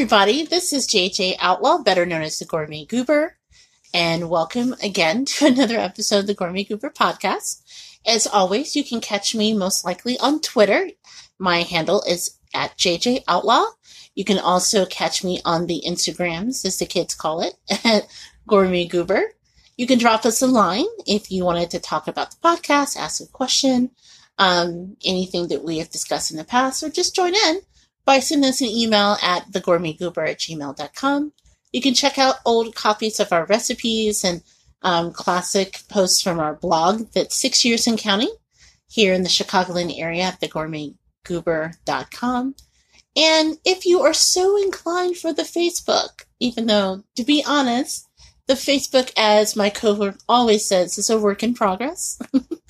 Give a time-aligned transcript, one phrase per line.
[0.00, 0.46] everybody.
[0.46, 3.36] This is JJ Outlaw, better known as the Gourmet Goober,
[3.92, 7.60] and welcome again to another episode of the Gourmet Goober podcast.
[8.06, 10.88] As always, you can catch me most likely on Twitter.
[11.38, 13.66] My handle is at JJ Outlaw.
[14.14, 18.06] You can also catch me on the Instagrams, as the kids call it, at
[18.46, 19.34] Gourmet Goober.
[19.76, 23.20] You can drop us a line if you wanted to talk about the podcast, ask
[23.20, 23.90] a question,
[24.38, 27.60] um, anything that we have discussed in the past, or just join in
[28.04, 31.32] by sending us an email at thegourmetgoober at gmail.com.
[31.72, 34.42] You can check out old copies of our recipes and
[34.82, 38.34] um, classic posts from our blog that's six years in counting
[38.88, 42.54] here in the Chicagoland area at thegourmetgoober.com.
[43.16, 48.08] And if you are so inclined for the Facebook, even though, to be honest,
[48.46, 52.20] the Facebook, as my cohort always says, is a work in progress.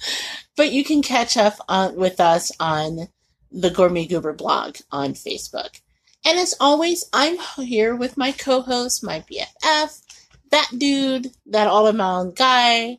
[0.56, 3.08] but you can catch up on, with us on
[3.52, 5.80] the Gourmet Goober blog on Facebook.
[6.24, 10.02] And as always, I'm here with my co-host, my BFF,
[10.50, 12.98] that dude, that all around guy.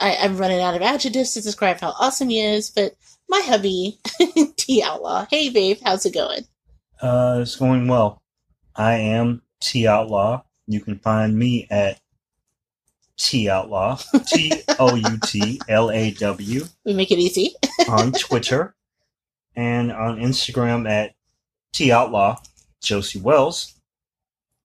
[0.00, 2.94] I, I'm running out of adjectives to describe how awesome he is, but
[3.28, 3.98] my hubby,
[4.56, 5.26] T Outlaw.
[5.28, 6.44] Hey, babe, how's it going?
[7.02, 8.22] Uh, it's going well.
[8.76, 10.42] I am T Outlaw.
[10.68, 11.98] You can find me at
[13.16, 16.64] T Outlaw, T O U T L A W.
[16.84, 17.54] We make it easy.
[17.88, 18.76] on Twitter
[19.58, 21.14] and on Instagram at
[21.72, 22.36] T Outlaw,
[22.80, 23.74] Josie Wells.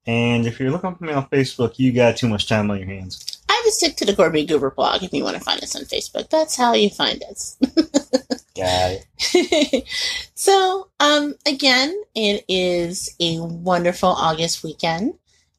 [0.06, 2.88] And if you're looking for me on Facebook, you got too much time on your
[2.88, 3.42] hands.
[3.50, 5.84] I would stick to the Gourmet Goober blog if you want to find us on
[5.84, 6.30] Facebook.
[6.30, 7.58] That's how you find us.
[8.56, 9.88] got it.
[10.36, 15.16] so, um, again, it is a wonderful August weekend,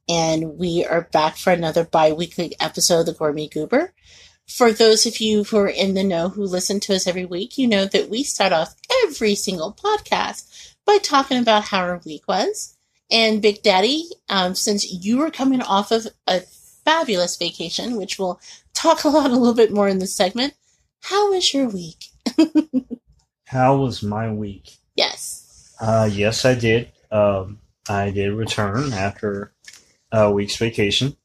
[0.09, 3.93] and we are back for another bi weekly episode of the Gourmet Goober.
[4.49, 7.59] For those of you who are in the know who listen to us every week,
[7.59, 12.29] you know that we start off every single podcast by talking about how our week
[12.29, 12.77] was.
[13.11, 16.41] And Big Daddy, um, since you were coming off of a
[16.85, 18.41] fabulous vacation, which we'll
[18.75, 20.55] talk a lot, a little bit more in this segment,
[21.03, 22.07] how was your week?
[23.47, 24.79] How was my week?
[24.97, 25.75] yes.
[25.81, 26.91] Uh, yes, I did.
[27.11, 29.53] Um, I did return after
[30.11, 31.17] a week's vacation.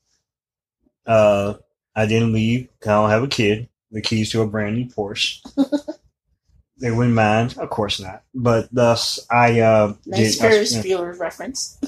[1.05, 1.55] Uh,
[1.95, 2.69] I didn't leave.
[2.83, 3.69] I don't have a kid.
[3.91, 5.41] The keys to a brand new Porsche.
[6.77, 8.23] they wouldn't mind, of course not.
[8.35, 10.45] But thus, I uh, Nice did.
[10.45, 11.79] I, Ferris yeah, Bueller reference.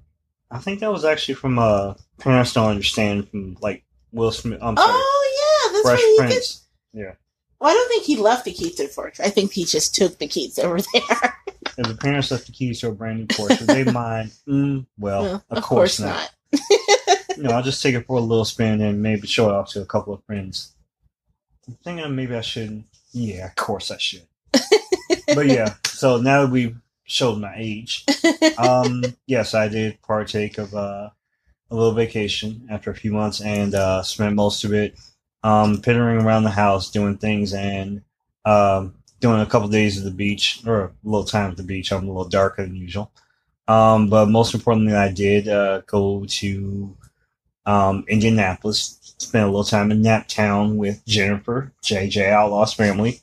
[0.50, 4.60] I think that was actually from uh, Parents Don't Understand from like Will Smith.
[4.62, 6.28] I'm sorry, Oh, yeah, that's Fresh right.
[6.28, 6.64] He Prince.
[6.94, 7.12] Yeah,
[7.60, 9.20] Well, I don't think he left the keys to the Porsche.
[9.20, 11.34] I think he just took the keys over there.
[11.76, 14.30] if the parents left the keys to a brand new Porsche, would they mind?
[14.48, 16.30] Mm, well, Well, of, course, not.
[17.38, 19.70] You know, I'll just take it for a little spin and maybe show it off
[19.70, 20.74] to a couple of friends.
[21.68, 22.86] I'm thinking maybe I shouldn't.
[23.12, 24.26] Yeah, of course I should.
[25.34, 28.04] but yeah, so now that we've showed my age,
[28.58, 31.10] um, yes, I did partake of uh,
[31.70, 34.98] a little vacation after a few months and uh, spent most of it
[35.44, 38.02] um, pittering around the house, doing things, and
[38.44, 41.92] um, doing a couple days at the beach or a little time at the beach.
[41.92, 43.12] I'm a little darker than usual.
[43.68, 46.96] Um, but most importantly, I did uh, go to
[47.68, 53.20] um, Indianapolis, spent a little time in Naptown with Jennifer, JJ Outlaw's family,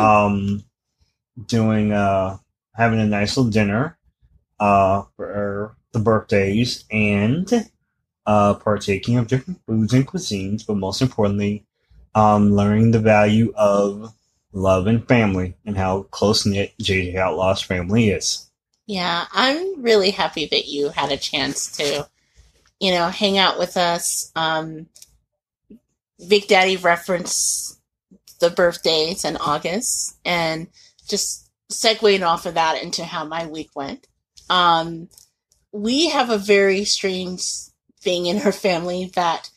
[0.00, 0.64] um,
[1.46, 2.38] doing uh,
[2.74, 3.96] having a nice little dinner
[4.58, 7.70] uh, for the birthdays and
[8.26, 11.64] uh, partaking of different foods and cuisines, but most importantly,
[12.16, 14.12] um, learning the value of
[14.52, 18.50] love and family and how close knit JJ Outlaw's family is.
[18.86, 22.08] Yeah, I'm really happy that you had a chance to,
[22.80, 24.30] you know, hang out with us.
[24.36, 24.86] Um,
[26.28, 27.80] Big Daddy referenced
[28.40, 30.68] the birthdays in August and
[31.08, 34.06] just segueing off of that into how my week went.
[34.48, 35.08] Um,
[35.72, 37.42] we have a very strange
[38.00, 39.50] thing in our family that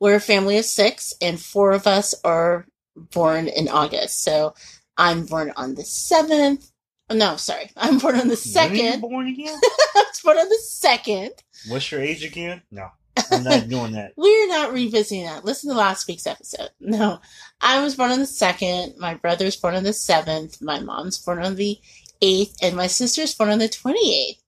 [0.00, 2.66] we're a family of six and four of us are
[2.96, 4.22] born in August.
[4.22, 4.54] So
[4.96, 6.67] I'm born on the 7th.
[7.12, 7.70] No, sorry.
[7.76, 9.00] I'm born on the When are you second.
[9.00, 9.58] born again?
[9.62, 11.30] I was born on the second.
[11.68, 12.62] What's your age again?
[12.70, 12.88] No,
[13.30, 14.12] I'm not doing that.
[14.16, 15.44] We're not revisiting that.
[15.44, 16.70] Listen to last week's episode.
[16.80, 17.20] No,
[17.60, 18.94] I was born on the second.
[18.98, 20.60] My brother's born on the seventh.
[20.62, 21.78] My mom's born on the
[22.20, 24.42] eighth, and my sister's born on the twenty eighth.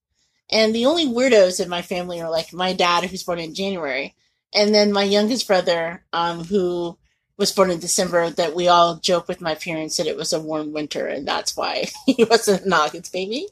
[0.53, 4.17] And the only weirdos in my family are like my dad, who's born in January,
[4.53, 6.99] and then my youngest brother, um, who
[7.41, 8.31] was born in December.
[8.31, 11.57] That we all joke with my parents that it was a warm winter, and that's
[11.57, 13.49] why he wasn't an August baby.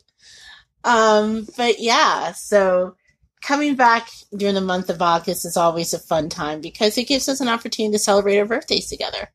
[0.85, 2.94] Um, but yeah, so
[3.43, 7.29] coming back during the month of August is always a fun time because it gives
[7.29, 9.31] us an opportunity to celebrate our birthdays together.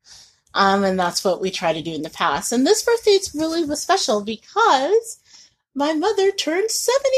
[0.53, 2.51] Um, and that's what we try to do in the past.
[2.51, 5.19] And this birthday really was special because
[5.73, 7.09] my mother turned 70.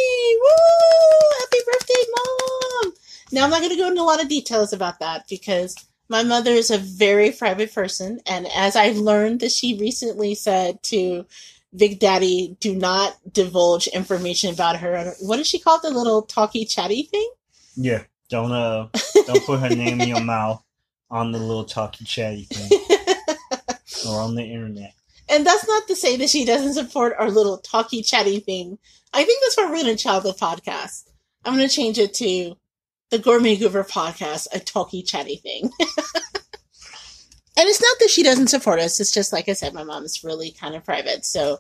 [0.42, 1.30] Woo!
[1.40, 2.94] Happy birthday, mom!
[3.31, 5.76] Now, I'm not going to go into a lot of details about that because
[6.10, 8.19] my mother is a very private person.
[8.25, 11.25] And as I learned that she recently said to
[11.75, 15.13] Big Daddy, do not divulge information about her.
[15.19, 15.80] What does she call?
[15.80, 17.30] The little talky chatty thing?
[17.75, 18.04] Yeah.
[18.30, 18.88] Don't uh
[19.28, 20.63] don't put her name in your mouth
[21.10, 22.80] on the little talky chatty thing.
[24.07, 24.94] or on the internet.
[25.28, 28.78] And that's not to say that she doesn't support our little talky chatty thing.
[29.13, 31.10] I think that's what we're to child the podcast.
[31.44, 32.56] I'm going to change it to
[33.16, 35.72] the Gourmet Goober podcast, a talky chatty thing.
[35.80, 35.90] and
[37.56, 39.00] it's not that she doesn't support us.
[39.00, 41.24] It's just like I said, my mom is really kind of private.
[41.24, 41.60] So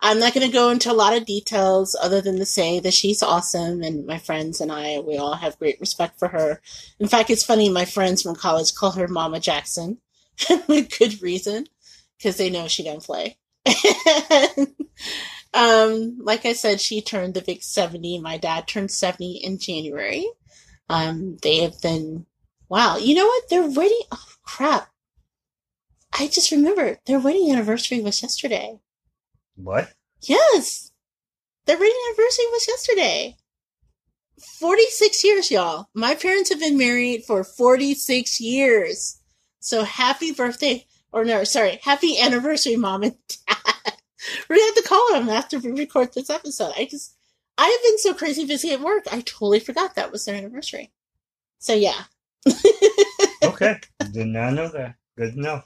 [0.00, 2.94] I'm not going to go into a lot of details other than to say that
[2.94, 6.60] she's awesome and my friends and I, we all have great respect for her.
[7.00, 9.98] In fact, it's funny, my friends from college call her Mama Jackson
[10.68, 11.66] with good reason
[12.16, 13.38] because they know she don't play.
[15.52, 18.20] um, like I said, she turned the big 70.
[18.20, 20.28] My dad turned 70 in January.
[20.88, 22.26] Um, they have been,
[22.68, 23.48] wow, you know what?
[23.48, 24.88] Their wedding, oh crap.
[26.12, 28.78] I just remember their wedding anniversary was yesterday.
[29.56, 29.92] What?
[30.20, 30.92] Yes.
[31.66, 33.36] Their wedding anniversary was yesterday.
[34.40, 35.88] 46 years, y'all.
[35.94, 39.20] My parents have been married for 46 years.
[39.60, 43.94] So happy birthday, or no, sorry, happy anniversary, mom and dad.
[44.48, 46.72] We're gonna have to call them after we record this episode.
[46.76, 47.16] I just,
[47.62, 50.90] I have been so crazy busy at work, I totally forgot that was their anniversary.
[51.60, 52.02] So yeah.
[53.44, 53.78] okay.
[54.10, 54.96] Did not know that.
[55.16, 55.62] Good to know.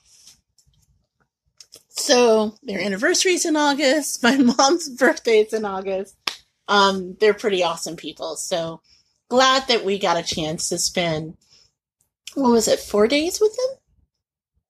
[1.89, 4.23] So their anniversary's in August.
[4.23, 6.17] My mom's birthday is in August.
[6.69, 8.37] Um, they're pretty awesome people.
[8.37, 8.83] So
[9.31, 11.39] glad that we got a chance to spend
[12.35, 13.79] what was it, four days with them?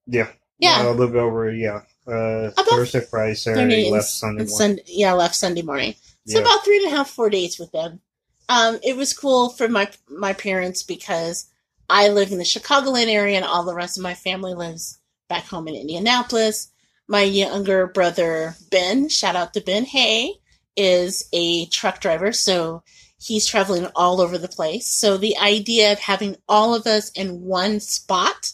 [0.07, 0.29] Yeah.
[0.61, 0.83] Yeah.
[0.83, 1.81] Uh, a little bit over, yeah.
[2.07, 4.77] Uh, Thursday, Friday, Saturday, left Sunday morning.
[4.77, 5.97] Sun- yeah, left Sunday morning.
[6.27, 6.45] So Yeah.
[6.45, 8.01] about three and a half, four days with them.
[8.49, 11.47] Um, it was cool for my my parents because
[11.89, 15.45] I live in the Chicagoland area and all the rest of my family lives back
[15.45, 16.69] home in Indianapolis.
[17.09, 20.35] My younger brother Ben, shout out to Ben Hay,
[20.77, 22.83] is a truck driver, so
[23.19, 24.87] he's traveling all over the place.
[24.91, 28.53] So the idea of having all of us in one spot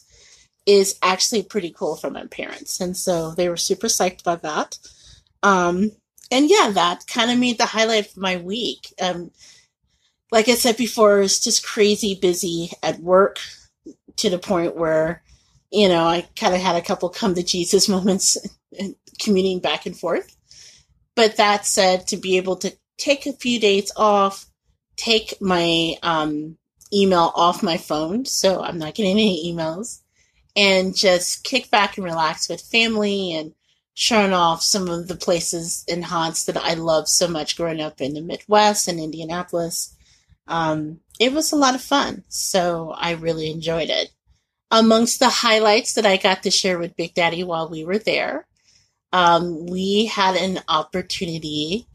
[0.66, 4.78] is actually pretty cool for my parents, and so they were super psyched by that.
[5.42, 5.90] Um,
[6.32, 8.92] and yeah, that kind of made the highlight of my week.
[9.00, 9.30] Um,
[10.30, 13.38] like I said before, it was just crazy busy at work
[14.16, 15.22] to the point where,
[15.70, 18.38] you know, I kind of had a couple come to Jesus moments
[18.78, 20.34] and commuting back and forth.
[21.14, 24.46] But that said, to be able to take a few days off,
[24.96, 26.56] take my um,
[26.94, 30.00] email off my phone, so I'm not getting any emails,
[30.56, 33.52] and just kick back and relax with family and
[33.94, 38.00] showing off some of the places and haunts that I loved so much growing up
[38.00, 39.94] in the Midwest and Indianapolis.
[40.48, 44.10] Um, it was a lot of fun, so I really enjoyed it.
[44.70, 48.46] Amongst the highlights that I got to share with Big Daddy while we were there,
[49.12, 51.86] um, we had an opportunity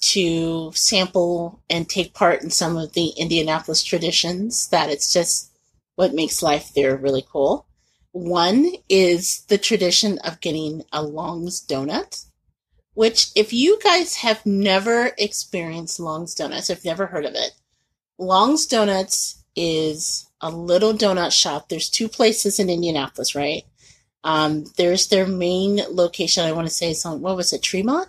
[0.00, 5.52] to sample and take part in some of the Indianapolis traditions that it's just
[5.94, 7.66] what makes life there really cool.
[8.12, 12.26] One is the tradition of getting a Long's donut,
[12.94, 17.52] which if you guys have never experienced Long's donuts, if never heard of it,
[18.20, 21.68] Long's Donuts is a little donut shop.
[21.68, 23.64] There's two places in Indianapolis, right?
[24.22, 26.44] Um, there's their main location.
[26.44, 28.08] I want to say it's on what was it, Tremont?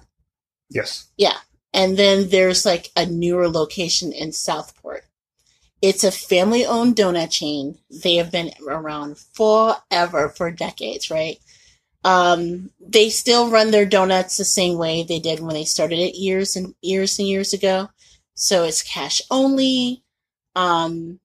[0.70, 1.08] Yes.
[1.18, 1.38] Yeah.
[1.74, 5.06] And then there's like a newer location in Southport.
[5.82, 7.80] It's a family owned donut chain.
[7.90, 11.40] They have been around forever, for decades, right?
[12.04, 16.16] Um, they still run their donuts the same way they did when they started it
[16.16, 17.90] years and years and years ago.
[18.36, 20.04] So it's cash only.
[20.56, 21.20] Um,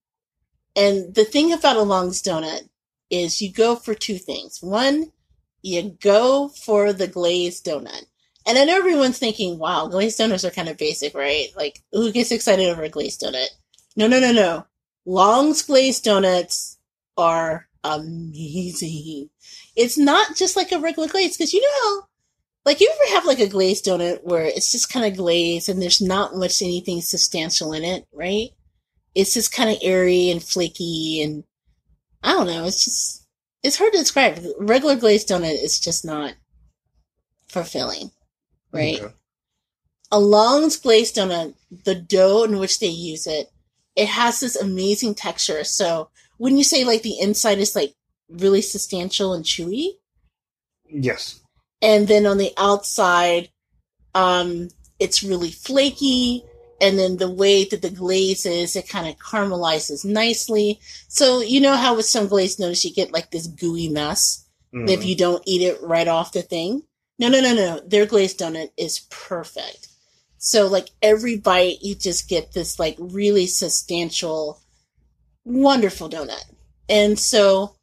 [0.75, 2.68] and the thing about a Long's donut
[3.10, 4.62] is you go for two things.
[4.62, 5.12] One,
[5.62, 8.06] you go for the glazed donut.
[8.46, 11.48] And know everyone's thinking, wow, glazed donuts are kind of basic, right?
[11.56, 13.48] Like, who gets excited over a glazed donut?
[13.96, 14.66] No, no, no, no.
[15.06, 16.78] Long's glazed donuts
[17.16, 19.30] are amazing.
[19.74, 22.08] It's not just like a regular glaze, because you know how,
[22.64, 25.80] like, you ever have like a glazed donut where it's just kind of glazed and
[25.80, 28.50] there's not much anything substantial in it, right?
[29.14, 31.44] It's just kind of airy and flaky and
[32.22, 32.66] I don't know.
[32.66, 33.26] It's just,
[33.62, 34.44] it's hard to describe.
[34.58, 36.34] Regular glazed donut is just not
[37.48, 38.10] fulfilling,
[38.72, 39.00] right?
[39.00, 39.14] Okay.
[40.10, 43.50] a Long's glazed donut, the dough in which they use it,
[43.96, 45.64] it has this amazing texture.
[45.64, 47.94] So when you say like the inside is like
[48.28, 49.88] really substantial and chewy,
[50.88, 51.40] Yes.
[51.82, 53.50] and then on the outside,
[54.14, 56.44] um, it's really flaky
[56.80, 60.78] and then the way that the glaze is, it kind of caramelizes nicely.
[61.08, 64.42] So you know how with some glazed donuts you get like this gooey mess
[64.74, 64.90] Mm.
[64.90, 66.82] if you don't eat it right off the thing.
[67.20, 67.80] No, no, no, no.
[67.86, 69.88] Their glazed donut is perfect.
[70.38, 74.60] So like every bite, you just get this like really substantial,
[75.44, 76.44] wonderful donut.
[76.88, 77.76] And so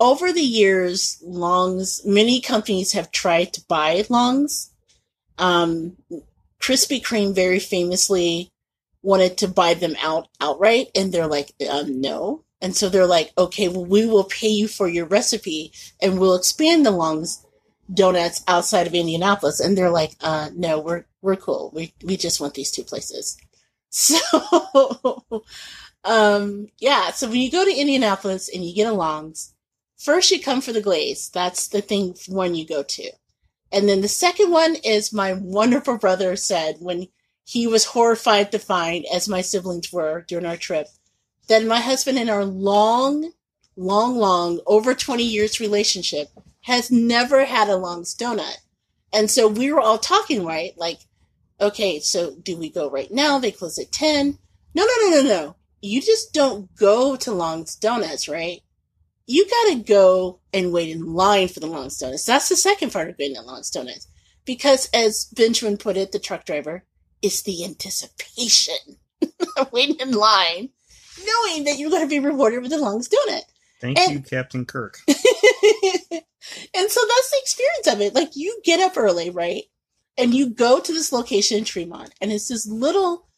[0.00, 4.70] over the years, Longs, many companies have tried to buy Longs.
[5.38, 5.96] Um,
[6.60, 8.50] Krispy Kreme very famously
[9.02, 12.44] wanted to buy them out outright, and they're like, uh, no.
[12.60, 16.34] And so they're like, okay, well, we will pay you for your recipe and we'll
[16.34, 17.44] expand the Longs
[17.92, 19.60] donuts outside of Indianapolis.
[19.60, 21.70] And they're like, uh, no, we're, we're cool.
[21.74, 23.36] We, we just want these two places.
[23.90, 24.18] So,
[26.04, 27.10] um, yeah.
[27.10, 29.54] So when you go to Indianapolis and you get a Longs,
[29.96, 31.30] first you come for the glaze.
[31.30, 33.10] That's the thing one you go to.
[33.72, 37.08] And then the second one is my wonderful brother said when
[37.44, 40.88] he was horrified to find, as my siblings were during our trip,
[41.48, 43.32] that my husband in our long,
[43.76, 46.28] long, long, over 20 years relationship
[46.62, 48.58] has never had a Long's donut.
[49.12, 50.72] And so we were all talking, right?
[50.76, 50.98] Like,
[51.60, 53.38] okay, so do we go right now?
[53.38, 54.38] They close at 10.
[54.74, 55.56] No, no, no, no, no.
[55.80, 58.60] You just don't go to Long's Donuts, right?
[59.26, 62.24] You gotta go and wait in line for the Long's Donuts.
[62.24, 64.08] That's the second part of being at Long's Donuts.
[64.44, 66.84] Because as Benjamin put it, the truck driver,
[67.20, 68.96] it's the anticipation
[69.56, 70.70] of waiting in line,
[71.18, 73.42] knowing that you're going to be rewarded with the Long's Donut.
[73.80, 74.98] Thank and- you, Captain Kirk.
[75.06, 75.16] and
[76.90, 78.14] so that's the experience of it.
[78.14, 79.64] Like you get up early, right?
[80.18, 83.28] And you go to this location in Tremont, and it's this little,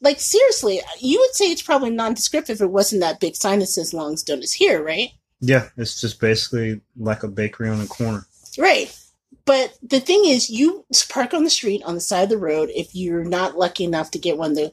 [0.00, 3.66] like seriously, you would say it's probably nondescript if it wasn't that big sign that
[3.66, 5.10] says Long's Donuts here, right?
[5.40, 8.26] Yeah, it's just basically like a bakery on the corner.
[8.56, 8.96] Right.
[9.44, 12.70] But the thing is, you park on the street on the side of the road
[12.74, 14.72] if you're not lucky enough to get one of the,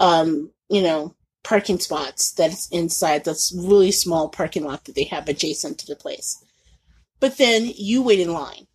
[0.00, 5.28] um, you know, parking spots that's inside this really small parking lot that they have
[5.28, 6.44] adjacent to the place.
[7.20, 8.66] But then you wait in line.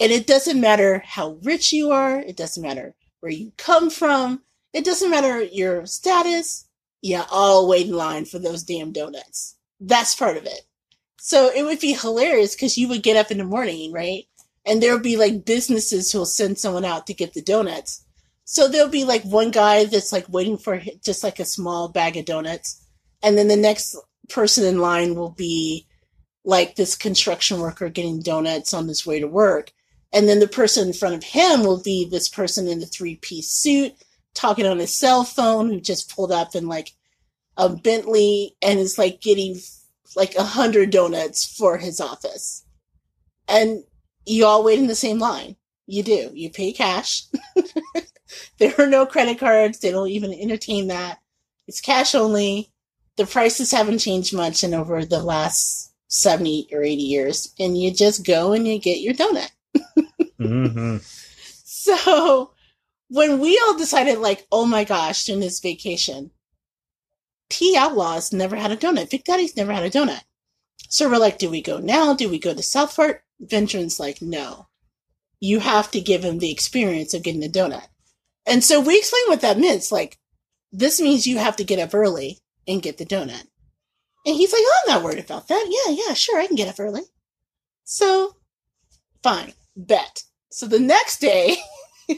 [0.00, 4.42] And it doesn't matter how rich you are, it doesn't matter where you come from,
[4.72, 6.66] it doesn't matter your status.
[7.02, 9.56] Yeah, all wait in line for those damn donuts.
[9.80, 10.62] That's part of it.
[11.20, 14.24] So it would be hilarious because you would get up in the morning, right?
[14.64, 18.04] And there would be like businesses who'll send someone out to get the donuts.
[18.44, 22.16] So there'll be like one guy that's like waiting for just like a small bag
[22.16, 22.84] of donuts.
[23.22, 23.96] And then the next
[24.28, 25.86] person in line will be
[26.44, 29.72] like this construction worker getting donuts on his way to work.
[30.12, 33.16] And then the person in front of him will be this person in the three
[33.16, 33.94] piece suit
[34.34, 36.92] talking on his cell phone who just pulled up in like
[37.56, 39.56] a Bentley and is like getting
[40.16, 42.64] like a hundred donuts for his office.
[43.48, 43.84] And
[44.24, 45.56] you all wait in the same line.
[45.86, 46.30] You do.
[46.34, 47.24] You pay cash.
[48.58, 49.78] there are no credit cards.
[49.80, 51.18] They don't even entertain that.
[51.66, 52.70] It's cash only.
[53.16, 57.54] The prices haven't changed much in over the last 70 or 80 years.
[57.58, 59.50] And you just go and you get your donut.
[60.38, 60.98] Hmm
[61.64, 62.52] So
[63.08, 66.30] when we all decided, like, oh my gosh, during this vacation,
[67.48, 69.10] T Outlaws never had a donut.
[69.10, 70.22] Big Daddy's never had a donut.
[70.88, 72.14] So we're like, do we go now?
[72.14, 73.22] Do we go to Southport?
[73.40, 74.68] Venture's like, no.
[75.40, 77.86] You have to give him the experience of getting a donut.
[78.46, 79.76] And so we explained what that meant.
[79.76, 80.18] It's like,
[80.72, 83.46] this means you have to get up early and get the donut.
[84.26, 85.66] And he's like, oh, I'm not worried about that.
[85.68, 87.02] Yeah, yeah, sure, I can get up early.
[87.84, 88.36] So,
[89.22, 90.24] fine, bet.
[90.50, 91.56] So the next day,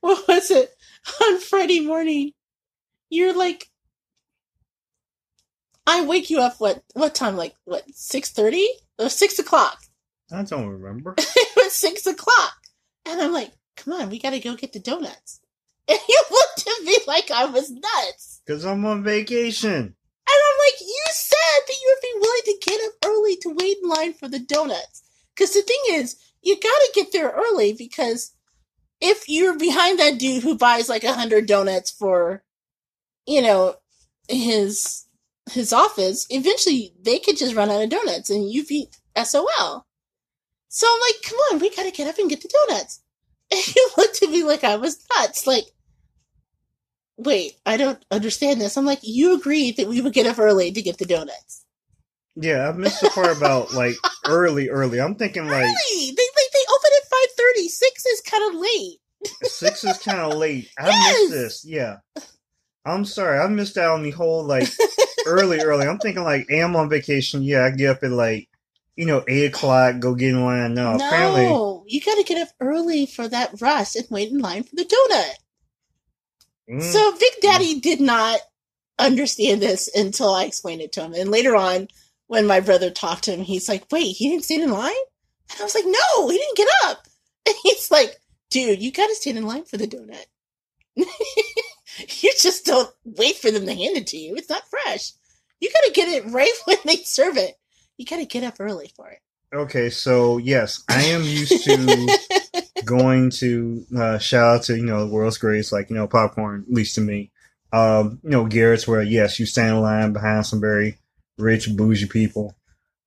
[0.00, 0.74] what was it?
[1.22, 2.32] On Friday morning,
[3.08, 3.68] you're like,
[5.86, 6.56] I wake you up.
[6.58, 7.36] What what time?
[7.36, 7.84] Like what?
[7.94, 9.78] Six thirty or six o'clock?
[10.30, 11.14] I don't remember.
[11.18, 12.54] it was six o'clock,
[13.06, 15.40] and I'm like, come on, we got to go get the donuts.
[15.90, 18.42] And you looked at me like I was nuts.
[18.44, 19.74] Because I'm on vacation.
[19.74, 19.94] And
[20.28, 23.78] I'm like, you said that you would be willing to get up early to wait
[23.82, 25.02] in line for the donuts.
[25.34, 28.32] Because the thing is, you got to get there early because
[29.00, 32.42] if you're behind that dude who buys like a hundred donuts for,
[33.26, 33.76] you know,
[34.28, 35.06] his
[35.50, 39.86] his office, eventually they could just run out of donuts and you be SOL.
[40.68, 43.00] So I'm like, come on, we got to get up and get the donuts.
[43.50, 45.46] And you looked at me like I was nuts.
[45.46, 45.64] Like,
[47.16, 48.76] wait, I don't understand this.
[48.76, 51.64] I'm like, you agreed that we would get up early to get the donuts.
[52.40, 55.00] Yeah, I missed the part about like early, early.
[55.00, 55.74] I'm thinking like Early!
[55.96, 57.10] They, they, they open at
[57.58, 57.66] 5.30.
[57.68, 58.98] 6 is kind of late.
[59.42, 60.70] six is kind of late.
[60.78, 61.18] I Yes!
[61.18, 61.64] missed this.
[61.64, 61.96] Yeah,
[62.84, 63.38] I'm sorry.
[63.40, 64.68] I missed out on the whole like
[65.26, 65.86] early, early.
[65.86, 67.42] I'm thinking like, I'm on vacation.
[67.42, 68.48] Yeah, I get up at like
[68.96, 69.98] you know eight o'clock.
[69.98, 70.74] Go get in line.
[70.74, 74.38] No, apparently no, you got to get up early for that rush and wait in
[74.38, 75.34] line for the donut.
[76.76, 76.82] Mm.
[76.82, 78.38] So Big Daddy did not
[78.98, 81.14] understand this until I explained it to him.
[81.14, 81.88] And later on,
[82.28, 84.92] when my brother talked to him, he's like, wait, he didn't stand in line?
[85.50, 86.98] And I was like, no, he didn't get up.
[87.46, 88.14] And he's like,
[88.50, 90.26] dude, you got to stand in line for the donut.
[90.96, 94.36] you just don't wait for them to hand it to you.
[94.36, 95.12] It's not fresh.
[95.58, 97.58] You got to get it right when they serve it.
[97.96, 99.20] You got to get up early for it.
[99.54, 102.18] Okay, so yes, I am used to
[102.84, 106.66] going to uh, shout out to you know the world's greatest, like you know popcorn,
[106.68, 107.30] at least to me.
[107.72, 110.98] Um, you know Garrett's, where yes, you stand in line behind some very
[111.38, 112.56] rich bougie people,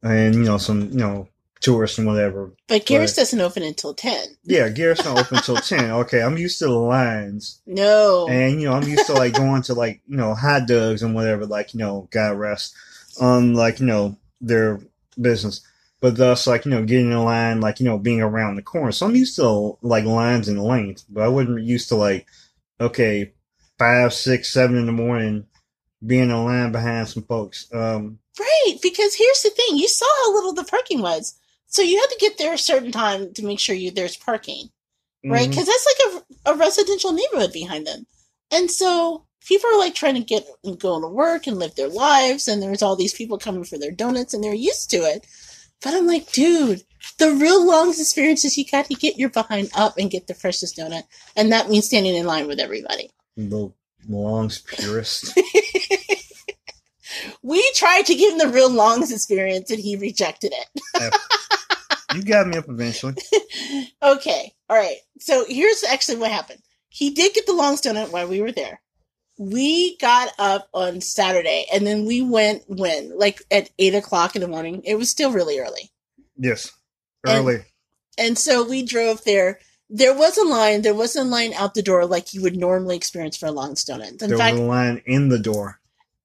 [0.03, 1.27] and you know some you know
[1.59, 2.51] tourists and whatever.
[2.67, 4.19] But Garrett's But- doesn't open until 10.
[4.43, 5.91] Yeah, Garrett's not open until ten.
[5.91, 8.27] Okay, I'm used to the lines, No.
[8.29, 11.13] and you know I'm used to like going to like you know hot dogs and
[11.13, 12.73] whatever, like you know God rest
[13.19, 14.79] on like you know their
[15.19, 15.61] business.
[15.99, 18.91] But thus, like you know, getting in line, like you know, being around the corner.
[18.91, 22.25] So I'm used to like lines and length, but I wasn't used to like,
[22.79, 23.33] okay,
[23.77, 25.45] five, six, seven in the morning,
[26.05, 27.67] being in line behind some folks.
[27.73, 31.37] Um, Right, because here's the thing: you saw how little the parking was,
[31.67, 34.69] so you had to get there a certain time to make sure you there's parking,
[35.25, 35.47] right?
[35.47, 35.49] mhm.
[35.49, 38.05] Because that's like a, a residential neighborhood behind them,
[38.51, 41.89] and so people are like trying to get and go to work and live their
[41.89, 45.27] lives, and there's all these people coming for their donuts, and they're used to it.
[45.83, 46.83] But I'm like, dude,
[47.17, 50.33] the real Longs experience is you got to get your behind up and get the
[50.35, 51.03] freshest donut,
[51.35, 53.09] and that means standing in line with everybody.
[53.35, 53.73] the
[54.09, 55.37] Long's purist.
[57.43, 61.13] We tried to give him the real Longs experience, and he rejected it.
[62.15, 63.15] you got me up eventually.
[64.03, 64.95] okay, all right.
[65.19, 66.61] So here's actually what happened.
[66.89, 68.79] He did get the long donut while we were there.
[69.37, 74.41] We got up on Saturday, and then we went when like at eight o'clock in
[74.41, 74.81] the morning.
[74.85, 75.91] It was still really early,
[76.37, 76.71] Yes,
[77.25, 77.65] And- early.
[78.17, 79.59] and so we drove there.
[79.93, 80.81] There was a line.
[80.81, 83.75] There wasn't a line out the door like you would normally experience for a long
[83.75, 84.21] donut.
[84.21, 85.79] In there fact, was a line in the door.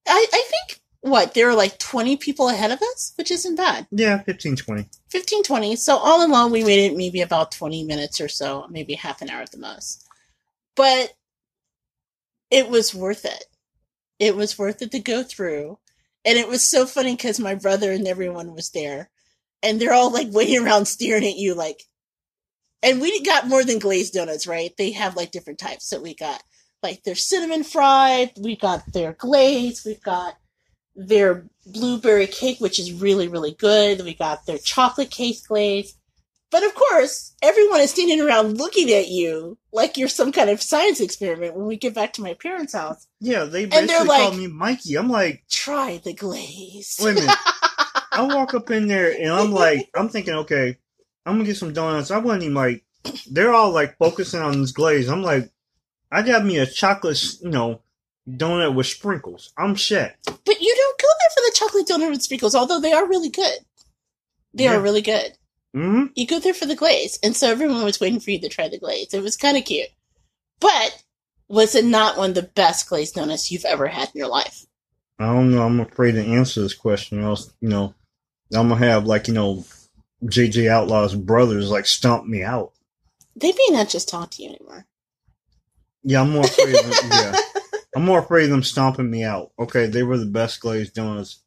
[0.07, 3.89] I, I think what there were like twenty people ahead of us, which isn't bad.
[3.91, 4.89] Yeah, 15, 20.
[5.17, 8.95] 15 20 so all in all we waited maybe about 20 minutes or so maybe
[8.95, 10.07] half an hour at the most
[10.75, 11.15] but
[12.51, 13.47] it was worth it
[14.19, 15.79] it was worth it to go through
[16.25, 19.09] and it was so funny because my brother and everyone was there
[19.63, 21.85] and they're all like waiting around staring at you like
[22.87, 26.15] and we got more than glazed donuts right they have like different types so we
[26.15, 26.43] got
[26.83, 30.37] like their cinnamon fried we got their glaze, we've got
[30.97, 34.03] their blueberry cake, which is really, really good.
[34.03, 35.95] We got their chocolate cake glaze.
[36.51, 40.63] But of course, everyone is standing around looking at you like you're some kind of
[40.63, 43.07] science experiment when we get back to my parents' house.
[43.21, 44.97] Yeah, they basically like- me Mikey.
[44.97, 46.99] I'm like, Try the glaze.
[47.01, 47.37] wait a minute.
[48.13, 50.79] I walk up in there and I'm like, I'm thinking, okay,
[51.27, 52.11] I'm gonna get some donuts.
[52.11, 52.85] I wasn't even like,
[53.31, 55.09] they're all like focusing on this glaze.
[55.09, 55.51] I'm like,
[56.11, 57.81] I got me a chocolate, you know,
[58.29, 59.53] donut with sprinkles.
[59.59, 60.15] I'm shit.
[60.25, 63.29] But you don't go there for the chocolate donut with sprinkles, although they are really
[63.29, 63.59] good.
[64.55, 64.77] They Yeah.
[64.77, 65.33] are really good.
[65.75, 67.19] hmm You go there for the glaze.
[67.23, 69.13] And so everyone was waiting for you to try the glaze.
[69.13, 69.89] It was kind of cute.
[70.61, 71.03] But
[71.49, 74.65] was it not one of the best glazed donuts you've ever had in your life?
[75.19, 75.63] I don't know.
[75.63, 77.23] I'm afraid to answer this question.
[77.23, 77.95] Or else, you know,
[78.55, 79.65] I'm gonna have like, you know,
[80.25, 82.73] JJ Outlaw's brothers like stomp me out.
[83.35, 84.87] They may not just talk to you anymore.
[86.03, 86.75] Yeah, I'm more afraid.
[86.75, 87.35] Of them, yeah,
[87.95, 89.53] I'm more afraid of them stomping me out.
[89.59, 91.43] Okay, they were the best glazed donuts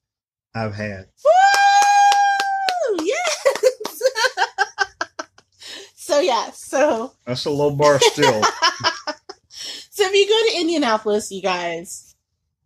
[0.54, 1.08] I've had.
[1.24, 2.98] Woo!
[3.04, 4.02] Yes.
[5.96, 8.44] so yeah, so That's a low bar still.
[9.50, 12.16] so if you go to Indianapolis, you guys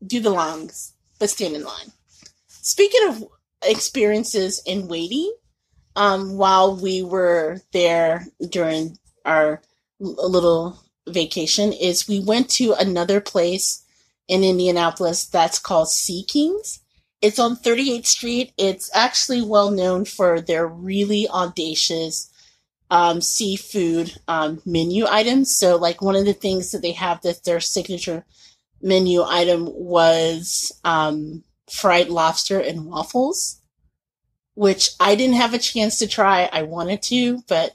[0.06, 1.92] do the longs, but stand in line.
[2.48, 3.24] Speaking of
[3.64, 5.34] experiences in waiting,
[5.96, 9.62] um, while we were there during our
[10.00, 13.84] little vacation, is we went to another place
[14.28, 16.80] in Indianapolis that's called Sea Kings.
[17.22, 18.54] It's on 38th Street.
[18.58, 22.30] It's actually well known for their really audacious
[22.90, 25.56] um, seafood um, menu items.
[25.56, 28.26] So, like one of the things that they have that their signature
[28.82, 33.60] menu item was um, fried lobster and waffles,
[34.56, 36.50] which I didn't have a chance to try.
[36.52, 37.74] I wanted to, but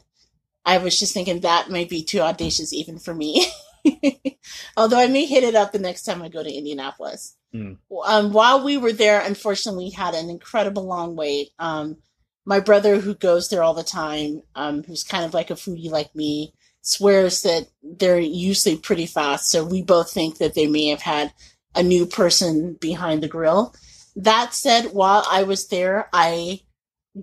[0.65, 3.47] I was just thinking that might be too audacious even for me.
[4.77, 7.37] Although I may hit it up the next time I go to Indianapolis.
[7.53, 7.75] Hmm.
[8.05, 11.51] Um, while we were there, unfortunately, we had an incredible long wait.
[11.59, 11.97] Um,
[12.45, 15.91] my brother, who goes there all the time, um, who's kind of like a foodie
[15.91, 19.51] like me, swears that they're usually pretty fast.
[19.51, 21.33] So we both think that they may have had
[21.75, 23.75] a new person behind the grill.
[24.17, 26.61] That said, while I was there, I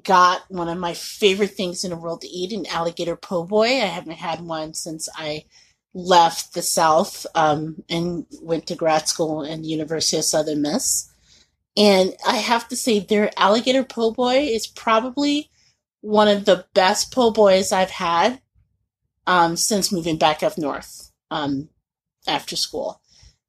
[0.04, 3.66] got one of my favorite things in the world to eat an alligator po' boy.
[3.66, 5.46] I haven't had one since I
[5.94, 11.12] left the South um, and went to grad school in the University of Southern Miss.
[11.78, 15.50] And I have to say, their alligator po' boy is probably
[16.02, 18.42] one of the best po' boys I've had
[19.28, 21.70] um, since moving back up north um,
[22.28, 23.02] after school.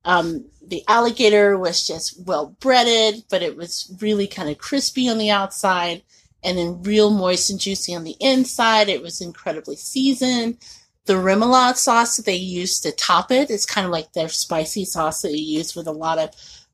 [0.04, 5.18] Um, the alligator was just well breaded, but it was really kind of crispy on
[5.18, 6.02] the outside
[6.42, 8.88] and then real moist and juicy on the inside.
[8.88, 10.58] It was incredibly seasoned.
[11.06, 15.22] The remoulade sauce that they used to top it—it's kind of like their spicy sauce
[15.22, 16.30] that you use with a lot of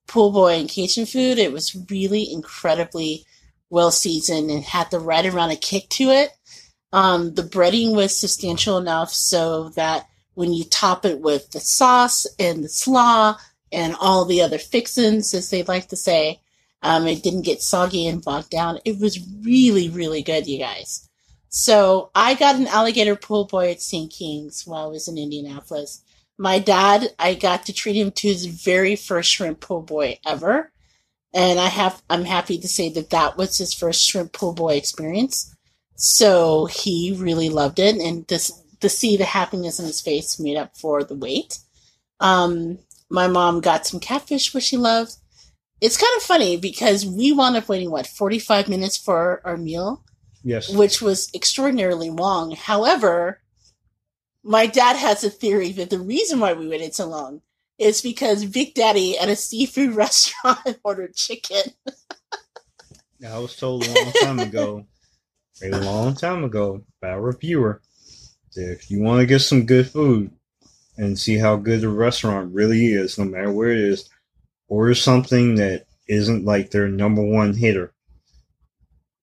[0.07, 1.39] po' boy and Cajun food.
[1.39, 3.25] It was really incredibly
[3.71, 6.31] well seasoned and had the right amount of kick to it.
[6.93, 12.27] Um, the breading was substantial enough so that when you top it with the sauce
[12.39, 13.37] and the slaw
[13.71, 16.41] and all the other fixins, as they like to say,
[16.83, 18.79] um, it didn't get soggy and bogged down.
[18.85, 21.09] It was really, really good, you guys.
[21.49, 26.03] So I got an alligator po' boy at Sea King's while I was in Indianapolis.
[26.39, 30.73] My dad, I got to treat him to his very first shrimp po' boy ever.
[31.35, 34.75] And I have, I'm happy to say that that was his first shrimp po' boy
[34.75, 35.55] experience.
[35.95, 37.97] So he really loved it.
[37.97, 41.59] And this, to see the happiness in his face made up for the wait.
[42.19, 42.79] Um,
[43.11, 45.17] my mom got some catfish, which she loved.
[45.83, 50.05] It's kind of funny because we wound up waiting, what, 45 minutes for our meal?
[50.45, 50.73] Yes.
[50.73, 52.53] Which was extraordinarily long.
[52.53, 53.41] However,
[54.45, 57.43] my dad has a theory that the reason why we waited so long
[57.79, 61.73] is because Big Daddy at a seafood restaurant ordered chicken.
[63.29, 64.87] I was told a long time ago,
[65.65, 67.83] a long time ago, by a reviewer,
[68.55, 70.31] that if you want to get some good food
[70.97, 74.09] and see how good the restaurant really is, no matter where it is,
[74.73, 77.93] order something that isn't like their number one hitter.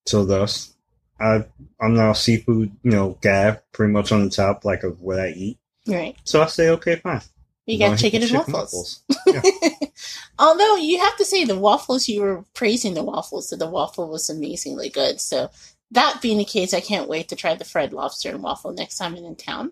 [0.05, 0.75] So thus,
[1.19, 1.43] I
[1.81, 5.19] I'm now a seafood, you know, guy, pretty much on the top, like of what
[5.19, 5.57] I eat.
[5.87, 6.15] Right.
[6.23, 7.21] So I say, okay, fine.
[7.65, 9.03] You got chicken and waffles.
[10.39, 14.07] Although you have to say the waffles, you were praising the waffles, so the waffle
[14.07, 15.19] was amazingly good.
[15.19, 15.49] So
[15.91, 18.97] that being the case, I can't wait to try the fried lobster and waffle next
[18.97, 19.71] time I'm in town.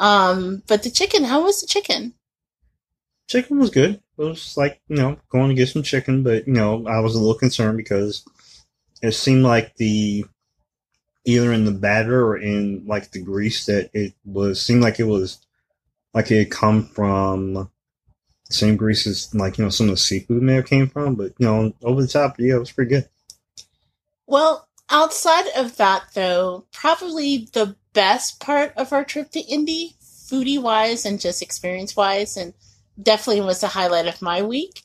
[0.00, 2.14] Um, but the chicken, how was the chicken?
[3.28, 4.00] chicken was good.
[4.16, 7.14] It was like, you know, going to get some chicken, but, you know, I was
[7.14, 8.24] a little concerned because
[9.02, 10.24] it seemed like the,
[11.24, 15.04] either in the batter or in like the grease that it was, seemed like it
[15.04, 15.44] was,
[16.12, 17.68] like it had come from the
[18.50, 21.32] same grease as like, you know, some of the seafood may have came from, but,
[21.38, 23.08] you know, over the top, yeah, it was pretty good.
[24.26, 30.60] Well, outside of that, though, probably the best part of our trip to Indy, foodie
[30.60, 32.54] wise and just experience wise, and
[33.00, 34.82] definitely was the highlight of my week,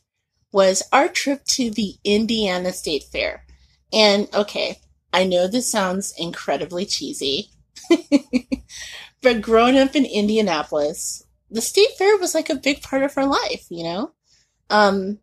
[0.52, 3.45] was our trip to the Indiana State Fair.
[3.91, 4.80] And okay,
[5.12, 7.50] I know this sounds incredibly cheesy,
[9.22, 13.26] but growing up in Indianapolis, the state fair was like a big part of our
[13.26, 14.12] life, you know?
[14.69, 15.19] Um,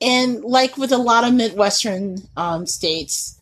[0.00, 3.40] and like with a lot of Midwestern um, states,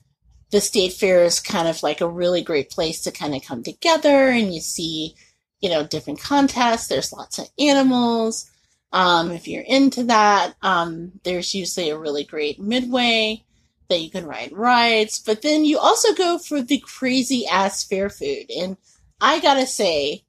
[0.50, 3.62] the state fair is kind of like a really great place to kind of come
[3.62, 5.14] together and you see,
[5.60, 6.88] you know, different contests.
[6.88, 8.50] There's lots of animals.
[8.92, 13.44] Um, if you're into that, um, there's usually a really great midway
[13.88, 15.18] that you can ride rides.
[15.18, 18.50] But then you also go for the crazy ass fair food.
[18.50, 18.76] And
[19.20, 20.24] I gotta say,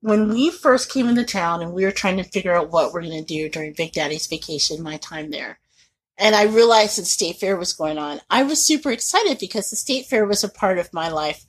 [0.00, 3.02] when we first came into town and we were trying to figure out what we're
[3.02, 5.58] gonna do during Big Daddy's vacation, my time there,
[6.18, 9.76] and I realized that State Fair was going on, I was super excited because the
[9.76, 11.45] State Fair was a part of my life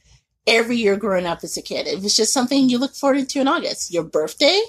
[0.47, 1.85] every year growing up as a kid.
[1.85, 3.93] It was just something you look forward to in August.
[3.93, 4.59] Your birthday,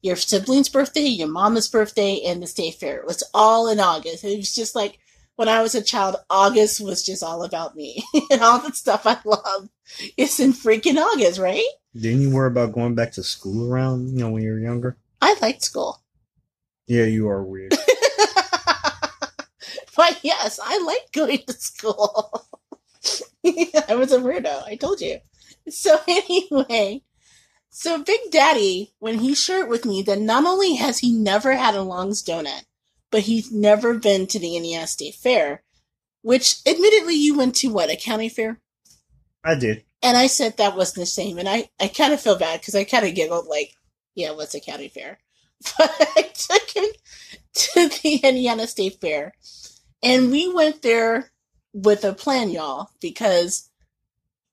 [0.00, 2.98] your sibling's birthday, your mama's birthday, and the State Fair.
[2.98, 4.24] It was all in August.
[4.24, 4.98] It was just like
[5.36, 8.02] when I was a child, August was just all about me.
[8.30, 9.68] and all the stuff I love
[10.16, 11.66] is in freaking August, right?
[11.94, 14.96] Didn't you worry about going back to school around, you know, when you were younger?
[15.20, 16.00] I liked school.
[16.86, 17.70] Yeah, you are weird.
[19.96, 22.46] but yes, I like going to school.
[23.88, 24.64] I was a weirdo.
[24.64, 25.18] I told you.
[25.68, 27.02] So anyway,
[27.70, 31.74] so Big Daddy, when he shared with me that not only has he never had
[31.74, 32.62] a Long's donut,
[33.10, 35.62] but he's never been to the Indiana State Fair,
[36.22, 38.60] which admittedly you went to what, a county fair?
[39.44, 39.84] I did.
[40.02, 41.38] And I said that wasn't the same.
[41.38, 43.72] And I, I kind of feel bad because I kind of giggled like,
[44.14, 45.18] yeah, what's a county fair?
[45.78, 46.84] But I took him
[47.54, 49.34] to the Indiana State Fair.
[50.02, 51.32] And we went there
[51.74, 53.68] with a plan, y'all, because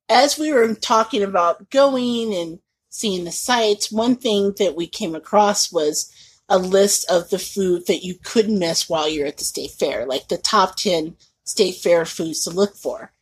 [0.09, 5.15] as we were talking about going and seeing the sights, one thing that we came
[5.15, 6.11] across was
[6.49, 10.05] a list of the food that you couldn't miss while you're at the state fair,
[10.05, 13.13] like the top 10 state fair foods to look for.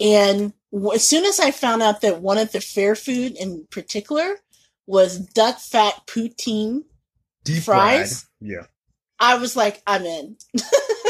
[0.00, 0.52] And
[0.92, 4.36] as soon as I found out that one of the fair food in particular
[4.86, 6.82] was duck fat poutine,
[7.44, 8.22] Deep Fries?
[8.22, 8.50] fried.
[8.50, 8.66] Yeah.
[9.20, 10.36] I was like, I'm in.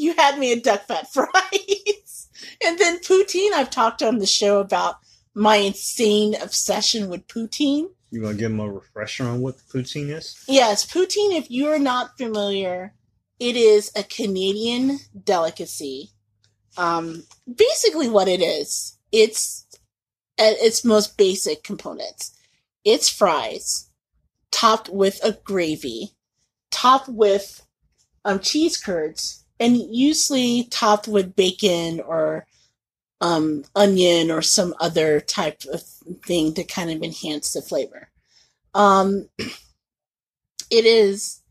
[0.00, 2.28] you had me at duck fat fries.
[2.64, 4.96] and then poutine, I've talked on the show about
[5.34, 7.90] my insane obsession with poutine.
[8.10, 10.42] You want to give them a refresher on what poutine is?
[10.48, 12.94] Yes, poutine, if you're not familiar,
[13.38, 16.10] it is a Canadian delicacy.
[16.76, 19.66] Um, basically, what it is, it's
[20.38, 22.36] at its most basic components.
[22.84, 23.90] It's fries
[24.50, 26.12] topped with a gravy,
[26.70, 27.64] topped with
[28.24, 32.46] um, cheese curds, and usually topped with bacon or
[33.20, 35.82] um, onion or some other type of
[36.24, 38.08] thing to kind of enhance the flavor.
[38.74, 41.42] Um, it is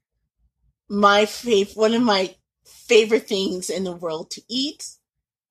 [0.89, 4.88] my favorite, one of my favorite things in the world to eat.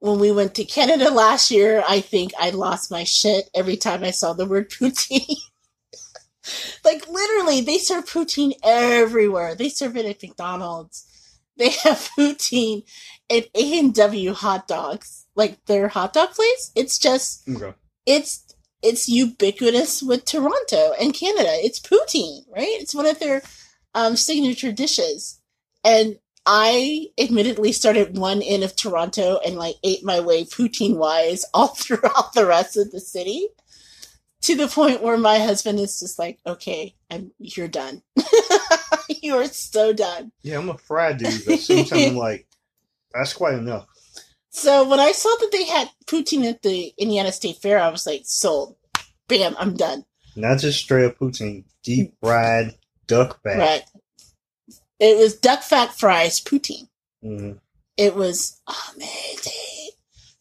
[0.01, 4.03] When we went to Canada last year, I think I lost my shit every time
[4.03, 5.37] I saw the word poutine.
[6.85, 9.55] like literally, they serve poutine everywhere.
[9.55, 11.05] They serve it at McDonald's.
[11.59, 12.85] They have poutine
[13.31, 16.73] at A and W hot dogs, like their hot dog place.
[16.75, 17.75] It's just Okay.
[18.07, 18.45] it's
[18.83, 21.51] it's ubiquitous with Toronto and Canada.
[21.65, 22.69] It's poutine, right?
[22.81, 23.43] It's one of their
[23.95, 25.41] um, signature dishes.
[25.85, 31.45] And I admittedly started one end of Toronto and like ate my way poutine wise
[31.53, 33.49] all throughout the rest of the city
[34.43, 38.03] to the point where my husband is just like, okay, I'm, you're done.
[39.09, 40.33] you are so done.
[40.43, 42.47] Yeah, I'm a fried dude, but sometimes I'm like,
[43.13, 43.87] that's quite enough.
[44.51, 48.07] So when I saw that they had poutine at the Indiana State Fair, I was
[48.07, 48.77] like, sold.
[49.29, 50.05] Bam, I'm done.
[50.37, 52.75] Not just straight up poutine, deep fried
[53.07, 53.59] duck fat.
[53.59, 53.83] Right.
[55.01, 56.89] It was duck fat fries poutine.
[57.25, 57.59] Mhm.
[57.97, 58.61] It was
[58.95, 59.91] amazing.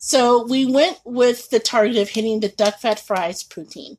[0.08, 3.98] So we went with the target of hitting the duck fat fries poutine.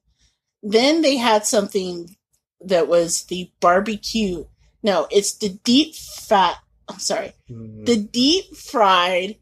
[0.62, 2.16] Then they had something
[2.62, 4.46] that was the barbecue.
[4.82, 6.56] No, it's the deep fat.
[6.88, 7.34] I'm sorry.
[7.50, 7.84] Mhm.
[7.84, 9.36] The deep fried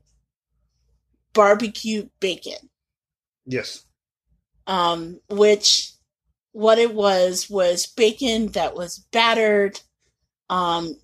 [1.35, 2.71] barbecue bacon.
[3.45, 3.85] yes.
[4.67, 5.93] um, which
[6.51, 9.81] what it was was bacon that was battered.
[10.51, 10.97] Um,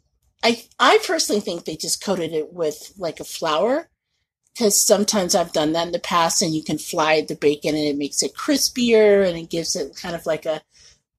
[0.43, 3.89] I I personally think they just coated it with like a flour
[4.55, 7.85] because sometimes I've done that in the past, and you can fly the bacon and
[7.85, 10.63] it makes it crispier and it gives it kind of like a,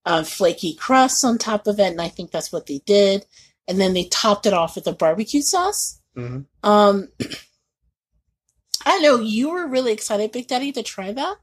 [0.05, 1.91] a flaky crust on top of it.
[1.91, 3.25] And I think that's what they did.
[3.67, 5.99] And then they topped it off with a barbecue sauce.
[6.15, 7.09] hmm Um,
[8.85, 11.37] I know you were really excited, Big Daddy, to try that.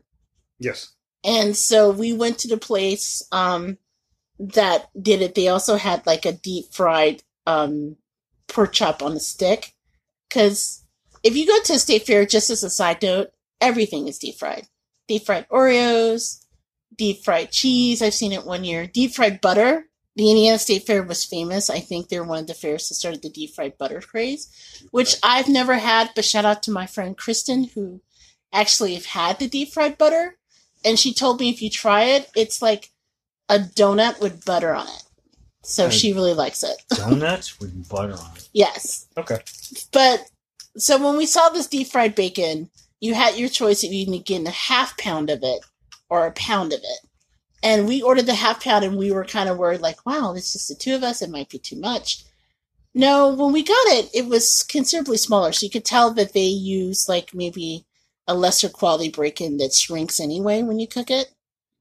[0.58, 0.92] Yes.
[1.24, 3.78] And so we went to the place um,
[4.38, 5.34] that did it.
[5.34, 7.96] They also had like a deep fried um,
[8.46, 9.74] pork chop on a stick.
[10.28, 10.79] Because
[11.22, 13.30] if you go to a state fair, just as a side note,
[13.60, 14.66] everything is deep fried.
[15.08, 16.44] Deep fried Oreos,
[16.96, 18.00] deep fried cheese.
[18.02, 18.86] I've seen it one year.
[18.86, 19.86] Deep fried butter.
[20.16, 21.70] The Indiana State Fair was famous.
[21.70, 24.48] I think they're one of the fairs that started the deep fried butter craze,
[24.90, 26.10] which I've never had.
[26.14, 28.02] But shout out to my friend Kristen, who
[28.52, 30.36] actually have had the deep fried butter
[30.84, 32.90] and she told me if you try it, it's like
[33.48, 35.02] a donut with butter on it.
[35.62, 35.92] So Right.
[35.92, 36.82] she really likes it.
[36.96, 38.48] Donuts with butter on it.
[38.52, 39.06] Yes.
[39.16, 39.38] Okay.
[39.92, 40.28] But
[40.76, 44.46] so when we saw this deep fried bacon, you had your choice of either getting
[44.46, 45.60] a half pound of it
[46.08, 47.08] or a pound of it.
[47.62, 50.52] And we ordered the half pound and we were kind of worried, like, wow, it's
[50.52, 51.20] just the two of us.
[51.20, 52.24] It might be too much.
[52.94, 55.52] No, when we got it, it was considerably smaller.
[55.52, 57.84] So you could tell that they use like maybe
[58.26, 61.32] a lesser quality bacon that shrinks anyway when you cook it.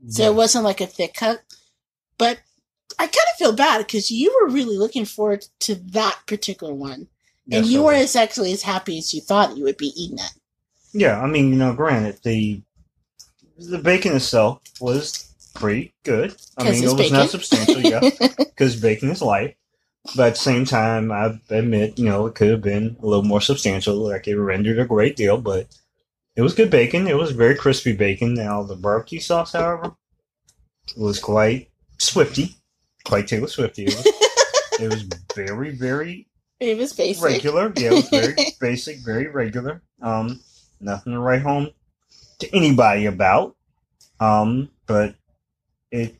[0.07, 1.41] So it wasn't like a thick cut.
[2.17, 2.39] But
[2.97, 7.07] I kind of feel bad because you were really looking forward to that particular one.
[7.51, 8.11] And Yes, you weren't was.
[8.11, 10.31] as actually as happy as you thought you would be eating it.
[10.93, 12.61] Yeah, I mean, you know, granted, the
[13.57, 16.35] the bacon itself was pretty good.
[16.57, 18.01] I mean, it was not substantial, yeah,
[18.37, 19.57] because bacon is light.
[20.15, 23.23] But at the same time, I admit, you know, it could have been a little
[23.23, 23.95] more substantial.
[23.95, 25.67] Like it rendered a great deal, but
[26.35, 27.07] it was good bacon.
[27.07, 28.33] It was very crispy bacon.
[28.33, 29.95] Now the barbecue sauce, however,
[30.95, 32.55] was quite swifty,
[33.03, 33.85] quite Taylor Swifty.
[33.85, 34.05] It was,
[34.79, 35.03] it was
[35.35, 36.27] very, very
[36.59, 37.23] It was basic.
[37.23, 37.71] regular.
[37.77, 39.81] Yeah, it was very basic, very regular.
[40.01, 40.41] Um,
[40.79, 41.69] nothing to write home
[42.39, 43.55] to anybody about.
[44.19, 45.15] Um, but
[45.91, 46.15] it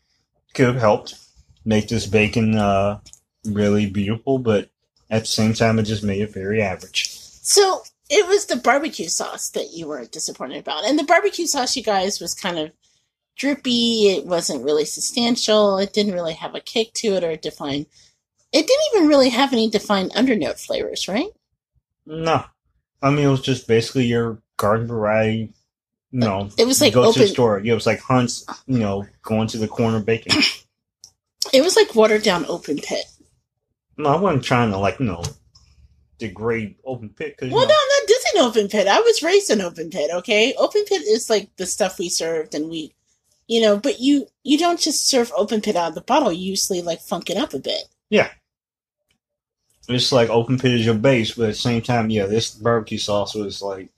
[0.54, 1.16] could have helped
[1.66, 3.00] make this bacon uh
[3.46, 4.70] really beautiful, but
[5.10, 7.10] at the same time, it just made it very average.
[7.10, 10.86] So it was the barbecue sauce that you were disappointed about.
[10.86, 12.72] And the barbecue sauce, you guys, was kind of
[13.36, 14.10] drippy.
[14.10, 15.78] It wasn't really substantial.
[15.78, 17.88] It didn't really have a kick to it or a defined.
[18.52, 21.30] It didn't even really have any defined undernote flavors, right?
[22.06, 22.44] No,
[23.02, 25.54] I mean it was just basically your garden variety
[26.12, 27.22] you know, It was like go to open.
[27.22, 27.60] the store.
[27.60, 30.42] Yeah, it was like Hunt's, you know, going to the corner baking.
[31.54, 33.06] It was like watered down open pit.
[33.98, 35.24] no, I wasn't trying to like, you know,
[36.20, 38.88] degrade open pit Well, no, not this in open pit.
[38.88, 40.12] I was raised in open pit.
[40.14, 42.94] Okay, open pit is like the stuff we served, and we,
[43.48, 46.32] you know, but you you don't just serve open pit out of the bottle.
[46.32, 47.84] You usually like funk it up a bit.
[49.90, 52.98] It's like open pit is your base, but at the same time, yeah, this barbecue
[52.98, 53.90] sauce was like,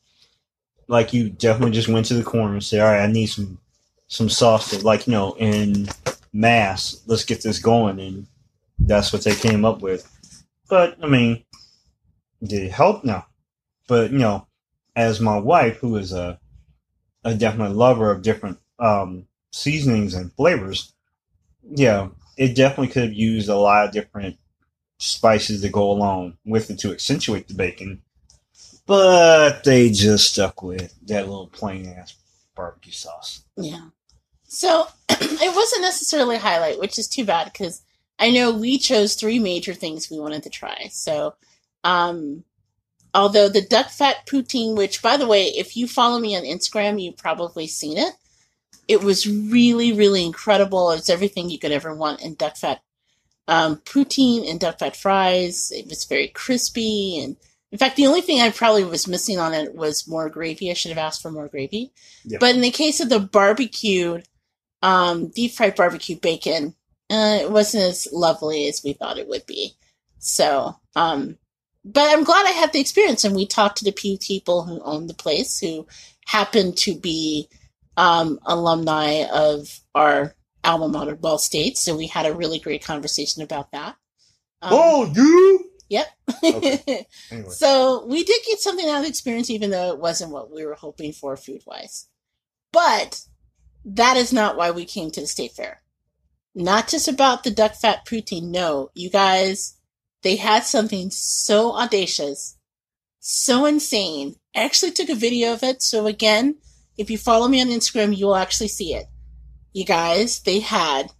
[0.87, 3.59] like you definitely just went to the corner and said, all right, I need some
[4.07, 5.87] some sauce to like, you know, in
[6.33, 7.01] mass.
[7.07, 8.27] Let's get this going, and
[8.79, 10.09] that's what they came up with.
[10.69, 11.43] But I mean,
[12.43, 13.03] did it help?
[13.03, 13.23] No.
[13.87, 14.47] But you know,
[14.95, 16.39] as my wife, who is a
[17.23, 20.93] a definite lover of different um, seasonings and flavors,
[21.69, 24.37] yeah, it definitely could have used a lot of different
[25.01, 28.01] spices to go along with it to accentuate the bacon.
[28.85, 32.15] But they just stuck with that little plain ass
[32.55, 33.43] barbecue sauce.
[33.57, 33.89] Yeah.
[34.43, 37.81] So it wasn't necessarily a highlight, which is too bad because
[38.19, 40.89] I know we chose three major things we wanted to try.
[40.91, 41.35] So,
[41.83, 42.43] um,
[43.13, 47.01] although the duck fat poutine, which by the way, if you follow me on Instagram,
[47.01, 48.13] you've probably seen it.
[48.87, 50.91] It was really, really incredible.
[50.91, 52.81] It's everything you could ever want in duck fat
[53.51, 55.73] um, poutine and duck fat fries.
[55.75, 57.35] It was very crispy, and
[57.71, 60.71] in fact, the only thing I probably was missing on it was more gravy.
[60.71, 61.91] I should have asked for more gravy.
[62.23, 62.37] Yeah.
[62.39, 64.25] But in the case of the barbecued,
[64.81, 66.75] um, deep fried barbecue bacon,
[67.09, 69.73] uh, it wasn't as lovely as we thought it would be.
[70.19, 71.37] So, um,
[71.83, 74.79] but I'm glad I had the experience, and we talked to the few people who
[74.81, 75.87] owned the place who
[76.25, 77.49] happened to be
[77.97, 81.77] um, alumni of our alma mater, Ball State.
[81.77, 83.95] So we had a really great conversation about that.
[84.61, 85.71] Um, oh, you!
[85.89, 86.07] Yep.
[86.43, 87.05] Okay.
[87.31, 90.51] Anyway, so we did get something out of the experience, even though it wasn't what
[90.51, 92.07] we were hoping for food wise.
[92.71, 93.21] But
[93.83, 95.81] that is not why we came to the state fair.
[96.53, 98.49] Not just about the duck fat poutine.
[98.49, 99.77] No, you guys,
[100.23, 102.57] they had something so audacious,
[103.19, 104.35] so insane.
[104.55, 105.81] I actually took a video of it.
[105.81, 106.55] So again,
[106.97, 109.07] if you follow me on Instagram, you will actually see it.
[109.73, 111.11] You guys, they had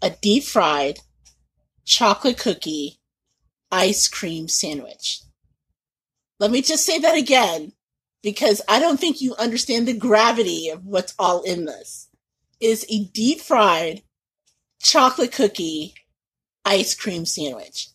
[0.00, 1.00] a deep fried
[1.84, 3.00] chocolate cookie
[3.70, 5.20] ice cream sandwich.
[6.38, 7.72] Let me just say that again,
[8.22, 12.08] because I don't think you understand the gravity of what's all in this.
[12.60, 14.02] Is a deep fried
[14.82, 15.94] chocolate cookie
[16.64, 17.88] ice cream sandwich.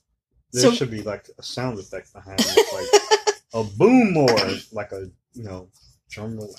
[0.52, 4.38] there so- should be like a sound effect behind it, like a boom or
[4.72, 5.70] like a, you know,
[6.16, 6.56] drum roll.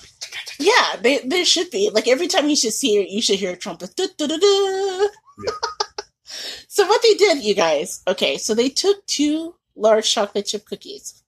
[0.59, 1.89] Yeah, they, there should be.
[1.91, 3.95] Like every time you should see it, you should hear a trumpet.
[3.95, 5.09] Du.
[6.67, 11.23] so what they did, you guys, okay, so they took two large chocolate chip cookies.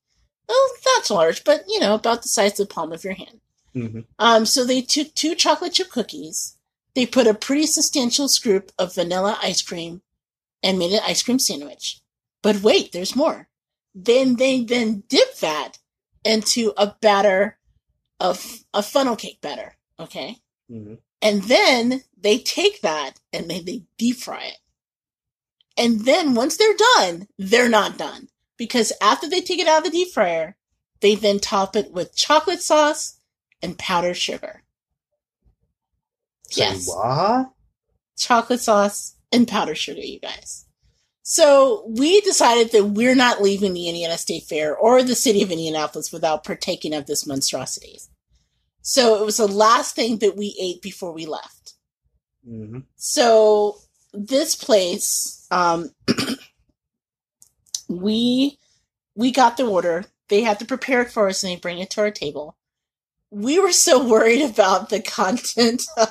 [0.47, 3.41] Well, not large, but you know, about the size of the palm of your hand.
[3.75, 4.05] Mhm.
[4.17, 6.55] Um, so they took two chocolate chip cookies.
[6.95, 10.01] They put a pretty substantial scoop of vanilla ice cream
[10.63, 11.99] and made an ice cream sandwich.
[12.41, 13.47] But wait, there's more.
[13.93, 15.77] Then they then dip that
[16.25, 17.58] into a batter
[18.19, 19.75] of a funnel cake better.
[19.99, 20.37] Okay.
[20.69, 20.99] Mhm.
[21.21, 24.57] And then they take that and then they deep fry it.
[25.77, 28.29] And then once they're done, they're not done.
[28.57, 30.57] Because after they take it out of the deep fryer,
[30.99, 33.17] they then top it with chocolate sauce
[33.61, 34.63] and powdered sugar.
[36.49, 36.87] Say Yes.
[36.87, 37.51] what?
[38.17, 40.65] Chocolate sauce and powdered sugar, you guys.
[41.31, 45.51] So we decided that we're not leaving the Indiana State Fair or the city of
[45.51, 47.99] Indianapolis without partaking of this monstrosity.
[48.81, 51.75] So it was the last thing that we ate before we left.
[52.49, 52.79] Mm-hmm.
[52.95, 53.77] So
[54.11, 55.91] this place, um,
[57.87, 58.57] we
[59.13, 60.05] we got the order.
[60.29, 62.57] They had to prepare it for us, and they bring it to our table.
[63.29, 66.07] We were so worried about the content of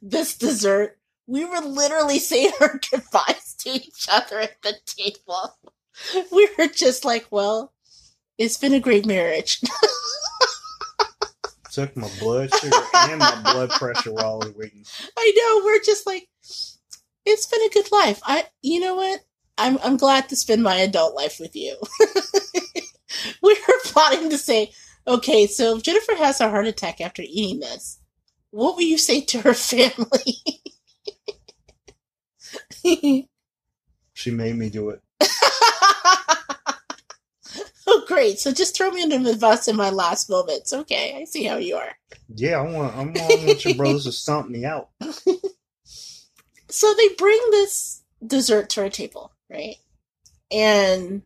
[0.00, 0.96] this dessert.
[1.26, 5.58] We were literally saying our goodbyes to each other at the table.
[6.32, 7.72] We were just like, "Well,
[8.36, 9.60] it's been a great marriage."
[11.72, 14.84] Took my blood sugar and my blood pressure while I was waiting.
[15.16, 15.64] I know.
[15.64, 16.28] We're just like,
[17.24, 18.20] it's been a good life.
[18.24, 19.20] I, you know what?
[19.56, 21.76] I'm I'm glad to spend my adult life with you.
[23.42, 24.72] we were plotting to say,
[25.06, 28.00] okay, so if Jennifer has a heart attack after eating this,
[28.50, 30.42] what will you say to her family?
[34.14, 35.02] She made me do it.
[37.86, 38.38] oh, great!
[38.38, 40.72] So just throw me under the bus in my last moments.
[40.72, 41.92] Okay, I see how you are.
[42.34, 42.94] Yeah, I want.
[42.94, 44.88] I want, your brothers to stomp me out.
[46.70, 49.76] so they bring this dessert to our table, right?
[50.50, 51.22] And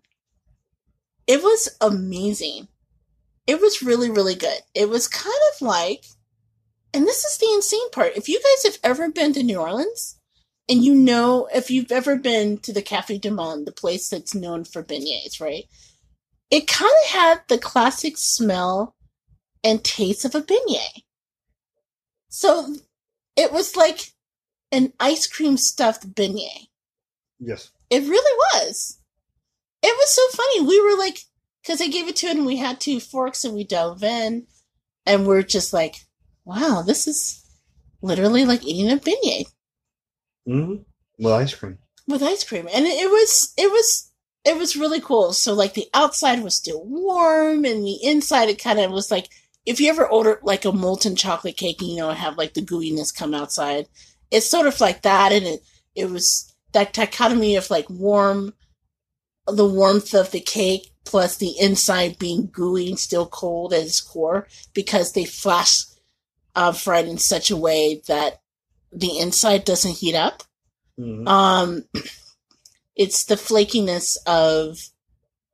[1.27, 2.69] it was amazing.
[3.47, 4.61] It was really, really good.
[4.75, 6.05] It was kind of like
[6.95, 8.17] and this is the insane part.
[8.17, 10.18] If you guys have ever been to New Orleans,
[10.69, 14.35] and you know, if you've ever been to the Cafe du Monde, the place that's
[14.35, 15.65] known for beignets, right?
[16.51, 18.95] It kind of had the classic smell
[19.65, 21.03] and taste of a beignet.
[22.29, 22.75] So
[23.37, 24.13] it was like
[24.71, 26.69] an ice cream stuffed beignet.
[27.39, 27.71] Yes.
[27.89, 28.99] It really was.
[29.83, 30.67] It was so funny.
[30.67, 31.21] We were like,
[31.63, 34.47] because I gave it to it and we had two forks and we dove in
[35.07, 36.05] and we're just like,
[36.45, 37.43] wow, this is
[38.03, 39.47] literally like eating a beignet
[40.49, 40.77] hmm
[41.19, 41.79] Well, ice cream.
[42.07, 42.69] with ice cream.
[42.75, 44.11] And it, it was, it was,
[44.45, 45.33] it was really cool.
[45.35, 49.29] So like the outside was still warm and the inside it kind of was like,
[49.67, 52.63] if you ever order like a molten chocolate cake and you know, have like the
[52.63, 53.87] gooiness come outside,
[54.31, 55.33] it's sort of like that.
[55.33, 55.61] And it,
[55.95, 58.55] it was that dichotomy of like warm,
[59.47, 64.01] the warmth of the cake plus the inside being gooey and still cold at its
[64.01, 65.85] core because they flash
[66.55, 68.41] uh, fried in such a way that
[68.93, 70.43] the inside doesn't heat up.
[70.97, 71.85] hmm Um,
[72.97, 74.79] it's the flakiness of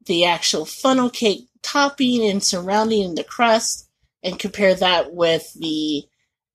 [0.07, 3.89] the actual funnel cake topping and surrounding the crust,
[4.23, 6.05] and compare that with the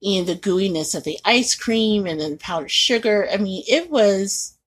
[0.01, 3.27] you know, the gooiness of the ice cream and then powdered sugar.
[3.31, 4.57] I mean, it was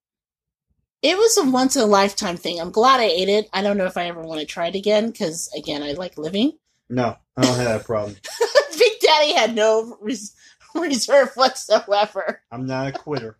[1.01, 2.59] it was a once in a lifetime thing.
[2.59, 3.49] I'm glad I ate it.
[3.51, 6.17] I don't know if I ever want to try it again because again, I like
[6.17, 6.53] living.
[6.89, 8.15] No, I don't have that problem.
[8.77, 10.33] Big Daddy had no res-
[10.81, 12.41] reserve whatsoever.
[12.51, 13.37] I'm not a quitter.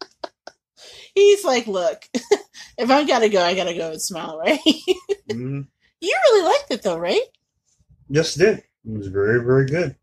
[1.15, 2.07] He's like, look,
[2.77, 4.59] if I gotta go, I gotta go and smile, right?
[5.31, 5.61] hmm
[6.01, 7.21] you really liked it though, right?
[8.09, 8.57] Yes, it did.
[8.57, 9.95] It was very, very good.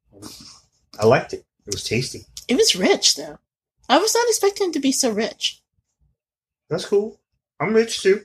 [0.99, 1.45] I liked it.
[1.67, 2.25] It was tasty.
[2.49, 3.39] It was rich though.
[3.89, 5.63] I was not expecting it to be so rich.
[6.71, 7.21] That's cool.
[7.61, 8.25] I'm rich too.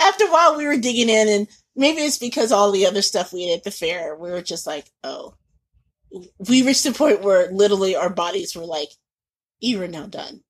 [0.00, 3.32] After a while, we were digging in, and maybe it's because all the other stuff
[3.32, 5.34] we ate at the fair, we were just like, oh.
[6.38, 8.88] We reached the point where literally our bodies were like,
[9.60, 10.40] you are now done.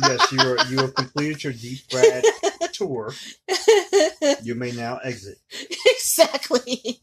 [0.00, 0.58] Yes, you are.
[0.66, 2.24] You have completed your deep fried
[2.72, 3.12] tour.
[4.42, 5.38] You may now exit.
[5.86, 7.02] exactly.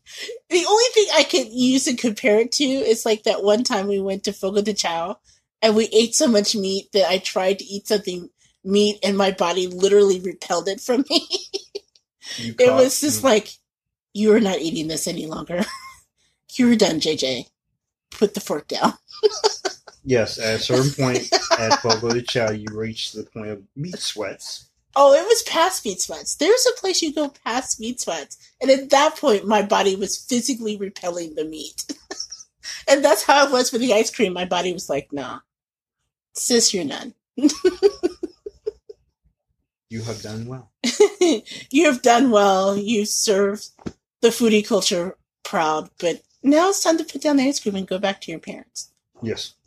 [0.50, 3.88] The only thing I can use and compare it to is like that one time
[3.88, 5.20] we went to Fogo de Chao
[5.62, 8.30] and we ate so much meat that I tried to eat something
[8.64, 11.28] meat and my body literally repelled it from me.
[12.38, 13.54] It was just like,
[14.14, 15.66] you are not eating this any longer.
[16.56, 17.48] You're done, JJ.
[18.18, 18.94] Put the fork down.
[20.04, 20.40] yes.
[20.40, 24.70] At a certain point at Fogo de Chao, you reach the point of meat sweats.
[24.96, 26.36] Oh, it was past meat sweats.
[26.36, 28.38] There's a place you go past meat sweats.
[28.62, 31.86] And at that point, my body was physically repelling the meat.
[32.88, 34.34] and that's how it was with the ice cream.
[34.34, 35.40] My body was like, nah,
[36.36, 37.16] sis, you're none.
[39.94, 40.72] You have done well.
[41.70, 42.76] you have done well.
[42.76, 43.70] You served
[44.22, 45.92] the foodie culture proud.
[46.00, 48.40] But now it's time to put down the ice cream and go back to your
[48.40, 48.92] parents.
[49.22, 49.54] Yes.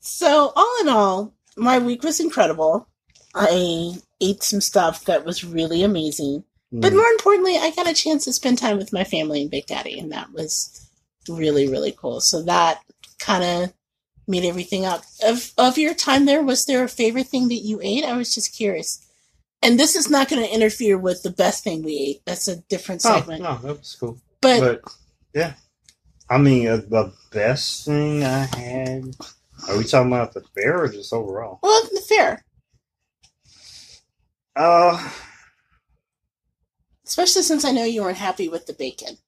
[0.00, 2.88] So, all in all, my week was incredible.
[3.34, 6.44] I ate some stuff that was really amazing.
[6.72, 6.96] But Mm.
[6.96, 9.98] more importantly, I got a chance to spend time with my family and Big Daddy,
[9.98, 10.88] and that was
[11.28, 12.20] really, really cool.
[12.20, 12.80] So that
[13.18, 13.72] kind of
[14.26, 15.04] made everything up.
[15.22, 18.04] Of of your time there, was there a favorite thing that you ate?
[18.04, 19.04] I was just curious.
[19.62, 22.22] And this is not going to interfere with the best thing we ate.
[22.24, 23.42] That's a different Oh, segment.
[23.42, 24.18] no, that was cool.
[24.40, 24.92] But, But
[25.34, 25.54] yeah,
[26.28, 29.04] I mean, uh, the best thing I had.
[29.68, 31.58] Are we talking about the fair or just overall?
[31.62, 32.44] well, the fair,
[34.54, 35.10] Uh,
[37.06, 39.18] especially since I know you weren't happy with the bacon.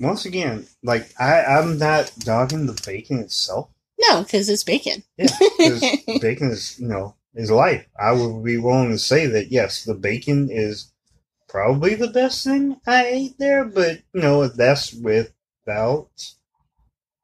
[0.00, 3.68] once again, like I, I'm not dogging the bacon itself.
[4.00, 5.02] No, because it's bacon.
[5.16, 5.28] Yeah,
[6.20, 7.84] bacon is, you know, is life.
[8.00, 10.92] I would be willing to say that yes, the bacon is
[11.48, 16.10] probably the best thing I ate there, but you know, that's without,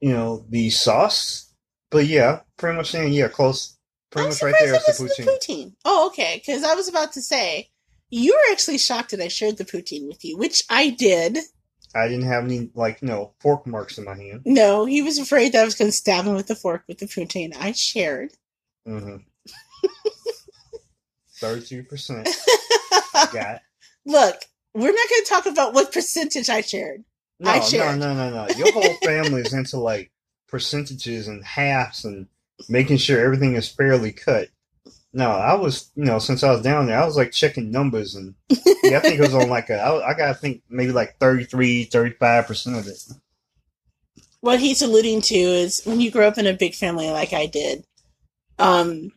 [0.01, 1.53] you know, the sauce.
[1.91, 3.77] But yeah, pretty much saying yeah, close.
[4.11, 5.27] Pretty I'm much right there is the poutine.
[5.27, 5.73] poutine.
[5.85, 6.43] Oh, okay.
[6.45, 7.71] Because I was about to say
[8.11, 11.39] you were actually shocked that I shared the poutine with you, which I did.
[11.97, 14.43] I didn't have any like no fork marks in my hand.
[14.45, 16.99] No, he was afraid that I was going to stab him with the fork with
[16.99, 17.57] the poutine.
[17.57, 18.33] I shared.
[18.87, 19.17] Mm-hmm.
[21.37, 22.29] Thirty-two percent
[23.33, 23.61] got.
[24.07, 24.37] Look,
[24.75, 27.05] we're not going to talk about what percentage I shared.
[27.41, 28.55] No, I no, no, no, no.
[28.57, 30.11] Your whole family is into like
[30.49, 32.27] percentages and halves and
[32.69, 34.49] making sure everything is fairly cut.
[35.13, 38.15] No, I was, you know, since I was down there, I was like checking numbers
[38.15, 38.35] and
[38.83, 41.87] yeah, I think it was on like a, I, I gotta think maybe like 33,
[41.87, 42.99] 35% of it.
[44.41, 47.47] What he's alluding to is when you grow up in a big family like I
[47.47, 47.85] did,
[48.59, 49.13] um,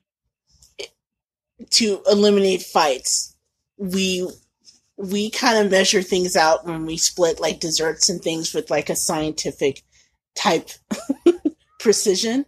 [1.71, 3.35] to eliminate fights,
[3.77, 4.27] we
[4.98, 8.89] we kind of measure things out when we split like desserts and things with like
[8.89, 9.84] a scientific
[10.36, 10.70] type
[11.80, 12.45] precision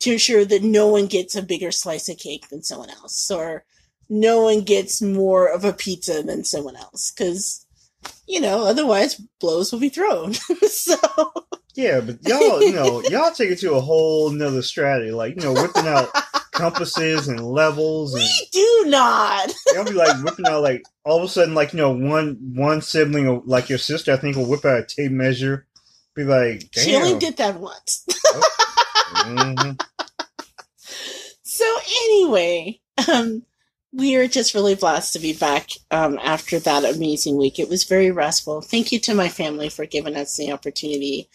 [0.00, 3.64] to ensure that no one gets a bigger slice of cake than someone else or
[4.08, 7.66] no one gets more of a pizza than someone else because
[8.26, 10.34] you know otherwise blows will be thrown.
[10.68, 10.96] So
[11.74, 15.42] Yeah, but y'all, you know, y'all take it to a whole nother strategy, like you
[15.42, 16.08] know, whipping out
[16.52, 21.24] compasses and levels, and we do not y'all be like whipping out like all of
[21.24, 24.46] a sudden, like you know, one one sibling, or like your sister, I think, will
[24.46, 25.66] whip out a tape measure,
[26.14, 26.84] be like, damn.
[26.84, 28.06] she only did that once
[29.14, 29.80] Mhm.
[31.42, 31.64] so
[32.04, 33.42] anyway um
[33.92, 37.60] we are just really blessed to be back um, after that amazing week.
[37.60, 38.60] It was very restful.
[38.60, 41.28] Thank you to my family for giving us the opportunity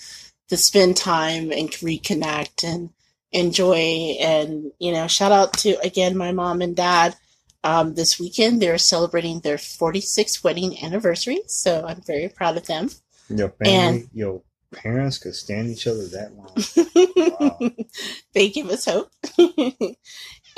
[0.49, 2.89] to spend time and reconnect and
[3.31, 4.15] enjoy.
[4.19, 7.15] And, you know, shout out to, again, my mom and dad.
[7.63, 11.41] Um, this weekend, they're celebrating their 46th wedding anniversary.
[11.47, 12.89] So I'm very proud of them.
[13.29, 14.41] Your family, And- your
[14.71, 17.59] parents could stand each other that long.
[17.59, 17.71] Wow.
[18.33, 19.11] they give us hope.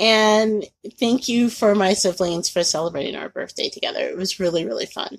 [0.00, 0.64] and
[0.98, 4.00] thank you for my siblings for celebrating our birthday together.
[4.00, 5.18] It was really, really fun.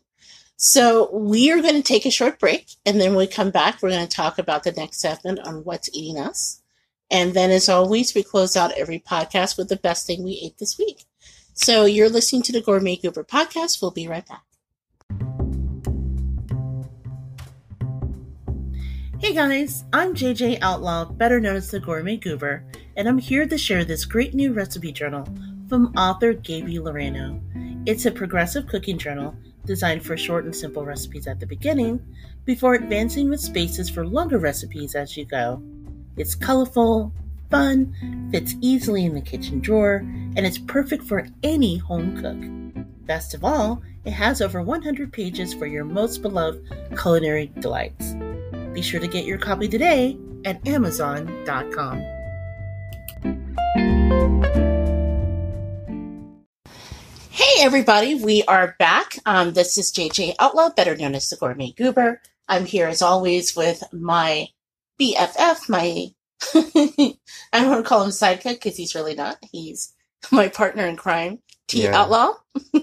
[0.66, 3.82] So we are going to take a short break and then when we come back,
[3.82, 6.62] we're going to talk about the next segment on what's eating us.
[7.12, 10.60] And then as always, we close out every podcast with the best thing we ate
[10.60, 11.04] this week.
[11.54, 13.82] So you're listening to the Gourmet Goober podcast.
[13.82, 14.46] We'll be right back.
[19.20, 22.64] Hey guys, I'm JJ Outlaw, better known as the Gourmet Goober,
[22.96, 25.28] and I'm here to share this great new recipe journal
[25.68, 27.42] from author Gaby Loreno.
[27.86, 29.36] It's a progressive cooking journal
[29.66, 32.00] designed for short and simple recipes at the beginning,
[32.46, 35.62] before advancing with spaces for longer recipes as you go.
[36.18, 37.12] It's colorful,
[37.50, 39.98] fun, fits easily in the kitchen drawer,
[40.36, 42.86] and it's perfect for any home cook.
[43.06, 48.14] Best of all, it has over 100 pages for your most beloved culinary delights.
[48.74, 52.04] Be sure to get your copy today at Amazon.com.
[57.64, 59.18] Everybody, we are back.
[59.26, 62.22] Um, this is JJ Outlaw, better known as the Gourmet Goober.
[62.46, 64.50] I'm here as always with my
[65.00, 66.08] BFF, my
[66.54, 67.16] I
[67.54, 69.38] don't want to call him sidekick because he's really not.
[69.50, 69.94] He's
[70.30, 71.40] my partner in crime,
[71.70, 72.02] T Yeah.
[72.02, 72.34] Outlaw.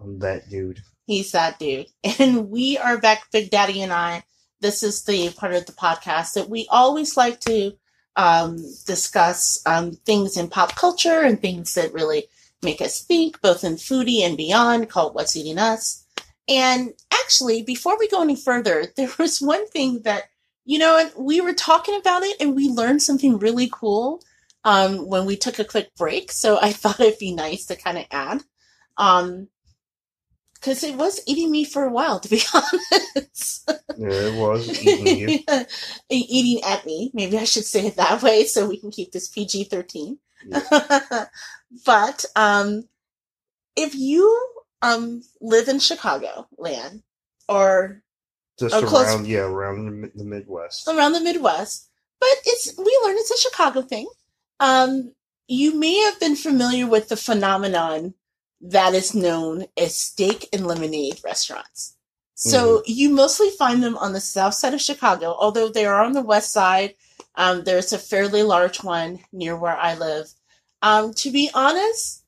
[0.00, 0.82] I'm that dude.
[1.08, 1.88] He's that dude.
[2.20, 4.22] And we are back, Big Daddy and I.
[4.60, 7.72] This is the part of the podcast that we always like to
[8.14, 12.28] um, discuss um, things in pop culture and things that really
[12.62, 16.04] make us think, both in foodie and beyond, called What's Eating Us.
[16.48, 20.24] And actually, before we go any further, there was one thing that,
[20.64, 24.22] you know, we were talking about it and we learned something really cool
[24.64, 26.32] um, when we took a quick break.
[26.32, 28.42] So I thought it'd be nice to kind of add.
[28.96, 29.48] Um,
[30.54, 33.70] because it was eating me for a while, to be honest.
[33.96, 35.38] Yeah, it was eating you.
[36.10, 37.12] Eating at me.
[37.14, 40.18] Maybe I should say it that way so we can keep this PG 13.
[41.84, 42.84] but um,
[43.76, 44.48] if you
[44.82, 47.02] um, live in Chicago land
[47.48, 48.02] or
[48.58, 50.88] Just Oh, close- around, yeah, around the, the Midwest.
[50.88, 51.88] around the Midwest,
[52.20, 54.08] but it's we learned it's a Chicago thing.
[54.60, 55.12] Um,
[55.46, 58.14] you may have been familiar with the phenomenon
[58.60, 61.94] that is known as steak and lemonade restaurants.
[62.34, 66.12] So you mostly find them on the south side of Chicago, although they are on
[66.12, 66.94] the west side.
[67.38, 70.26] Um, there's a fairly large one near where I live.
[70.82, 72.24] Um, to be honest,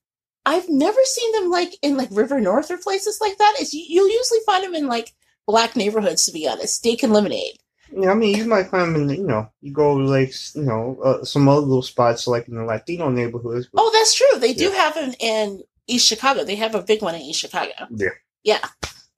[0.47, 3.57] I've never seen them like in like River North or places like that.
[3.59, 5.13] It's you'll usually find them in like
[5.47, 6.25] black neighborhoods.
[6.27, 7.57] To be honest, steak and lemonade.
[7.93, 10.97] Yeah, I mean, you might find them in, you know, you go like, you know,
[11.03, 13.67] uh, some other little spots, like in the Latino neighborhoods.
[13.73, 14.39] but- Oh, that's true.
[14.39, 16.45] They do have them in East Chicago.
[16.45, 17.73] They have a big one in East Chicago.
[17.91, 18.11] Yeah.
[18.45, 18.61] Yeah.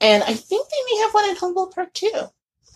[0.00, 2.12] And I think they may have one in Humboldt Park too.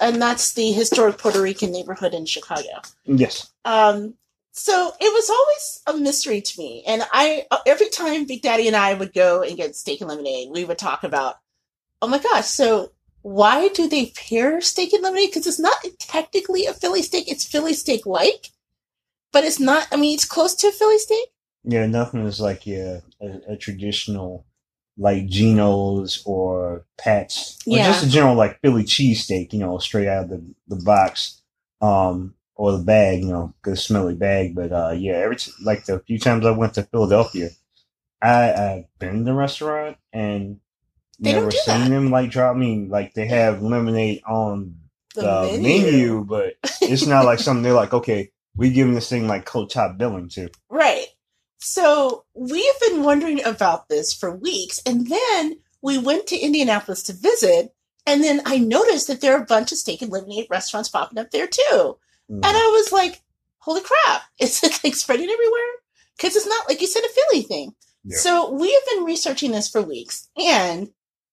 [0.01, 2.83] And that's the historic Puerto Rican neighborhood in Chicago.
[3.05, 3.51] Yes.
[3.65, 4.15] Um,
[4.53, 6.83] so it was always a mystery to me.
[6.87, 10.49] And I, every time Big Daddy and I would go and get steak and lemonade,
[10.51, 11.37] we would talk about,
[12.01, 12.93] oh my gosh, so
[13.23, 15.31] why do they pair steak and lemonade?
[15.31, 17.29] Because it's not technically a Philly steak.
[17.29, 18.51] It's Philly steak like,
[19.33, 21.29] but it's not, I mean, it's close to a Philly steak.
[21.65, 24.46] Yeah, nothing is like, yeah, a, a traditional,
[24.99, 27.59] like, Geno's or Pat's.
[27.67, 27.87] Or Yeah.
[27.87, 31.41] just a general, like, Philly cheesesteak, you know, straight out of the, the box.
[31.81, 34.55] Um, or the bag, you know, good smelly bag.
[34.55, 37.51] But, uh, yeah, every, t- like, the few times I went to Philadelphia,
[38.23, 40.59] I, I've been in the restaurant and
[41.21, 41.91] They never do seen that.
[41.91, 44.77] them, like, drop me, like, they have lemonade on
[45.15, 45.83] The, the menu.
[45.93, 49.69] menu, but it's not like something they're like, okay, we giving this thing like cold
[49.69, 50.49] top billing to.
[50.71, 51.09] Right.
[51.67, 57.03] So we have been wondering about this for weeks, and then we went to Indianapolis
[57.03, 57.75] to visit,
[58.07, 61.19] and then I noticed that there are a bunch of steak and lemonade restaurants popping
[61.19, 61.99] up there too.
[62.31, 62.37] Mm.
[62.37, 63.21] And I was like,
[63.59, 65.73] holy crap, is it like spreading everywhere?
[66.17, 67.75] Because it's not, like you said, a Philly thing.
[68.05, 68.17] Yeah.
[68.17, 70.91] So we have been researching this for weeks, and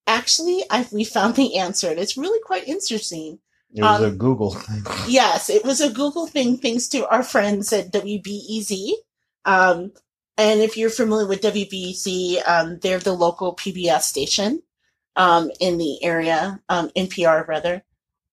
[0.08, 3.38] actually, I we found the answer, and it's really quite interesting.
[3.72, 4.84] it was um, a Google thing.
[5.08, 8.94] Yes, it was a Google thing, thanks to our friends at WBEZ.
[9.46, 9.92] Um,
[10.38, 14.64] and if you're familiar with WBEZ, um, they're the local PBS station
[15.16, 17.84] um, in the area, um, NPR rather.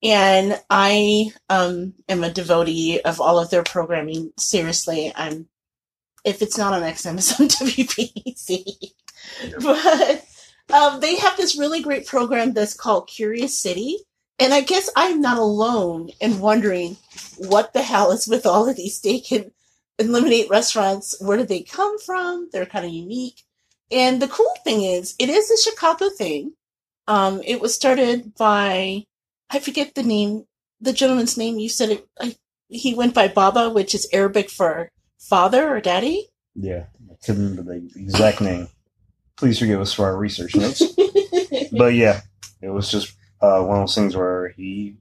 [0.03, 4.32] And I um, am a devotee of all of their programming.
[4.38, 5.48] Seriously, I'm.
[6.24, 8.92] If it's not on XM, it's on WBEZ.
[9.62, 10.26] But
[10.72, 13.98] um, they have this really great program that's called Curious City.
[14.38, 16.96] And I guess I'm not alone in wondering
[17.36, 19.26] what the hell is with all of these steak
[20.01, 21.14] and restaurants.
[21.20, 22.48] Where do they come from?
[22.53, 23.42] They're kind of unique.
[23.90, 26.53] And the cool thing is, it is a Chicago thing.
[27.07, 29.05] Um, it was started by,
[29.51, 30.44] I forget the name,
[30.80, 31.59] the gentleman's name.
[31.59, 32.36] You said it, I,
[32.68, 36.28] he went by Baba, which is Arabic for father or daddy.
[36.55, 38.68] Yeah, I couldn't remember the exact name.
[39.36, 40.82] Please forgive us for our research notes.
[41.72, 42.20] but yeah,
[42.62, 44.96] it was just uh, one of those things where he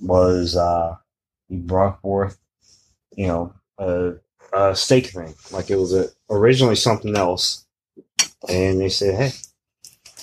[0.00, 0.96] was uh,
[1.48, 2.38] he brought forth,
[3.16, 4.12] you know, a,
[4.52, 5.34] a steak thing.
[5.50, 7.66] Like it was a, originally something else,
[8.48, 9.32] and they said, "Hey,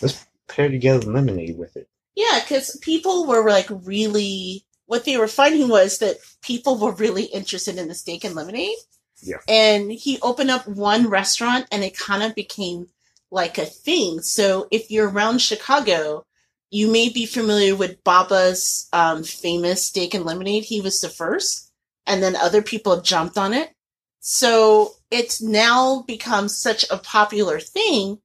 [0.02, 4.64] let's pair together lemonade with it." Yeah, because people were like really.
[4.86, 8.78] What they were finding was that people were really interested in the steak and lemonade.
[9.22, 9.40] Yeah.
[9.46, 12.88] And he opened up one restaurant and it kind of became
[13.30, 14.22] like a thing.
[14.22, 16.26] So if you're around Chicago,
[16.70, 20.64] you may be familiar with Baba's um, famous steak and lemonade.
[20.64, 21.67] He was the first,
[22.08, 23.72] and then other people jumped on it.
[24.20, 28.20] So it's now become such a popular thing.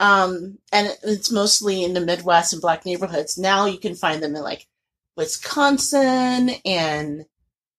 [0.00, 3.38] Um, and it's mostly in the Midwest and black neighborhoods.
[3.38, 4.66] Now you can find them in like
[5.16, 7.26] Wisconsin and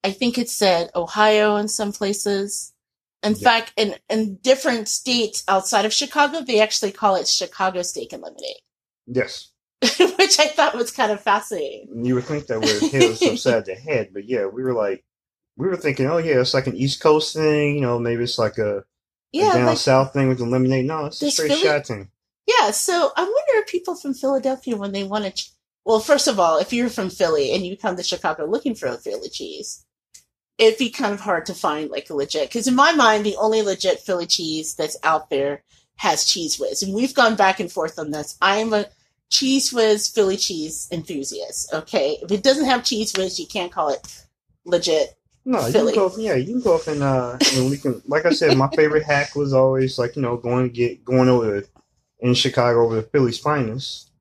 [0.03, 2.73] I think it said Ohio in some places.
[3.21, 3.37] In Yeah.
[3.43, 8.23] fact, in, in different states outside of Chicago, they actually call it Chicago Steak and
[8.23, 8.61] Lemonade,
[9.07, 9.51] Yes,
[9.81, 12.05] which I thought was kind of fascinating.
[12.05, 15.03] you would think that would hit us upside the head, but yeah, we were like,
[15.59, 17.75] we were thinking, oh yeah, it's like an East Coast thing.
[17.75, 18.83] You know, maybe it's like a,
[19.35, 20.85] a down like, south thing with the lemonade.
[20.85, 22.09] No, it's a straight Philly- shot thing.
[22.47, 22.71] yeah.
[22.71, 25.51] So I wonder if people from Philadelphia, when they want to, ch-
[25.85, 28.87] well, first of all, if you're from Philly and you come to Chicago looking for
[28.87, 29.85] a Philly cheese,
[30.57, 32.49] it'd be kind of hard to find like a legit.
[32.49, 35.63] Because in my mind, the only legit Philly cheese that's out there
[35.97, 38.37] has Cheez Whiz, and we've gone back and forth on this.
[38.41, 38.85] I am a
[39.29, 41.73] Cheez Whiz Philly cheese enthusiast.
[41.73, 44.25] Okay, if it doesn't have Cheez Whiz, you can't call it
[44.65, 45.18] legit.
[45.49, 45.93] No, you Philly.
[45.93, 46.15] can go.
[46.17, 48.01] Yeah, you can go up and uh, and we can.
[48.05, 51.27] Like I said, my favorite hack was always like you know going to get going
[51.27, 51.63] over
[52.19, 54.11] in Chicago over the Philly's finest,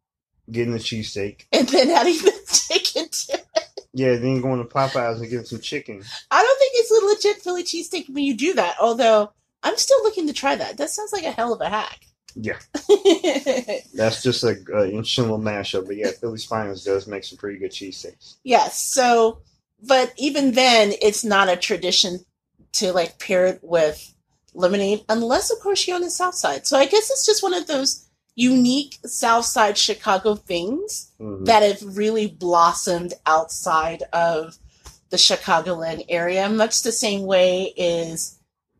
[0.50, 1.44] getting the cheesesteak.
[1.52, 2.32] And then adding the
[2.68, 3.64] chicken to it.
[3.92, 6.02] Yeah, then going to Popeyes and getting some chicken.
[6.30, 8.76] I don't think it's a legit Philly cheesesteak when you do that.
[8.80, 9.30] Although
[9.62, 10.78] I'm still looking to try that.
[10.78, 12.06] That sounds like a hell of a hack.
[12.36, 12.58] Yeah,
[13.94, 15.86] that's just a, a interesting little mashup.
[15.86, 18.36] But yeah, Philly's finest does make some pretty good cheesesteaks.
[18.44, 18.78] yes.
[18.82, 19.40] So,
[19.82, 22.20] but even then, it's not a tradition
[22.72, 24.14] to like pair it with
[24.54, 26.66] lemonade, unless of course you're on the South Side.
[26.66, 31.44] So I guess it's just one of those unique South Side Chicago things Mhm.
[31.46, 34.58] that have really blossomed outside of
[35.10, 38.36] the Chicagoland area, much the same way is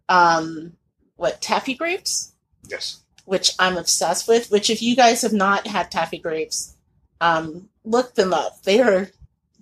[0.09, 0.73] um
[1.17, 2.33] what taffy grapes,
[2.69, 4.51] Yes, which I'm obsessed with.
[4.51, 6.75] Which, if you guys have not had taffy grapes,
[7.21, 8.63] um, look them up.
[8.63, 9.11] They are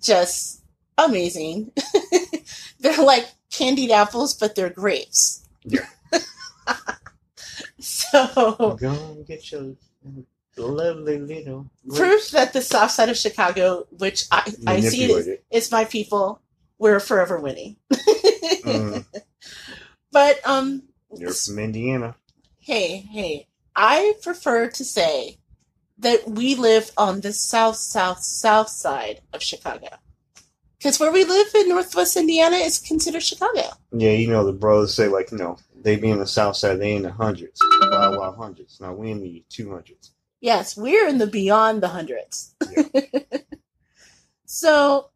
[0.01, 0.56] just
[0.97, 1.71] amazing.
[2.79, 5.43] they're like candied apples, but they're grapes.
[5.63, 5.85] Yeah.
[7.79, 9.75] so go and get your
[10.57, 15.39] lovely little proof that the south side of Chicago, which I, I see it, manipulated.
[15.51, 16.41] is my people,
[16.79, 17.77] we're forever winning.
[17.91, 19.05] Mhm.
[20.11, 20.83] But um
[21.15, 22.15] You're from Indiana.
[22.59, 25.37] hey, hey, I prefer to say
[25.99, 29.89] that we live on the south, south, south side of Chicago.
[30.87, 33.71] Because where we live in Northwest Indiana is considered Chicago.
[33.91, 36.79] Yeah, you know the brothers say like you know they be in the south side,
[36.79, 37.59] they in the hundreds,
[37.91, 38.79] wild wild hundreds.
[38.79, 40.13] Now we in the two hundreds.
[40.39, 42.55] Yes, we're in the beyond the hundreds.
[44.45, 45.09] so,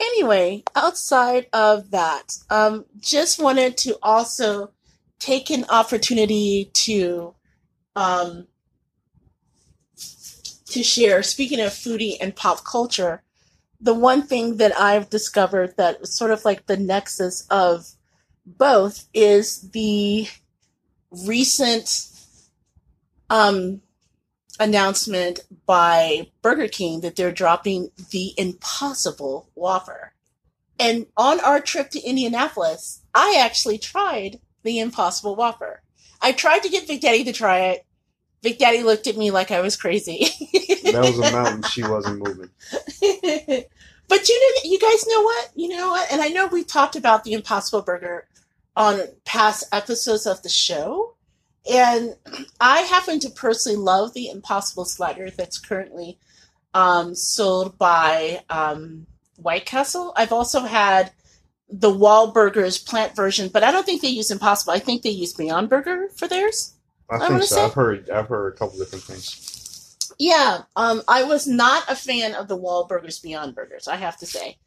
[0.00, 4.70] anyway, outside of that, um, just wanted to also
[5.18, 7.34] take an opportunity to
[7.96, 8.46] um,
[10.70, 11.22] to share.
[11.22, 13.22] Speaking of foodie and pop culture,
[13.80, 17.86] the one thing that I've discovered that sort of like the nexus of
[18.44, 20.28] both is the
[21.10, 22.08] recent
[23.28, 23.80] um
[24.58, 30.12] announcement by Burger King that they're dropping the Impossible Whopper.
[30.78, 35.82] And on our trip to Indianapolis, I actually tried the Impossible Whopper.
[36.20, 37.86] I tried to get Big Daddy to try it.
[38.42, 40.28] Big Daddy looked at me like I was crazy.
[41.02, 42.50] That was a mountain she wasn't moving.
[44.08, 45.50] but you know, you guys know what?
[45.54, 46.10] You know what?
[46.10, 48.26] And I know we talked about the Impossible Burger
[48.76, 51.14] on past episodes of the show.
[51.70, 52.14] And
[52.60, 56.18] I happen to personally love the Impossible Slider that's currently
[56.74, 60.12] um, sold by um, White Castle.
[60.16, 61.10] I've also had
[61.68, 64.74] the Wahlburgers plant version, but I don't think they use Impossible.
[64.74, 66.74] I think they use Beyond Burger for theirs.
[67.10, 67.56] I I think so.
[67.56, 69.55] say- I've heard I've heard a couple different things.
[70.18, 74.26] Yeah, um, I was not a fan of the Wahlburgers Beyond Burgers, I have to
[74.26, 74.58] say.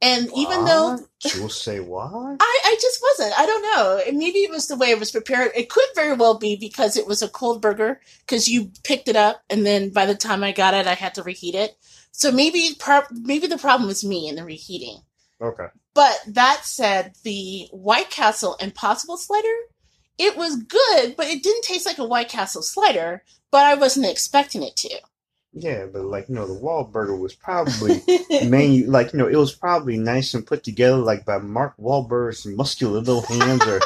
[0.00, 1.34] And even though What?
[1.34, 3.38] you'll say why, I, I just wasn't.
[3.38, 4.18] I don't know.
[4.18, 5.52] Maybe it was the way it was prepared.
[5.54, 9.14] It could very well be because it was a cold burger because you picked it
[9.14, 11.76] up and then by the time I got it, I had to reheat it.
[12.10, 14.98] So maybe par- maybe the problem was me in the reheating.
[15.40, 15.66] Okay.
[15.94, 19.54] But that said, the White Castle Impossible slider,
[20.22, 23.24] it was good, but it didn't taste like a White Castle slider.
[23.50, 25.00] But I wasn't expecting it to.
[25.54, 28.00] Yeah, but like you know, the Wahlburger was probably
[28.46, 32.46] menu like you know it was probably nice and put together like by Mark Wahlberg's
[32.46, 33.80] muscular little hands or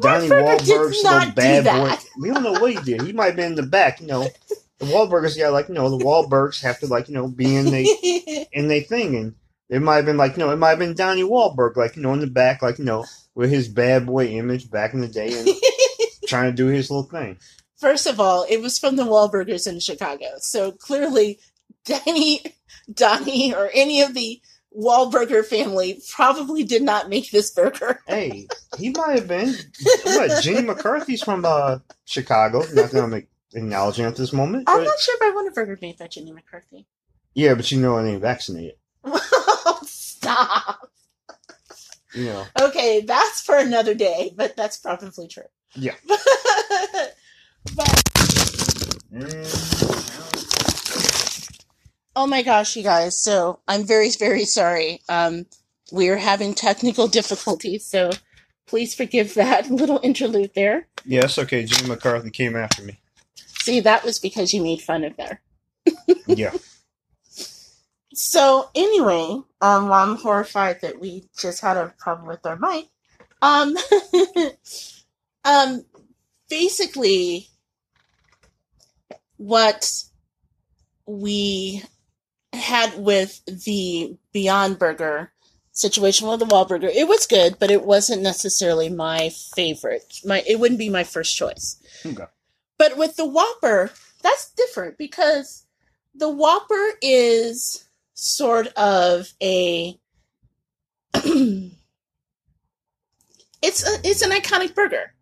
[0.00, 1.96] Donnie Wahlberg's little bad boy.
[2.20, 3.00] We don't know what he did.
[3.02, 4.00] He might have been in the back.
[4.02, 4.28] You know,
[4.78, 7.66] the Wahlburgers got like you know the Wahlbergs have to like you know be in
[7.66, 9.34] the in they thing and.
[9.68, 12.02] It might have been like, you know, it might have been Donnie Wahlberg, like, you
[12.02, 15.08] know, in the back, like, you know, with his bad boy image back in the
[15.08, 15.48] day and
[16.26, 17.38] trying to do his little thing.
[17.78, 20.26] First of all, it was from the Wahlburgers in Chicago.
[20.38, 21.38] So clearly,
[21.84, 22.40] Danny,
[22.92, 24.40] Donnie, or any of the
[24.76, 28.00] Wahlburger family probably did not make this burger.
[28.06, 28.46] Hey,
[28.78, 29.54] he might have been.
[30.04, 32.60] What, Jenny McCarthy's from uh, Chicago.
[32.72, 34.64] Not that I'm acknowledging at this moment.
[34.68, 36.86] I'm but- not sure if I want a burger made by Jenny McCarthy.
[37.34, 38.74] yeah, but you know I ain't vaccinated.
[39.84, 40.90] Stop.
[42.14, 42.44] You know.
[42.60, 45.44] Okay, that's for another day, but that's probably true.
[45.76, 45.94] Yeah.
[47.74, 48.06] but
[52.18, 53.18] Oh my gosh, you guys.
[53.18, 55.02] So I'm very, very sorry.
[55.08, 55.46] Um,
[55.92, 58.10] we're having technical difficulties, so
[58.66, 60.88] please forgive that little interlude there.
[61.04, 61.64] Yes, okay.
[61.64, 62.98] Jenny McCarthy came after me.
[63.60, 65.40] See, that was because you made fun of there.
[66.26, 66.52] Yeah.
[68.12, 72.88] So anyway, um, while I'm horrified that we just had a problem with our mic.
[73.42, 73.76] Um,
[75.46, 75.84] um,
[76.50, 77.48] basically,
[79.36, 80.02] what
[81.06, 81.82] we
[82.52, 85.32] had with the Beyond Burger
[85.72, 90.20] situation with the Wahlburger, it was good, but it wasn't necessarily my favorite.
[90.24, 91.80] My it wouldn't be my first choice.
[92.04, 92.24] Okay.
[92.78, 93.90] But with the Whopper,
[94.22, 95.64] that's different because
[96.14, 97.84] the Whopper is
[98.14, 99.98] sort of a
[101.14, 101.72] it's
[103.86, 105.12] a, it's an iconic burger.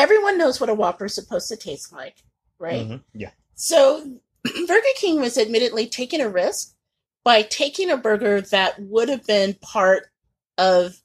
[0.00, 2.16] Everyone knows what a Whopper is supposed to taste like,
[2.58, 2.88] right?
[2.88, 3.32] Mhm, Yeah.
[3.54, 4.18] So
[4.66, 6.74] Burger King was admittedly taking a risk
[7.22, 10.08] by taking a burger that would have been part
[10.56, 11.02] of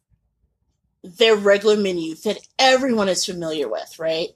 [1.04, 4.30] their regular menu that everyone is familiar with, right?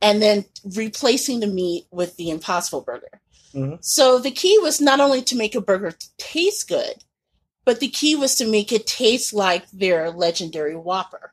[0.00, 3.20] And then replacing the meat with the Impossible Burger.
[3.54, 3.78] Mhm.
[3.84, 7.04] So the key was not only to make a burger taste good,
[7.64, 11.32] but the key was to make it taste like their legendary Whopper.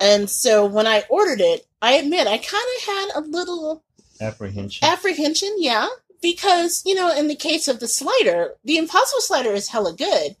[0.00, 3.84] And so when I ordered it, I admit I kind of had a little
[4.20, 4.86] Apprehension.
[4.86, 5.88] apprehension, yeah,
[6.22, 10.36] because you know, in the case of the slider, the Impossible slider is hella good,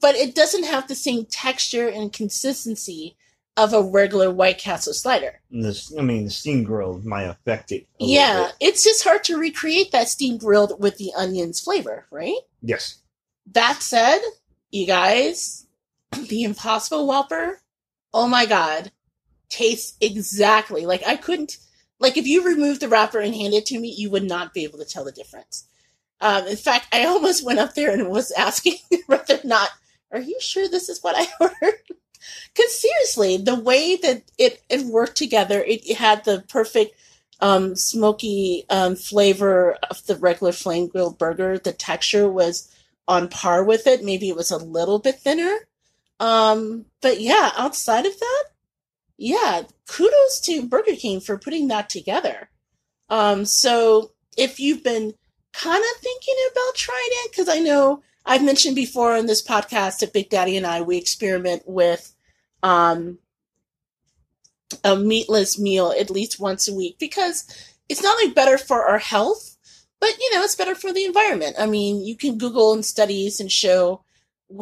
[0.00, 3.16] but it doesn't have the same texture and consistency
[3.56, 5.40] of a regular White Castle slider.
[5.50, 7.86] This, I mean, the steam grill might affect it.
[8.00, 12.40] Yeah, it's just hard to recreate that steam grilled with the onions flavor, right?
[12.62, 12.98] Yes.
[13.52, 14.18] That said,
[14.72, 15.66] you guys,
[16.28, 17.60] the Impossible Whopper,
[18.14, 18.92] oh my god,
[19.50, 21.58] tastes exactly like I couldn't
[21.98, 24.64] like if you removed the wrapper and handed it to me, you would not be
[24.64, 25.66] able to tell the difference.
[26.20, 29.70] Um, in fact, I almost went up there and was asking whether or not,
[30.12, 31.80] are you sure this is what I ordered?
[32.54, 36.96] Because seriously, the way that it, it worked together, it, it had the perfect
[37.40, 41.58] um, smoky um, flavor of the regular flame grilled burger.
[41.58, 42.74] The texture was
[43.06, 44.02] on par with it.
[44.02, 45.58] Maybe it was a little bit thinner.
[46.24, 48.44] Um, but yeah, outside of that,
[49.18, 52.48] yeah, kudos to Burger King for putting that together.
[53.10, 55.12] Um, so if you've been
[55.52, 59.98] kind of thinking about trying it, because I know I've mentioned before on this podcast
[59.98, 62.14] that Big Daddy and I we experiment with
[62.62, 63.18] um,
[64.82, 67.44] a meatless meal at least once a week because
[67.90, 69.58] it's not only better for our health,
[70.00, 71.56] but you know, it's better for the environment.
[71.58, 74.04] I mean, you can Google and studies and show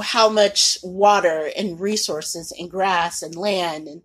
[0.05, 4.03] how much water and resources and grass and land and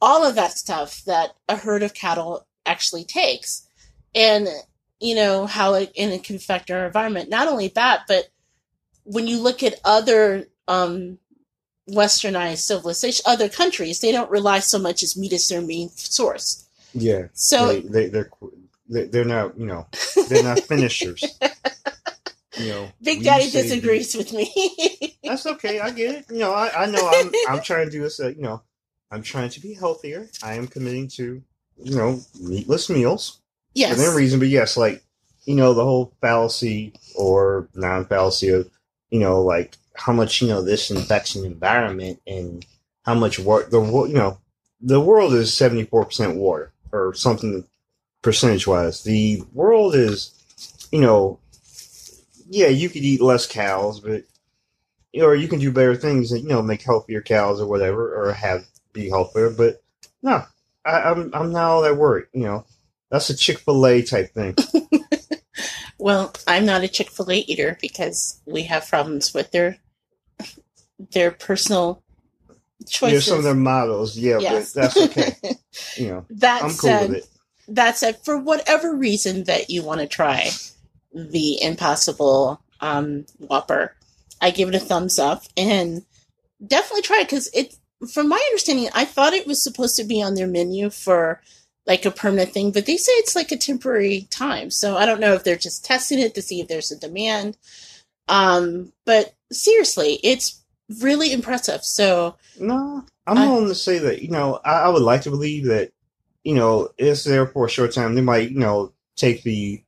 [0.00, 3.66] all of that stuff that a herd of cattle actually takes.
[4.14, 4.48] And,
[5.00, 7.28] you know, how it, and it can affect our environment.
[7.30, 8.28] Not only that, but
[9.04, 11.18] when you look at other um,
[11.88, 16.66] westernized civilization, other countries, they don't rely so much as meat as their main source.
[16.94, 17.26] Yeah.
[17.34, 18.30] So they, they they're
[18.88, 19.86] they- they're not you know
[20.28, 21.24] they're not finishers.
[22.58, 25.18] You know, Big Daddy say disagrees with me.
[25.24, 25.80] That's okay.
[25.80, 26.26] I get it.
[26.30, 28.20] You know, I, I know I'm I'm trying to do this.
[28.20, 28.62] Uh, you know,
[29.10, 30.28] I'm trying to be healthier.
[30.42, 31.42] I am committing to
[31.82, 33.40] you know meatless meals
[33.74, 33.96] yes.
[33.96, 34.38] within reason.
[34.38, 35.02] But yes, like
[35.44, 38.70] you know the whole fallacy or non-fallacy of
[39.10, 42.64] you know like how much you know this affects the environment and
[43.04, 44.38] how much water the you know
[44.80, 47.64] the world is 74 percent water or something
[48.22, 49.02] percentage wise.
[49.04, 50.32] The world is
[50.90, 51.38] you know
[52.48, 54.22] yeah you could eat less cows, but
[55.14, 58.32] or you can do better things and you know make healthier cows or whatever or
[58.32, 59.50] have be healthier.
[59.50, 59.82] But
[60.22, 60.42] no,
[60.84, 62.26] I, I'm I'm not all that worried.
[62.32, 62.66] You know,
[63.10, 64.54] that's a Chick Fil A type thing.
[65.98, 69.78] Well, I'm not a Chick Fil A eater because we have problems with their
[71.12, 72.02] their personal
[72.78, 73.24] There's choices.
[73.26, 74.72] some of their models, yeah, Yes.
[74.74, 75.34] but that's okay.
[75.96, 77.26] You know, that I'm cool said, with it.
[77.68, 80.50] that said, for whatever reason that you want to try
[81.16, 83.94] the Impossible um, Whopper,
[84.40, 86.04] I give it a thumbs up and
[86.64, 87.76] definitely try it because it.
[88.12, 91.40] From my understanding, I thought it was supposed to be on their menu for
[91.86, 94.70] like a permanent thing, but they say it's like a temporary time.
[94.70, 97.56] So I don't know if they're just testing it to see if there's a demand.
[98.28, 100.62] Um, but seriously, it's
[101.00, 101.84] really impressive.
[101.84, 104.20] So No, I'm I- willing to say that.
[104.20, 105.90] You know, I, I would like to believe that.
[106.44, 108.14] You know, it's there for a short time.
[108.14, 109.82] They might, you know, take the,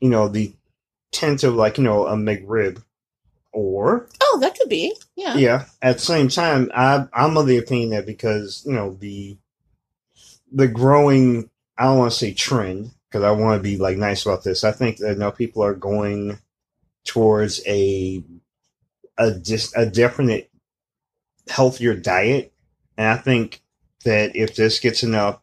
[0.00, 0.54] you know, the
[1.12, 2.82] tint of like you know uh, a McRib,
[3.52, 5.36] or oh, that could be yeah.
[5.36, 5.64] yeah.
[5.82, 9.36] At the same time, I I'm of the opinion that because you know the
[10.52, 14.24] the growing I don't want to say trend because I want to be like nice
[14.24, 14.64] about this.
[14.64, 16.38] I think that you now people are going
[17.04, 18.22] towards a
[19.18, 20.50] a just a definite
[21.48, 22.52] healthier diet,
[22.96, 23.62] and I think
[24.04, 25.40] that if this gets enough,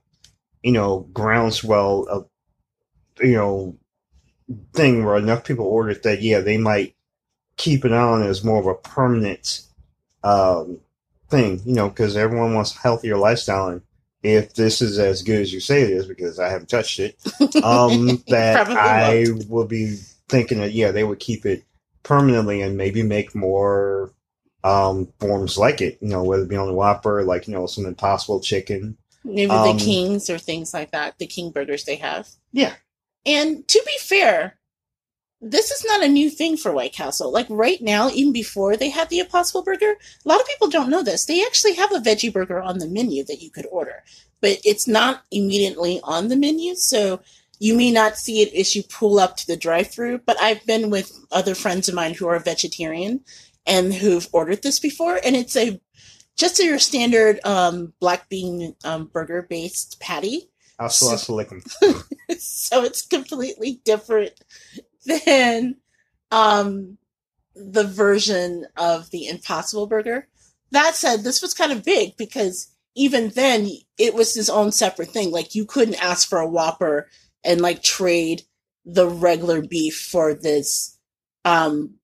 [0.64, 2.30] you know, groundswell of
[3.20, 3.78] you know
[4.74, 6.96] thing where enough people order it that yeah they might
[7.58, 9.62] keep it on as more of a permanent
[10.24, 10.80] um,
[11.30, 13.68] thing, you know, because everyone wants a healthier lifestyle.
[13.68, 13.82] And
[14.24, 17.18] if this is as good as you say it is, because I haven't touched it,
[17.64, 19.50] um, that I won't.
[19.50, 19.98] will be
[20.30, 21.64] thinking that yeah, they would keep it
[22.04, 24.14] permanently and maybe make more
[24.64, 25.98] um, forms like it.
[26.02, 28.98] You know, whether it be on the Whopper, like you know, some Impossible Chicken.
[29.24, 32.30] Maybe Um, the Kings or things like that, the King burgers they have.
[32.52, 32.76] Yeah.
[33.28, 34.58] And to be fair,
[35.42, 37.32] this is not a new thing for White Castle.
[37.32, 40.90] Like right now, even before they had the Impossible Burger, a lot of people don't
[40.90, 41.26] know this.
[41.26, 44.04] They actually have a veggie burger on the menu that you could order,
[44.42, 46.74] but it's not immediately on the menu.
[46.76, 47.20] So
[47.60, 50.20] you may not see it as you pull up to the drive through.
[50.20, 53.22] But I've been with other friends of mine who are vegetarian
[53.66, 55.80] and who've ordered this before, and it's a
[56.38, 60.50] just your standard um, black bean um, burger based patty.
[62.40, 64.34] So it's completely different
[65.06, 65.78] than
[66.30, 66.98] um,
[67.56, 70.28] the version of the Impossible Burger.
[70.72, 75.10] That said, this was kind of big because even then it was his own separate
[75.10, 75.32] thing.
[75.32, 77.10] Like you couldn't ask for a Whopper
[77.44, 78.44] and like trade
[78.86, 80.98] the regular beef for this
[81.46, 81.96] um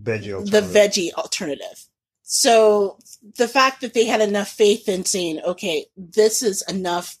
[0.00, 1.86] Veggie the veggie alternative.
[2.22, 2.98] So
[3.36, 7.18] the fact that they had enough faith in saying, okay, this is enough,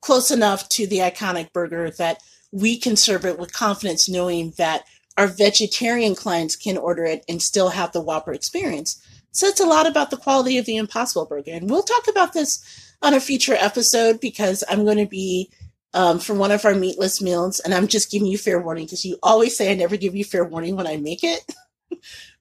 [0.00, 2.22] close enough to the iconic burger that
[2.52, 4.84] we can serve it with confidence, knowing that
[5.16, 9.02] our vegetarian clients can order it and still have the Whopper experience.
[9.32, 11.52] So it's a lot about the quality of the Impossible Burger.
[11.52, 12.64] And we'll talk about this
[13.02, 15.50] on a future episode because I'm going to be
[15.94, 19.04] um, for one of our meatless meals, and I'm just giving you fair warning because
[19.04, 21.40] you always say I never give you fair warning when I make it.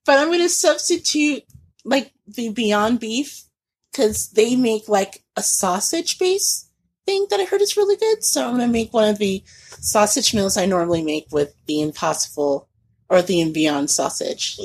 [0.06, 1.44] but I'm going to substitute
[1.86, 3.46] like the Beyond Beef
[3.92, 6.67] because they make like a sausage base
[7.08, 8.24] thing that I heard is really good.
[8.24, 11.82] So I'm going to make one of the sausage meals I normally make with the
[11.82, 12.68] Impossible
[13.10, 14.58] or the and Beyond sausage.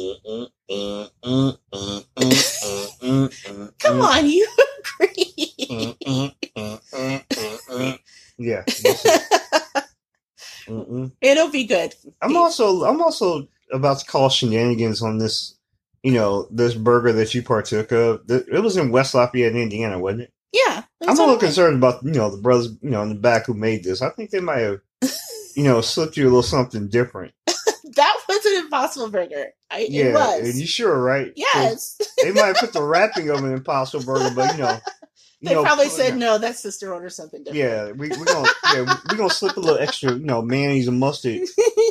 [3.78, 4.49] Come on, you
[5.01, 5.53] agree?
[8.38, 8.62] yeah.
[10.66, 11.12] Mm-mm.
[11.20, 11.95] It'll be good.
[12.20, 15.55] I'm also I'm also about to call shenanigans on this,
[16.03, 18.22] you know, this burger that you partook of.
[18.28, 20.32] It was in West Lafayette, Indiana, wasn't it?
[20.53, 20.84] Yeah.
[21.03, 23.55] I'm a little concerned about you know the brothers you know in the back who
[23.55, 24.03] made this.
[24.03, 24.80] I think they might have
[25.57, 27.32] you know, slipped you a little something different.
[27.46, 29.46] that was an Impossible Burger.
[29.70, 30.48] I, Yeah, it was.
[30.50, 31.32] and you sure, right?
[31.36, 31.98] yes.
[32.22, 34.78] They might put the wrapping of an Impossible Burger, but you know,
[35.40, 36.38] you They know, probably said no.
[36.38, 37.59] That sister ordered something different.
[37.59, 41.00] Yeah, we we gonna yeah we gonna slip a little extra, you know, mayonnaise and
[41.00, 41.40] mustard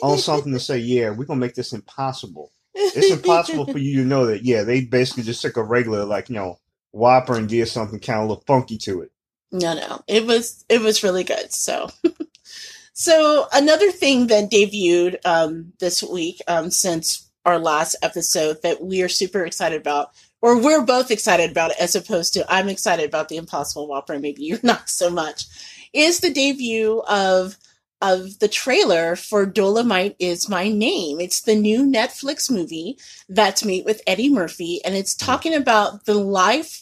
[0.01, 2.51] on something to say, yeah, we're gonna make this impossible.
[2.73, 6.29] It's impossible for you to know that, yeah, they basically just took a regular, like,
[6.29, 6.57] you know,
[6.91, 9.11] Whopper and did something kind of a little funky to it.
[9.51, 11.51] No, no, it was it was really good.
[11.51, 11.89] So,
[12.93, 19.01] so another thing that debuted um, this week um, since our last episode that we
[19.01, 20.11] are super excited about,
[20.41, 24.43] or we're both excited about, as opposed to I'm excited about the Impossible Whopper, maybe
[24.43, 25.45] you're not so much,
[25.93, 27.57] is the debut of
[28.01, 31.19] of the trailer for Dolemite is My Name.
[31.19, 32.97] It's the new Netflix movie
[33.29, 36.80] that's made with Eddie Murphy, and it's talking about the life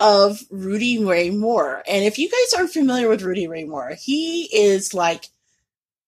[0.00, 1.82] of Rudy Ray Moore.
[1.88, 5.26] And if you guys aren't familiar with Rudy Ray Moore, he is like,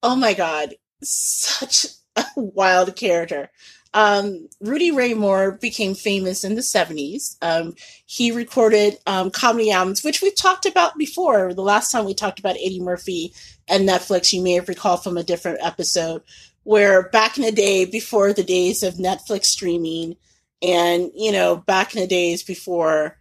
[0.03, 1.86] oh my God, such
[2.16, 3.51] a wild character.
[3.95, 7.36] Um, Rudy Ray Moore became famous in the 70s.
[7.41, 7.74] Um,
[8.05, 11.55] he recorded um, comedy albums, which we've talked about before.
[11.55, 13.32] The last time we talked about Eddie Murphy
[13.66, 16.22] and Netflix, you may have recalled from a different episode,
[16.64, 20.16] where back in the day, before the days of Netflix streaming,
[20.61, 23.17] and you know, back in the days before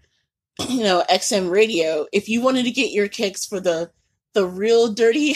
[0.69, 3.91] you know XM radio, if you wanted to get your kicks for the
[4.33, 5.35] the real dirty,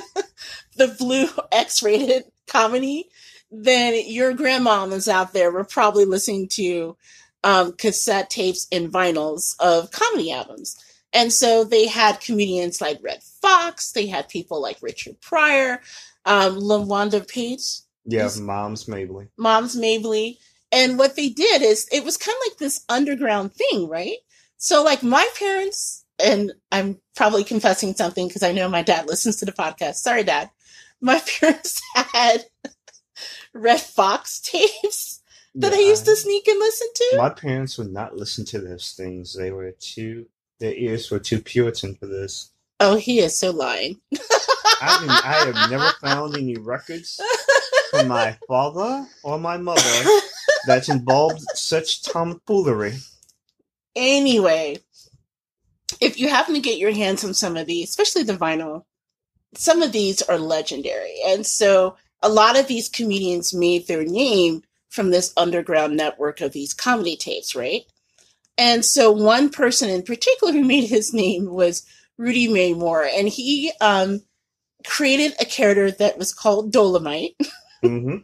[0.76, 3.08] the blue X rated comedy,
[3.50, 6.96] then your grandmamas out there were probably listening to
[7.44, 10.76] um, cassette tapes and vinyls of comedy albums.
[11.12, 15.80] And so they had comedians like Redd Foxx, they had people like Richard Pryor,
[16.24, 17.60] um, LaWanda Page,
[18.06, 18.38] Yeah, Yes.
[18.38, 19.28] Moms Mabley.
[19.36, 20.38] Moms Mabley.
[20.70, 24.16] And what they did is it was kind of like this underground thing, right?
[24.62, 29.34] So like my parents, and I'm probably confessing something because I know my dad listens
[29.38, 29.96] to the podcast.
[29.96, 30.50] Sorry, dad.
[31.00, 32.44] My parents had
[33.54, 35.20] Redd Foxx tapes
[35.56, 37.14] that I used to sneak and listen to.
[37.16, 39.34] My parents would not listen to those things.
[39.34, 40.26] They were too,
[40.60, 42.52] their ears were too Puritan for this.
[42.78, 44.00] Oh, he is so lying.
[44.80, 47.20] I, I have never found any records
[47.90, 49.80] from my father or my mother
[50.68, 52.94] that involved such tomfoolery.
[53.94, 54.78] Anyway,
[56.00, 58.84] if you happen to get your hands on some of these, especially the vinyl,
[59.54, 61.16] some of these are legendary.
[61.26, 66.52] And so a lot of these comedians made their name from this underground network of
[66.52, 67.82] these comedy tapes, right?
[68.58, 71.86] And so one person in particular who made his name was
[72.18, 74.22] Rudy Ray Moore, and he um,
[74.86, 77.34] created a character that was called Dolemite.
[77.82, 78.18] hmm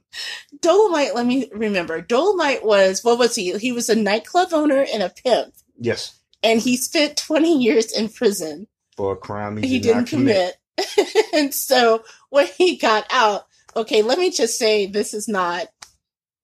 [0.60, 2.02] Dolemite, let me remember.
[2.02, 3.56] Dolemite was, what was he?
[3.58, 8.08] He was a nightclub owner and a pimp Yes, and he spent 20 years in
[8.08, 8.66] prison.
[8.96, 10.56] for a crime he, He did not didn't commit.
[11.32, 13.46] and so when he got out,
[13.76, 15.66] okay, let me just say this is not,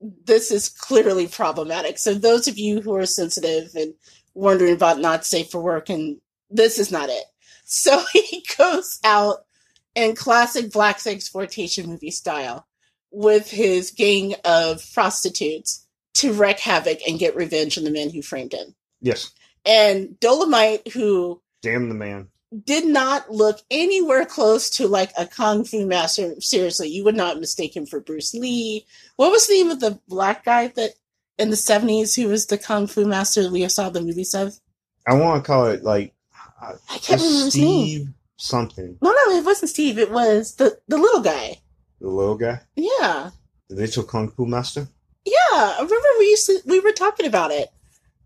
[0.00, 1.98] this is clearly problematic.
[1.98, 3.94] So those of you who are sensitive and
[4.34, 7.24] wondering about not safe for work, and this is not it.
[7.64, 9.46] So he goes out
[9.94, 12.66] in classic black exploitation movie style
[13.14, 18.22] with his gang of prostitutes to wreak havoc and get revenge on the men who
[18.22, 18.74] framed him.
[19.00, 19.30] Yes,
[19.66, 22.28] And Dolemite, who damn the man.
[22.64, 26.40] did not look anywhere close to like a kung fu master.
[26.40, 28.86] Seriously, you would not mistake him for Bruce Lee.
[29.16, 30.90] What was the name of the black guy that
[31.38, 34.58] in the seventies who was the kung fu master we saw the movies of?
[35.06, 36.14] I want to call it like
[36.62, 37.86] I can't remember his name.
[37.86, 38.98] Steve something.
[39.02, 39.98] No, no, it wasn't Steve.
[39.98, 41.60] It was the the little guy.
[42.04, 43.30] The little guy, Yeah,
[43.70, 44.88] the little kung fu master.
[45.24, 45.32] yeah.
[45.52, 47.70] I remember we used to we were talking about it.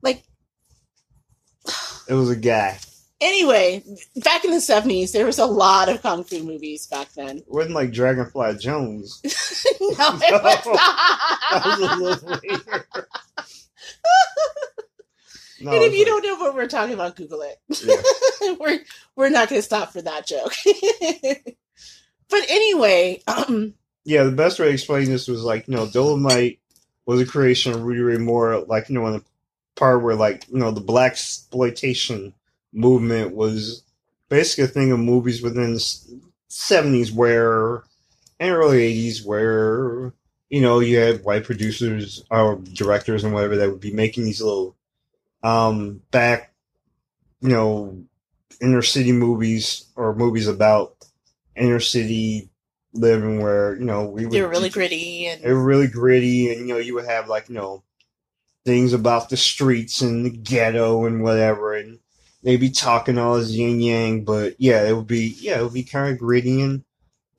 [0.03, 0.25] Like
[2.09, 2.81] It was a guy.
[3.21, 3.85] anyway,
[4.17, 7.37] back in the seventies, there was a lot of kung fu movies back then.
[7.39, 9.21] It wasn't like Dragonfly Jones.
[9.25, 12.41] no, it was That was a little.
[15.61, 17.57] No, and if you like- don't know what we're talking about, Google it.
[17.85, 18.55] yeah.
[18.61, 18.79] we're
[19.17, 20.53] we're not going to stop for that joke.
[22.31, 23.75] But anyway, um,
[24.05, 26.59] yeah, the best way to explain this was like, you know, Dolemite
[27.07, 29.25] was a creation of Rudy Ray Moore, like, you know, in the
[29.77, 32.35] part where, like, you know, the black exploitation
[32.73, 33.83] movement was
[34.29, 35.81] basically a thing of movies within the
[36.51, 37.83] 70s where,
[38.39, 40.13] and early 80s, where,
[40.51, 44.43] you know, you had white producers or directors and whatever that would be making these
[44.43, 44.77] little,
[45.43, 46.53] um, back,
[47.41, 48.05] you know,
[48.61, 50.95] inner city movies or movies about
[51.59, 52.51] inner city
[52.95, 56.53] living where you know we would they were really gritty and they were really gritty
[56.53, 57.83] and you know you would have like you know
[58.65, 61.99] things about the streets and the ghetto and whatever and
[62.43, 65.75] they'd be talking all this yin yang but yeah it would be yeah it would
[65.75, 66.83] be kind of gritty and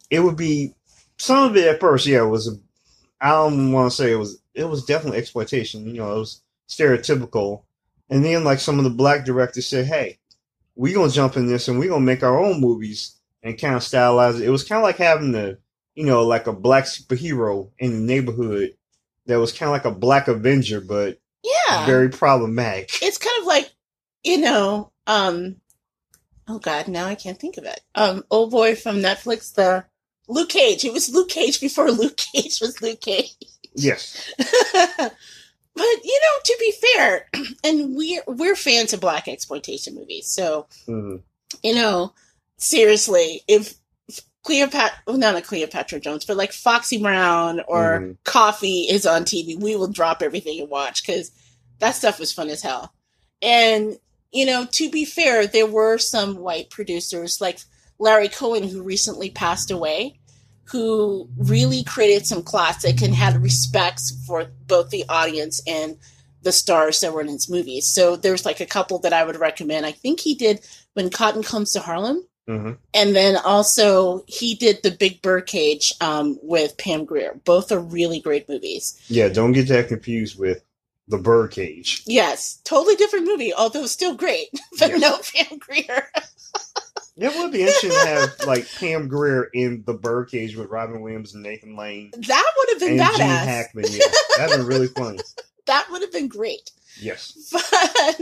[0.09, 0.73] it would be
[1.17, 2.07] some of it at first.
[2.07, 2.47] Yeah, it was.
[2.47, 2.57] A,
[3.21, 4.41] I don't want to say it was.
[4.53, 5.85] It was definitely exploitation.
[5.85, 7.63] You know, it was stereotypical.
[8.09, 10.17] And then like some of the black directors said, "Hey,
[10.75, 13.81] we gonna jump in this and we gonna make our own movies and kind of
[13.81, 15.57] stylize it." It was kind of like having the,
[15.95, 18.71] you know, like a black superhero in the neighborhood
[19.25, 21.85] that was kind of like a black Avenger, but Yeah.
[21.85, 22.91] very problematic.
[23.01, 23.71] it's kind of like,
[24.23, 25.57] you know, um,
[26.47, 27.79] oh God, now I can't think of it.
[27.95, 29.85] Um, old boy from Netflix, the
[30.27, 30.83] Luke Cage.
[30.85, 33.33] It was Luke Cage before Luke Cage was Luke Cage.
[33.75, 34.31] Yes.
[34.37, 35.13] but
[36.03, 37.27] you know, to be fair,
[37.63, 41.21] and we're we're fans of black exploitation movies, so Mhm.
[41.63, 42.13] you know,
[42.59, 43.73] seriously, if
[44.43, 48.17] Cleopatra, well, not a Cleopatra Jones, but like Foxy Brown or Mhm.
[48.23, 51.31] Coffy is on TV, we will drop everything and watch because
[51.79, 52.93] that stuff was fun as hell.
[53.41, 53.97] And
[54.31, 57.59] you know, to be fair, there were some white producers like
[57.97, 60.19] Larry Cohen who recently passed away,
[60.65, 65.97] who really created some classic and had respects for both the audience and
[66.43, 67.87] the stars that were in his movies.
[67.87, 69.85] So there's like a couple that I would recommend.
[69.85, 70.61] I think he did
[70.93, 72.27] When Cotton Comes to Harlem.
[72.49, 72.77] Mhm.
[72.95, 77.39] And then also he did the Big Birdcage um, with Pam Grier.
[77.45, 78.99] Both are really great movies.
[79.07, 80.63] Yeah, don't get that confused with
[81.07, 82.01] the Birdcage.
[82.07, 84.47] Yes, totally different movie, although still great.
[84.79, 84.99] but Yes.
[84.99, 86.07] no Pam Grier.
[87.21, 91.33] It would be interesting to have like Pam Grier in the Birdcage with Robin Williams
[91.33, 93.43] and Nathan Lane that would have been and Gene badass.
[93.45, 93.85] Hackman.
[93.89, 94.05] Yeah,
[94.37, 95.19] that'd been really funny.
[95.65, 96.71] That would have been great.
[96.99, 97.49] Yes.
[97.51, 98.21] but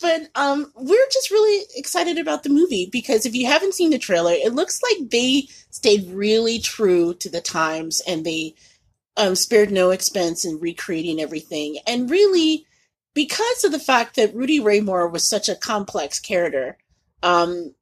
[0.00, 3.98] but um we're just really excited about the movie because if you haven't seen the
[3.98, 8.54] trailer it looks like they stayed really true to the times and they
[9.16, 11.78] um spared no expense in recreating everything.
[11.86, 12.66] And really
[13.12, 16.78] because of the fact that Rudy Ray Moore was such a complex character
[17.22, 17.74] um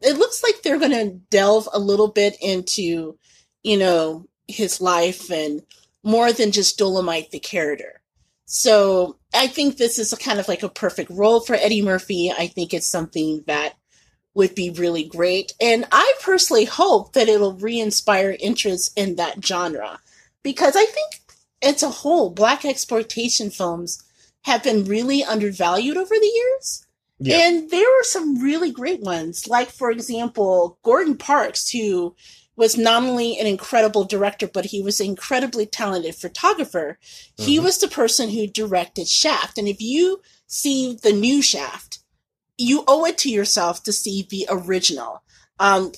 [0.00, 3.18] it looks like they're going to delve a little bit into
[3.62, 5.62] you know his life and
[6.04, 7.97] more than just Dolemite the character
[8.50, 12.32] so I think this is a kind of like a perfect role for Eddie Murphy.
[12.32, 13.74] I think it's something that
[14.32, 15.52] would be really great.
[15.60, 20.00] And I personally hope that it'll re inspire interest in that genre
[20.42, 21.20] because I think
[21.60, 24.02] as a whole, black exploitation films
[24.44, 26.86] have been really undervalued over the years.
[27.18, 27.48] Yeah.
[27.48, 32.14] And there were some really great ones, like, for example, Gordon Parks, who
[32.58, 36.98] was not only an incredible director, but he was an incredibly talented photographer.
[37.36, 37.62] He Mhm.
[37.62, 39.58] was the person who directed Shaft.
[39.58, 42.00] And if you see the new Shaft,
[42.58, 45.22] you owe it to yourself to see the original.
[45.60, 45.92] Um,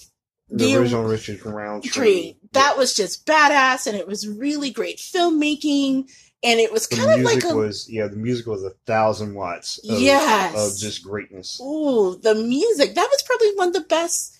[0.50, 1.90] The, the original Richard Roundtree.
[1.90, 2.36] tree.
[2.52, 6.10] That was just badass, and it was really great filmmaking,
[6.42, 9.32] and it was The kind of like a was yeah, the music was a thousand
[9.34, 9.78] watts.
[9.88, 10.54] Of, Yes.
[10.56, 11.58] of just greatness.
[11.62, 12.94] Ooh, the music.
[12.96, 14.36] That was probably one of the best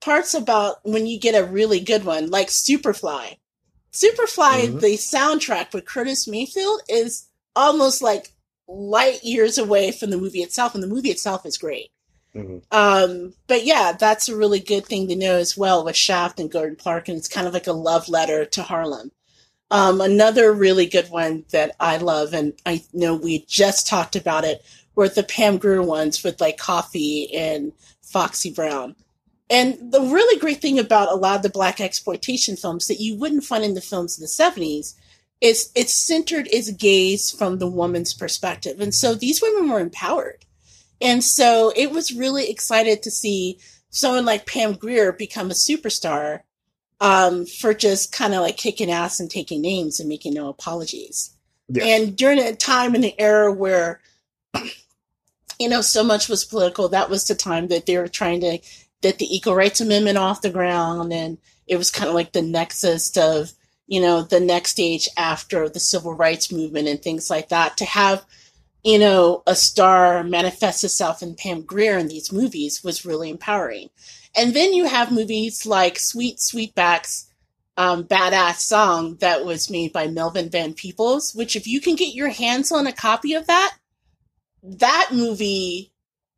[0.00, 3.36] parts about when you get a really good one, like Superfly.
[3.92, 4.80] Superfly, Mhm.
[4.80, 7.24] the soundtrack with Curtis Mayfield is
[7.56, 8.32] almost like
[8.68, 11.90] light years away from the movie itself, and the movie itself is great.
[12.34, 12.62] Mhm.
[12.70, 16.50] Um, but yeah, that's a really good thing to know as well with Shaft and
[16.50, 19.10] Gordon Park, and it's kind of like a love letter to Harlem.
[19.72, 24.44] Um, another really good one that I love, and I know we just talked about
[24.44, 24.64] it,
[24.94, 27.72] were the Pam Grier ones with like Coffy and
[28.02, 28.94] Foxy Brown.
[29.50, 33.16] And the really great thing about a lot of the black exploitation films that you
[33.16, 34.94] wouldn't find in the films in the 70s
[35.40, 38.80] is it's centered its gaze from the woman's perspective.
[38.80, 40.44] And so these women were empowered.
[41.00, 43.58] And so it was really excited to see
[43.88, 46.40] someone like Pam Grier become a superstar
[47.00, 51.34] um, for just kind of like kicking ass and taking names and making no apologies.
[51.68, 51.86] Yes.
[51.86, 54.00] And during a time in the era where,
[55.58, 58.58] you know, so much was political, that was the time that they were trying to
[59.02, 61.12] get the Equal Rights Amendment off the ground.
[61.12, 63.52] And it was kind of like the nexus of,
[63.86, 67.76] you know, the next stage after the civil rights movement and things like that.
[67.78, 68.24] To have,
[68.84, 73.90] you know, a star manifest itself in Pam Grier in these movies was really empowering.
[74.36, 77.26] And then you have movies like Sweet Sweetback's
[77.76, 82.14] um, badass song that was made by Melvin Van Peebles, which if you can get
[82.14, 83.76] your hands on a copy of that,
[84.62, 85.89] that movie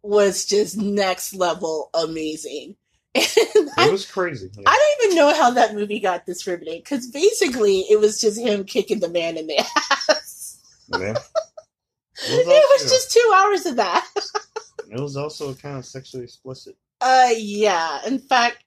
[0.03, 2.77] was just next level amazing.
[3.15, 4.51] And it I, was crazy.
[4.57, 4.65] Yeah.
[4.67, 8.65] I don't even know how that movie got distributed because basically it was just him
[8.65, 9.59] kicking the man in the
[10.11, 10.61] ass.
[10.89, 11.17] Man.
[11.17, 11.19] It
[12.25, 14.07] It was, was just two hours of that.
[14.91, 16.77] it was also kind of sexually explicit.
[17.01, 18.01] Uh, yeah.
[18.07, 18.65] In fact,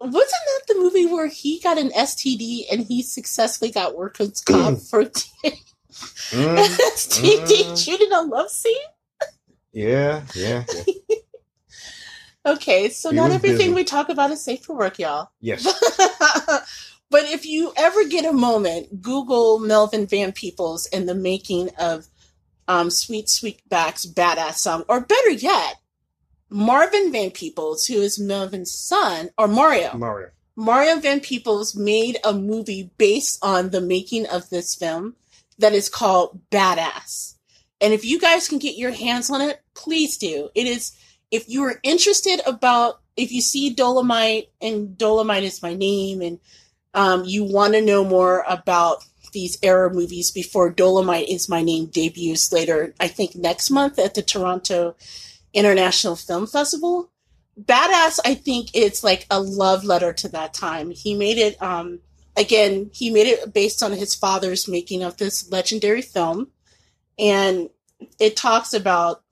[0.00, 4.80] wasn't that the movie where he got an STD and he successfully got workers' comp
[4.90, 5.04] for
[6.30, 7.84] Mm, STD mm.
[7.84, 8.74] shooting a love scene?
[9.76, 11.16] Yeah, yeah, yeah.
[12.46, 13.72] Okay, so He not everything busy.
[13.72, 15.30] we talk about is safe for work, y'all.
[15.40, 15.64] Yes.
[17.10, 22.06] but if you ever get a moment, Google Melvin Van Peebles and the making of
[22.68, 25.80] um, Sweet Sweetback's Badass Song, or better yet,
[26.48, 29.96] Marvin Van Peebles, who is Melvin's son, or Mario.
[29.96, 30.28] Mario.
[30.54, 35.16] Mario Van Peebles made a movie based on the making of this film
[35.58, 37.34] that is called Badass.
[37.80, 40.50] And if you guys can get your hands on it, please do.
[40.54, 40.92] It is,
[41.30, 46.40] if you are interested about, if you see Dolemite and Dolemite is my name and
[46.94, 51.86] um, you want to know more about these era movies before Dolemite is my name
[51.86, 54.96] debuts later, I think next month at the Toronto
[55.52, 57.10] International Film Festival.
[57.60, 60.90] Badass, I think it's like a love letter to that time.
[60.90, 62.00] He made it, um,
[62.36, 66.48] again, he made it based on his father's making of this legendary film.
[67.18, 67.70] And
[68.18, 69.22] it talks about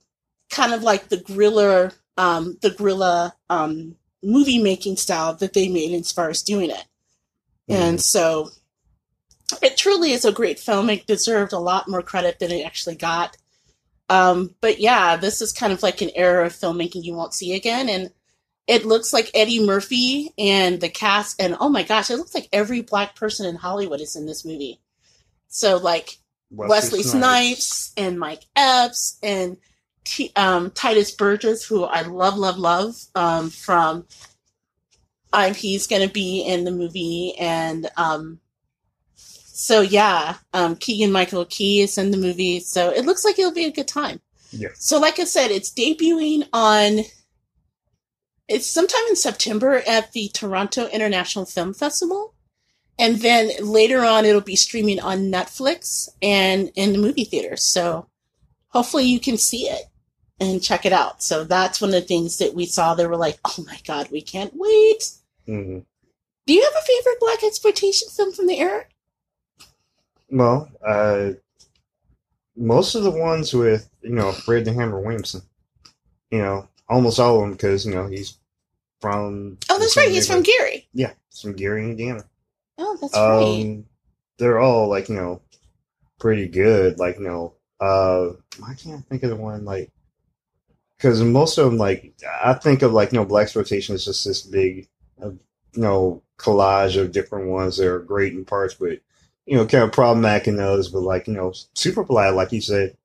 [0.49, 5.93] kind of like the guerrilla, um, the guerrilla, um, movie making style that they made
[5.93, 6.85] as far as doing it.
[7.67, 8.49] And so
[9.61, 10.89] it truly is a great film.
[10.89, 13.37] It deserved a lot more credit than it actually got.
[14.09, 17.55] Um, but yeah, this is kind of like an era of filmmaking you won't see
[17.55, 17.89] again.
[17.89, 18.11] And
[18.67, 22.49] it looks like Eddie Murphy and the cast, and oh my gosh, it looks like
[22.51, 24.79] every black person in Hollywood is in this movie.
[25.47, 26.17] So like
[26.49, 27.93] Wesley, Snipes.
[27.97, 29.57] and Mike Epps and
[30.05, 34.05] T- um, Tituss Burgess, who I love, love, love um, from.
[35.33, 38.39] Um, he's going to be in the movie, and um,
[39.15, 43.51] so yeah, um, Keegan Michael Key is in the movie, so it looks like it'll
[43.51, 44.21] be a good time.
[44.51, 44.69] Yeah.
[44.75, 47.03] So, like I said, it's debuting on.
[48.47, 52.35] It's sometime in September at the Toronto International Film Festival.
[52.97, 57.63] And then later on, it'll be streaming on Netflix and in the movie theaters.
[57.63, 58.07] So
[58.67, 59.85] hopefully you can see it
[60.39, 61.23] and check it out.
[61.23, 62.93] So that's one of the things that we saw.
[62.93, 65.11] They were like, oh my God, we can't wait.
[65.45, 65.79] hmm
[66.45, 68.85] Do you have a favorite black exploitation film from the era?
[70.29, 71.31] Well, uh,
[72.55, 75.41] most of the ones with you know Fred the Hammer Williamson,
[76.31, 78.37] you know, almost all of them because you know he's
[79.01, 79.57] from.
[79.69, 80.09] Oh, that's right.
[80.09, 80.41] He's from.
[80.41, 80.87] Gary.
[80.93, 82.23] Yeah, he's from Gary, Indiana.
[82.77, 83.61] Oh, that's right.
[83.61, 83.85] Um,
[84.37, 85.41] they're all like you know,
[86.19, 86.97] pretty good.
[86.97, 88.29] Like you know, uh,
[88.65, 89.91] I can't think of the one like
[90.97, 92.13] because most of them like
[92.43, 94.87] I think of like you know black exploitation is just this big,
[95.21, 98.99] uh, you know, collage of different ones that are great in parts, but
[99.45, 100.89] you know, kind of problematic in those.
[100.89, 102.97] But like you know, super Superfly, like you said,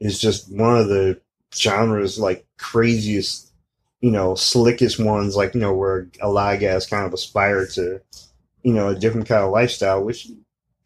[0.00, 1.20] is just one of the
[1.54, 3.52] genres like craziest,
[4.00, 5.36] you know, slickest ones.
[5.36, 8.00] Like you know, where a lot of guys kind of aspire to
[8.62, 10.28] you know, a different kind of lifestyle, which,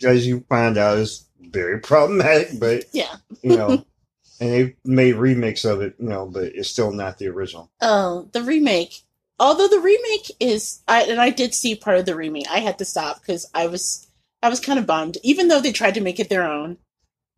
[0.04, 2.60] as you find out, is very problematic.
[2.60, 3.16] But Yeah.
[3.42, 3.84] you know,
[4.40, 7.70] and they made remakes of it, you know, but it's still not the original.
[7.80, 9.02] Oh, the remake.
[9.38, 12.46] Although the remake is, I and I did see part of the remake.
[12.50, 14.06] I had to stop because I was,
[14.42, 15.18] I was kind of bummed.
[15.22, 16.78] Even though they tried to make it their own,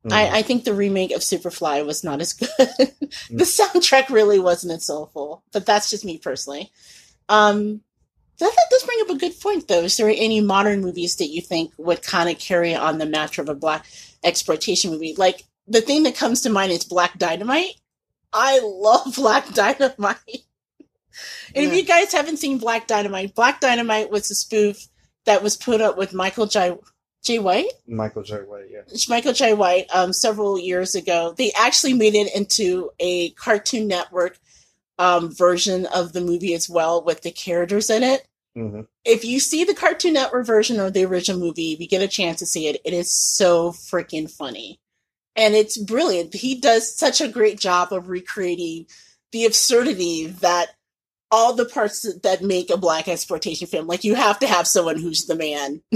[0.05, 0.13] Mhm.
[0.13, 2.49] I, I think the remake of Superfly was not as good.
[2.59, 6.73] the soundtrack really wasn't as soulful, but that's just me personally.
[7.29, 7.83] Um,
[8.39, 9.85] that, that does bring up a good point, though.
[9.85, 13.43] Is there any modern movies that you think would kind of carry on the mantra
[13.45, 13.87] of a black
[14.25, 15.15] exploitation movie?
[15.17, 17.75] Like the thing that comes to mind is Black Dynamite.
[18.33, 20.45] I love Black Dynamite.
[21.55, 24.89] And if you guys haven't seen Black Dynamite, Black Dynamite was a spoof
[25.27, 26.77] that was put up with Michael J.
[27.23, 27.39] J.
[27.39, 27.71] White.
[27.87, 28.81] Michael Jai White, yeah.
[29.09, 31.35] Michael Jai White um, several years ago.
[31.37, 34.39] They actually made it into a Cartoon Network
[34.99, 38.27] um, version of the movie as well with the characters in it.
[38.57, 42.03] hmm If you see the Cartoon Network version or the original movie, if you get
[42.03, 44.81] a chance to see it, it is so freaking funny.
[45.35, 46.35] And it's brilliant.
[46.35, 48.87] He does such a great job of recreating
[49.33, 50.69] the absurdity that
[51.31, 54.99] all the parts that- make a black exploitation film, like you have to have someone
[54.99, 55.81] who's the man.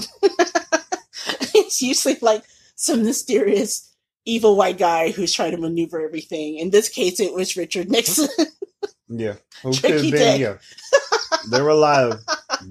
[1.55, 2.43] it's usually like
[2.75, 3.93] some mysterious
[4.25, 6.57] evil white guy who's trying to maneuver everything.
[6.57, 8.29] In this case, it was Richard Nixon.
[9.09, 9.35] Yeah.
[9.63, 10.57] Who could Tricky have been, yeah.
[11.51, 12.21] There were a lot of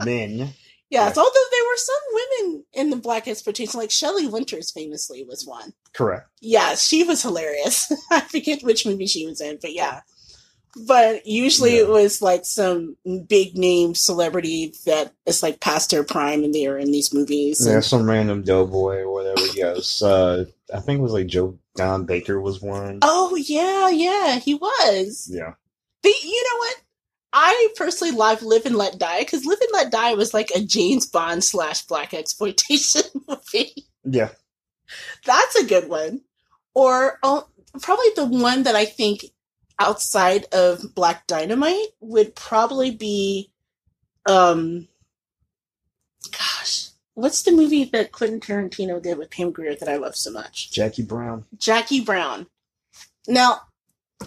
[0.05, 0.53] men.
[0.89, 1.21] Yes, Yeah.
[1.21, 5.73] although there were some women in the black exploitation, like Shelley Winters famously was one.
[5.93, 6.27] Correct.
[6.41, 7.91] Yes, she was hilarious.
[8.11, 10.01] I forget which movie she was in, but yeah.
[10.87, 11.83] But usually Yeah.
[11.83, 12.97] it was like some
[13.27, 17.65] big name celebrity that is like past their prime and they are in these movies.
[17.65, 19.41] Yeah, And- some random doughboy or whatever.
[19.55, 20.01] Yes.
[20.01, 22.99] Uh, I think it was like Joe Don Baker was one.
[23.01, 25.29] oh yeah, yeah, he was.
[25.31, 25.53] Yeah.
[26.03, 26.75] The, you know what?
[27.37, 30.61] I personally love Live and Let Die because Live and Let Die was like a
[30.61, 33.87] James Bond slash black exploitation movie.
[34.05, 34.29] Yeah.
[35.25, 36.21] That's a good one.
[36.73, 37.47] Or oh,
[37.81, 39.25] probably the one that I think
[39.79, 43.51] outside of Black Dynamite would probably be,
[44.25, 44.87] um,
[46.31, 50.31] gosh, what's the movie that Quentin Tarantino did with Pam Grier that I love so
[50.31, 50.71] much?
[50.71, 51.43] Jackie Brown.
[51.57, 52.47] Jackie Brown.
[53.27, 53.61] Now,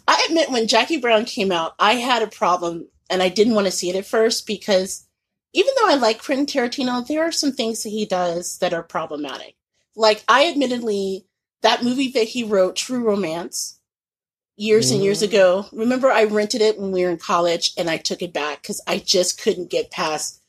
[0.06, 3.66] I admit when Jackie Brown came out, I had a problem and I didn't want
[3.66, 5.06] to see it at first because
[5.52, 8.82] even though I like Quentin Tarantino, there are some things that he does that are
[8.82, 9.56] problematic.
[9.96, 11.26] Like, I admittedly,
[11.62, 13.80] that movie that he wrote, True Romance,
[14.56, 15.28] years and years Mm.
[15.28, 18.62] ago, remember I rented it when we were in college and I took it back
[18.62, 20.40] because I just couldn't get past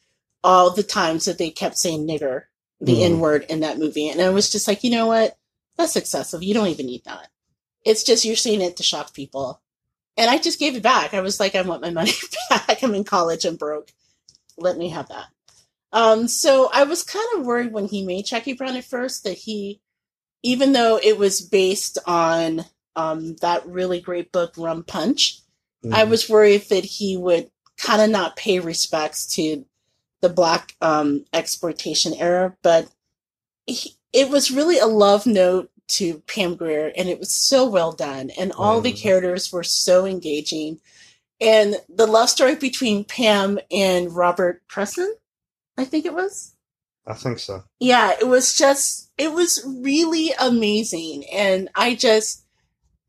[0.44, 2.44] all the times that they kept saying nigger,
[2.81, 3.02] the Mhm.
[3.06, 4.10] N word in that movie.
[4.10, 5.38] And I was just like, you know what?
[5.77, 6.44] That's excessive.
[6.44, 7.30] You don't even need that.
[7.86, 9.61] It's just you're saying it to shock people.
[10.18, 11.14] And I just gave it back.
[11.14, 12.11] I was like, I want my money
[12.49, 12.84] back.
[12.84, 13.45] I'm in college.
[13.45, 13.91] I'm broke.
[14.57, 15.26] Let me have that.
[15.91, 19.38] Um, so I was kind of worried when he made Jackie Brown at first that
[19.38, 19.81] he,
[20.44, 22.65] even though it was based on
[22.95, 25.40] um, that really great book, Rum Punch,
[25.94, 26.10] I Mhm.
[26.10, 29.65] was worried that he would kind of not pay respects to
[30.22, 32.90] the black um, exploitation era, but
[33.65, 37.91] he, it was really a love note to Pam Grier, and it was so well
[37.91, 38.98] done, and all the Mhm.
[38.98, 40.80] characters were so engaging,
[41.41, 45.16] and the love story between Pam and Robert Preston,
[45.78, 46.56] I think it was.
[47.07, 47.64] I think so.
[47.80, 51.26] Yeah, it was just, it was really amazing.
[51.30, 52.44] And I just,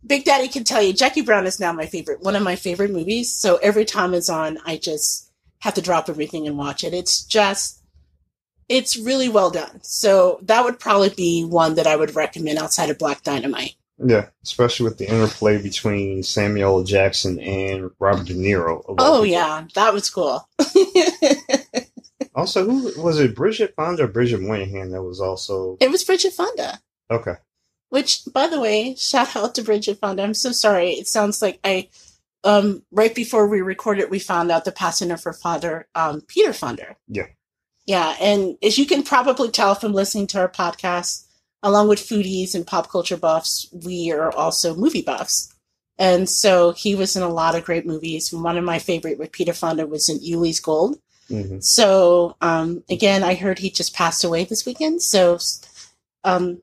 [0.07, 2.93] Big Daddy can tell you, Jackie Brown is now my favorite, one of my favorite
[2.93, 3.35] movies.
[3.35, 6.94] So every time it's on, I just have to drop everything and watch it.
[6.94, 7.80] It's just,
[8.70, 9.80] it's really well done.
[9.82, 13.74] So that would probably be one that I would recommend outside of Black Dynamite.
[14.02, 16.84] Yeah, especially with the interplay between Samuel L.
[16.84, 18.82] Jackson and Robert De Niro.
[18.88, 19.26] Oh, people.
[19.26, 20.48] yeah, that was cool.
[22.32, 23.34] Also, who was it?
[23.34, 24.92] Bridget Fonda or Bridget Moynahan?
[24.92, 26.80] That was also it was Bridget Fonda.
[27.10, 27.34] okay.
[27.88, 30.22] Which, by the way, shout out to Bridget Fonda.
[30.22, 30.92] I'm so sorry.
[30.92, 31.88] It sounds like I,
[32.44, 36.52] um, right before we recorded, we found out the passing of her father, um, Peter
[36.52, 36.94] Fonda.
[37.09, 37.26] Yeah.
[37.86, 38.16] Yeah.
[38.20, 41.27] And as you can probably tell from listening to our podcast,
[41.62, 45.55] along with foodies and pop culture buffs, we are also movie buffs.
[45.98, 48.32] And so he was in a lot of great movies.
[48.32, 50.98] One of my favorite with Peter Fonda was in Ulee's Gold.
[51.28, 55.02] hmm So, um, again, I heard he just passed away this weekend.
[55.02, 55.39] So,
[56.24, 56.62] um,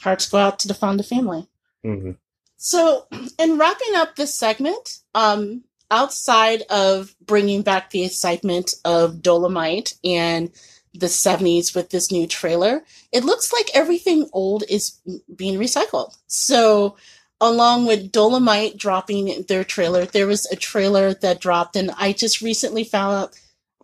[0.00, 1.48] hearts go out to the Fonda family.
[1.82, 2.12] hmm
[2.56, 3.06] So,
[3.38, 10.50] in wrapping up this segment, um, outside of bringing back the excitement of Dolemite and
[10.94, 12.82] the 70s with this new trailer,
[13.12, 14.98] it looks like everything old is
[15.34, 16.16] being recycled.
[16.26, 16.96] So,
[17.40, 22.40] along with Dolemite dropping their trailer, there was a trailer that dropped, and I just
[22.40, 23.38] recently found out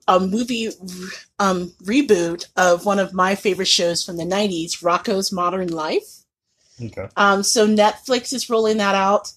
[0.07, 0.71] a movie
[1.39, 6.25] um, reboot of one of my favorite shows from the 90s, Rocko's Modern Life.
[6.83, 7.09] Okay.
[7.17, 9.33] Um, so Netflix is rolling that out.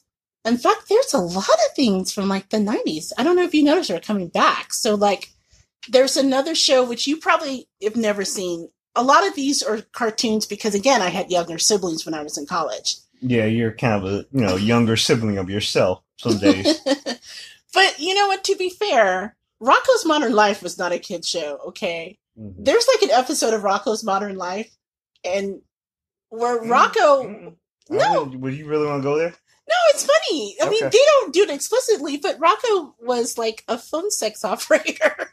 [0.47, 3.11] In fact, there's a lot of things from like the 90s.
[3.17, 4.73] I don't know if you noticed are coming back.
[4.73, 5.29] So like
[5.89, 8.69] there's another show which you probably have never seen.
[8.95, 12.37] A lot of these are cartoons because again, I had younger siblings when I was
[12.37, 12.97] in college.
[13.21, 16.79] Yeah, you're kind of a you know younger sibling of yourself some days.
[17.73, 21.59] but you know what, to be fair, Rocko's Modern Life was not a kid show,
[21.67, 22.17] okay?
[22.39, 22.53] Mhm.
[22.59, 24.75] There's like an episode of Rocko's Modern Life
[25.23, 25.61] and
[26.29, 27.55] where mm, Rocko Mm-mm.
[27.89, 28.23] No.
[28.23, 29.29] Would you really want to go there?
[29.29, 30.05] No, it's
[30.61, 35.31] I mean, they don't do it explicitly, but Rocko was like a phone sex operator.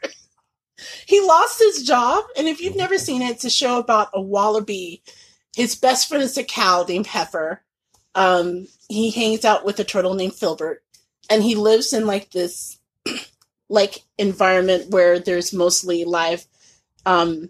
[1.05, 4.21] he lost his job, and if you've never seen it, it's a show about a
[4.21, 5.01] wallaby.
[5.55, 7.61] His best friend is a cow named Heifer.
[8.13, 10.83] Um, he hangs out with a turtle named Filbert,
[11.29, 12.77] and he lives in like this
[13.69, 16.45] like environment where there's mostly live
[17.05, 17.49] um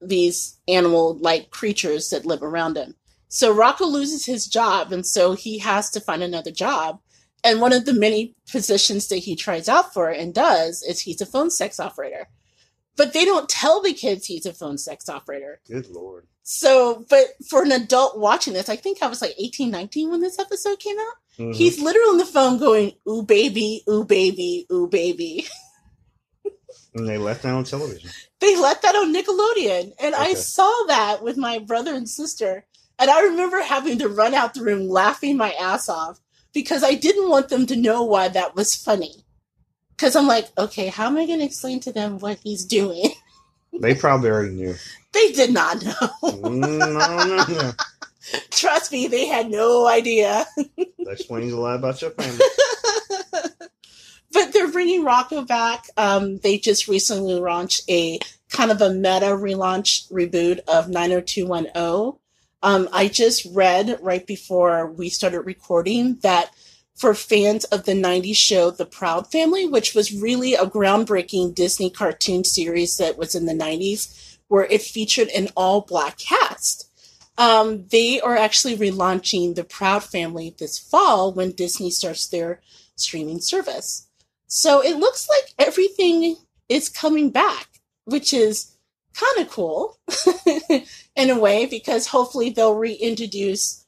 [0.00, 2.94] these animal like creatures that live around him.
[3.28, 7.00] So Rocko loses his job, and so he has to find another job.
[7.44, 11.20] And one of the many positions that he tries out for and does is he's
[11.20, 12.28] a phone sex operator.
[12.96, 15.60] But they don't tell the kids he's a phone sex operator.
[15.68, 16.26] Good lord.
[16.42, 20.20] So, but for an adult watching this, I think I was like 18, 19 when
[20.20, 21.14] this episode came out.
[21.38, 21.54] Mhm.
[21.54, 25.46] He's literally on the phone going, ooh, baby, ooh, baby, ooh, baby.
[26.94, 28.10] and they left that on television.
[28.40, 29.92] they left that on Nickelodeon.
[30.00, 32.64] And I saw that with my brother and sister.
[32.98, 36.20] And I remember having to run out the room laughing my ass off
[36.54, 39.24] because I didn't want them to know why that was funny.
[39.90, 43.10] Because I'm like, okay, how am I going to explain to them what he's doing?
[43.78, 44.74] They probably already knew.
[45.12, 45.92] they did not know.
[46.22, 47.76] Mm, I don't.
[48.50, 50.46] Trust me, they had no idea.
[50.76, 52.38] That explains a lot about your family.
[54.32, 55.86] but they're bringing Rocko back.
[55.98, 58.18] Um, they just recently launched a
[58.50, 62.18] kind of a meta relaunch reboot of 90210.
[62.66, 66.50] Um, I just read right before we started recording that
[66.96, 71.90] for fans of the 90s show The Proud Family, which was really a groundbreaking Disney
[71.90, 76.90] cartoon series that was in the 90s, where it featured an all black cast.
[77.38, 82.60] Um, they are actually relaunching The Proud Family this fall when Disney starts their
[82.96, 84.08] streaming service.
[84.48, 86.34] So it looks like everything
[86.68, 87.68] is coming back,
[88.06, 88.76] which is
[89.14, 89.98] kind of cool
[91.16, 93.84] in a way because hopefully they'll reintroduce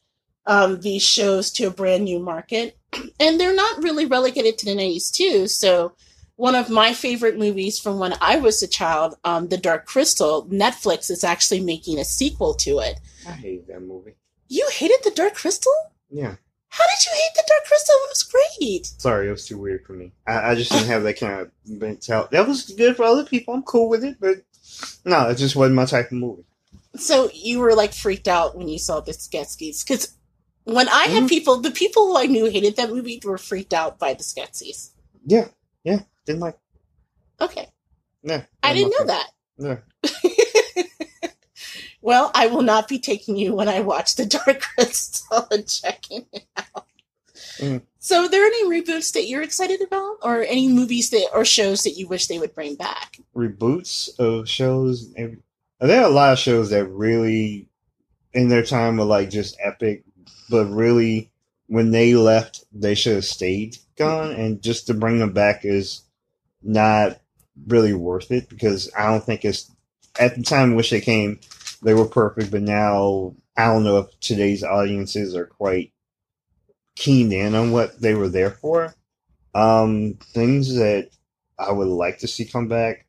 [0.46, 2.76] um, these shows to a brand new market.
[3.20, 5.46] And they're not really relegated to the 90s, too.
[5.46, 5.92] So,
[6.36, 10.46] one of my favorite movies from when I was a child, um, The Dark Crystal,
[10.46, 13.00] Netflix is actually making a sequel to it.
[13.26, 14.14] I hate that movie.
[14.46, 15.72] You hated The Dark Crystal?
[16.08, 16.36] Yeah.
[16.68, 17.94] How did you hate The Dark Crystal?
[17.94, 18.86] It was great.
[18.86, 20.12] Sorry, it was too weird for me.
[20.26, 22.36] I, I just didn't have that kind of mentality.
[22.36, 23.52] That was good for other people.
[23.52, 24.36] I'm cool with it, but
[25.04, 26.44] no, it just wasn't my type of movie.
[26.98, 30.14] So you were like freaked out when you saw the Skeksis because
[30.64, 31.28] when I had Mhm.
[31.28, 34.90] people, the people who I knew hated that movie were freaked out by the Skeksis.
[35.24, 35.48] Yeah,
[35.84, 36.58] yeah, didn't like.
[37.40, 37.68] Okay,
[38.22, 39.30] Yeah, I didn't know that.
[39.58, 39.82] that.
[40.04, 40.82] Yeah.
[42.00, 46.26] Well, I will not be taking you when I watch The Dark Crystal and checking
[46.32, 46.86] it out.
[47.58, 47.82] Mm.
[47.98, 51.82] So, are there any reboots that you're excited about, or any movies that or shows
[51.82, 53.18] that you wish they would bring back?
[53.36, 55.12] reboots of shows.
[55.80, 57.68] There are a lot of shows that really,
[58.32, 60.04] in their time, were like just epic,
[60.50, 61.30] but really,
[61.68, 64.32] when they left, they should have stayed gone.
[64.32, 66.02] And just to bring them back is
[66.62, 67.20] not
[67.66, 69.70] really worth it because I don't think it's
[70.18, 71.40] at the time in which they came,
[71.82, 72.50] they were perfect.
[72.50, 75.92] But now I don't know if today's audiences are quite
[76.96, 78.94] keen in on what they were there for.
[79.54, 81.10] Um, things that
[81.58, 83.06] I would like to see come back.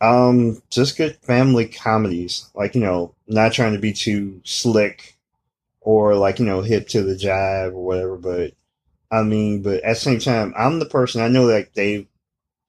[0.00, 5.16] Um, just good family comedies, like you know, not trying to be too slick
[5.80, 8.16] or like you know hip to the jive or whatever.
[8.16, 8.52] But
[9.10, 12.06] I mean, but at the same time, I'm the person I know that they've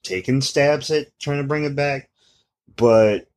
[0.03, 2.09] taken stabs at trying to bring it back,
[2.75, 3.27] but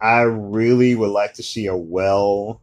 [0.00, 2.60] I really would like to see a well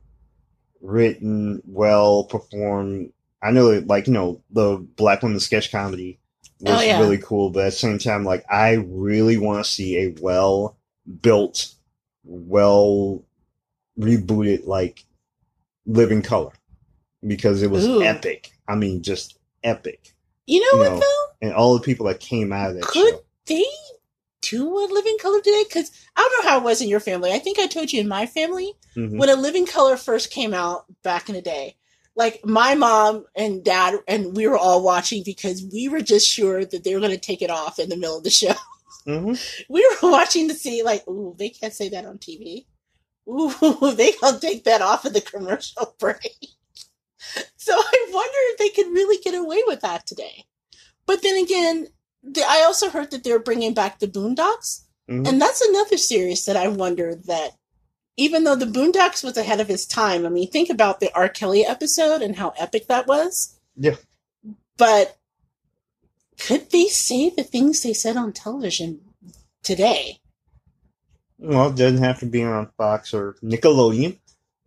[0.81, 3.11] written, well performed.
[3.41, 6.19] I know, like you know, the Black Women sketch comedy
[6.61, 6.99] was Oh, yeah.
[6.99, 10.77] really cool, but at the same time, like I really want to see a well
[11.21, 11.73] built,
[12.23, 13.23] well
[13.99, 15.05] rebooted like
[15.85, 16.53] Living Color
[17.25, 18.01] because it was Ooh.
[18.03, 18.51] epic.
[18.67, 20.13] I mean, just epic,
[20.47, 20.99] You know what No.
[20.99, 21.25] though?
[21.41, 23.23] and all the people that came out of that Could show.
[23.47, 23.65] they
[24.41, 25.63] do a living color today?
[25.67, 27.31] Because I don't know how it was in your family.
[27.31, 29.17] I think I told you in my family Mhm.
[29.17, 31.75] when a living color first came out back in the day.
[32.15, 36.63] Like my mom and dad and we were all watching because we were just sure
[36.63, 38.53] that they were going to take it off in the middle of the show.
[39.07, 39.39] Mhm.
[39.69, 42.65] We were watching to see like, ooh, they can't say that on TV.
[43.29, 46.47] Ooh, they gonna take that off of the commercial break.
[47.55, 50.45] So I wonder if they could really get away with that today.
[51.05, 51.87] But then again,
[52.23, 55.27] the, I also heard that they're bringing back the Boondocks, Mhm.
[55.27, 57.51] and that's another series that I wonder that
[58.17, 61.29] even though the Boondocks was ahead of his time, I mean, think about the R.
[61.29, 63.59] Kelly episode and how epic that was.
[63.75, 63.95] Yeah.
[64.77, 65.17] But
[66.39, 69.01] could they say the things they said on television
[69.63, 70.19] today?
[71.37, 74.17] Well, it doesn't have to be on Fox or Nickelodeon.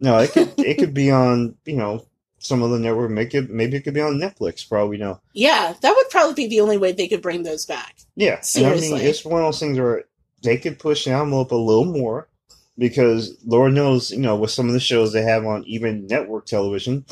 [0.01, 2.07] No, it could it could be on you know
[2.39, 3.11] some other network.
[3.11, 4.67] Make it maybe it could be on Netflix.
[4.67, 5.21] For all we know.
[5.33, 7.97] Yeah, that would probably be the only way they could bring those back.
[8.15, 10.05] Yeah, and I mean it's one of those things where
[10.43, 12.29] they could push the envelope a little more
[12.79, 16.47] because Lord knows you know with some of the shows they have on even network
[16.47, 17.05] television.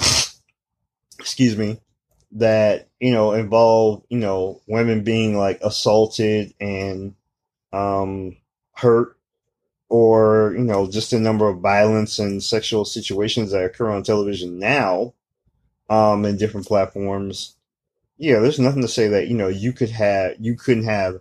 [1.18, 1.80] excuse me,
[2.32, 7.14] that you know involve you know women being like assaulted and
[7.72, 8.36] um
[8.72, 9.16] hurt
[9.88, 14.58] or you know just the number of violence and sexual situations that occur on television
[14.58, 15.12] now
[15.88, 17.56] um in different platforms
[18.18, 21.20] yeah there's nothing to say that you know you could have you couldn't have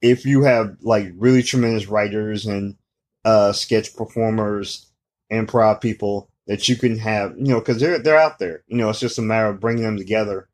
[0.00, 2.76] if you have like really tremendous writers and
[3.24, 4.86] uh sketch performers
[5.32, 8.88] improv people that you can have you know because they're they're out there you know
[8.88, 10.48] it's just a matter of bringing them together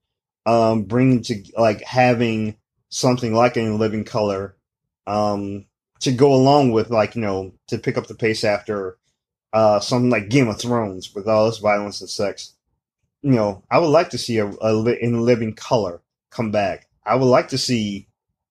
[0.46, 2.56] um bringing to like having
[2.88, 4.56] something like in living color
[5.06, 5.64] um
[6.00, 8.98] to go along with like you know to pick up the pace after
[9.52, 12.54] uh something like Game of Thrones with all this violence and sex.
[13.22, 16.88] You know, I would like to see a, a li- in living color come back.
[17.06, 18.06] I would like to see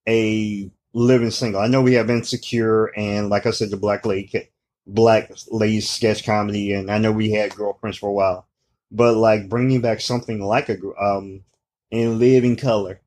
[0.07, 1.61] a living single.
[1.61, 4.49] I know we have Insecure and like I said, the Black Lady
[4.87, 8.47] Black Lady sketch comedy, and I know we had Girlfriends for a while,
[8.91, 11.43] but like bringing back something like a um
[11.91, 13.01] in living color,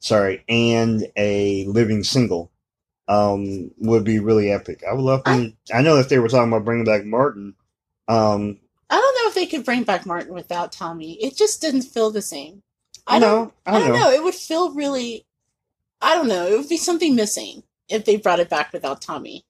[0.00, 2.52] sorry, and a living single
[3.08, 4.82] um would be really epic.
[4.88, 5.52] I would love to.
[5.72, 7.54] I, know if they were talking about bringing back Martin,
[8.08, 8.58] um,
[8.90, 11.22] I don't know if they could bring back Martin without Tommy.
[11.22, 12.62] It just didn't feel the same.
[13.06, 13.54] I No, don't.
[13.66, 14.00] I I don't don't know.
[14.00, 14.10] know.
[14.10, 15.24] It would feel really.
[16.00, 16.46] I don't know.
[16.46, 19.44] It would be something missing if they brought it back without Tommy.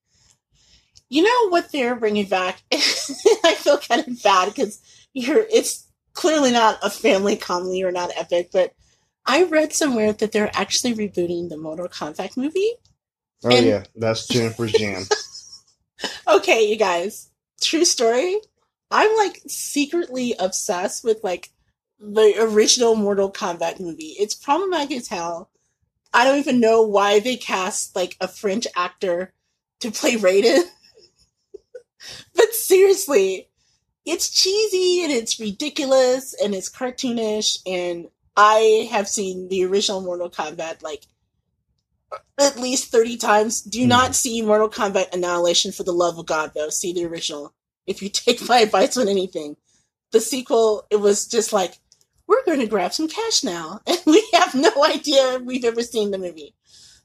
[1.09, 2.63] You know what they're bringing back?
[2.73, 4.81] I feel kind of bad because
[5.13, 5.47] you're.
[5.51, 8.73] It's clearly not a family comedy or not epic, but
[9.25, 12.73] I read somewhere that they're actually rebooting the Mortal Kombat movie.
[13.45, 15.03] Oh And- yeah, that's Jennifer's jam.
[16.29, 17.31] Okay, you guys.
[17.63, 18.37] True story.
[18.91, 21.51] I'm like secretly obsessed with like
[21.99, 24.15] the original Mortal Kombat movie.
[24.19, 25.51] It's problematic as hell.
[26.17, 29.35] I don't even know why they cast like a French actor
[29.81, 30.65] to play Raiden.
[32.37, 33.51] but seriously,
[34.07, 40.31] it's cheesy and it's ridiculous and it's cartoonish and I have seen the original Mortal
[40.31, 41.05] Kombat like
[42.41, 43.63] at least 30 times.
[43.63, 43.89] Do Hmm.
[43.89, 46.71] not see Mortal Kombat Annihilation for the love of God, though.
[46.71, 47.55] See the original.
[47.87, 49.57] If you take my advice on anything,
[50.13, 51.79] the sequel, it was just like,
[52.29, 53.81] we're going to grab some cash now.
[53.87, 56.55] And we have no idea we've ever seen the movie.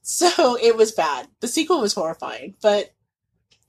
[0.02, 1.28] So it was bad.
[1.42, 2.94] The sequel was horrifying, but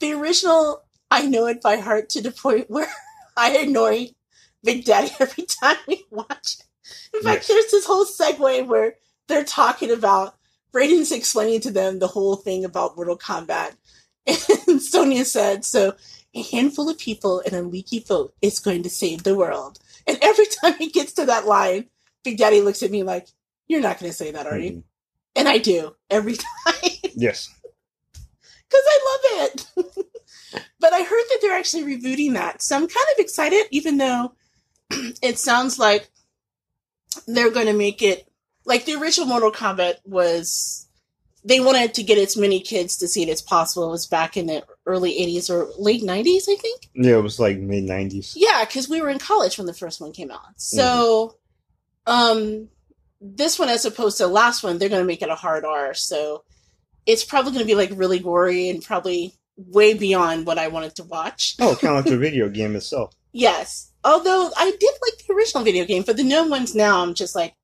[0.00, 2.88] the original, I know it by heart to the point where
[3.36, 4.08] I annoy
[4.64, 6.64] Big Daddy every time we watch it.
[7.16, 7.48] In fact, Yes.
[7.48, 8.94] there's this whole segue where
[9.28, 10.36] they're talking about
[10.74, 13.76] Raiden's explaining to them the whole thing about Mortal Kombat.
[14.68, 15.94] And Sonya said, so
[16.34, 19.78] a handful of people in a leaky boat is going to save the world.
[20.06, 21.86] And every time he gets to that line,
[22.24, 23.26] Big Daddy looks at me like,
[23.68, 24.70] you're not going to say that, are you?
[24.72, 24.82] Mhm.
[25.34, 26.34] And I do every
[26.66, 27.48] time Yes.
[28.12, 29.66] because I love it.
[30.80, 32.60] but I heard that they're actually rebooting that.
[32.62, 34.34] So I'm kind of excited, even though
[34.90, 36.10] it sounds like
[37.26, 38.28] they're going to make it
[38.64, 40.86] like the original Mortal Kombat was.
[41.44, 43.88] They wanted to get as many kids to see it as possible.
[43.88, 46.88] It was back in the early 80s or late 90s, I think.
[46.94, 48.34] Yeah, it was like mid nineties.
[48.36, 50.40] Yeah, because we were in college when the first one came out.
[50.56, 51.36] So,
[52.06, 52.68] um,
[53.20, 55.64] this one, as opposed to the last one, they're going to make it a hard
[55.64, 55.94] R.
[55.94, 56.44] So,
[57.06, 60.96] it's probably going to be like really gory and probably way beyond what I wanted
[60.96, 61.56] to watch.
[61.60, 63.14] Oh, kind of like the video game itself.
[63.32, 63.92] Yes.
[64.04, 67.34] Although I did like the original video game, for the new ones now, I'm just
[67.34, 67.54] like,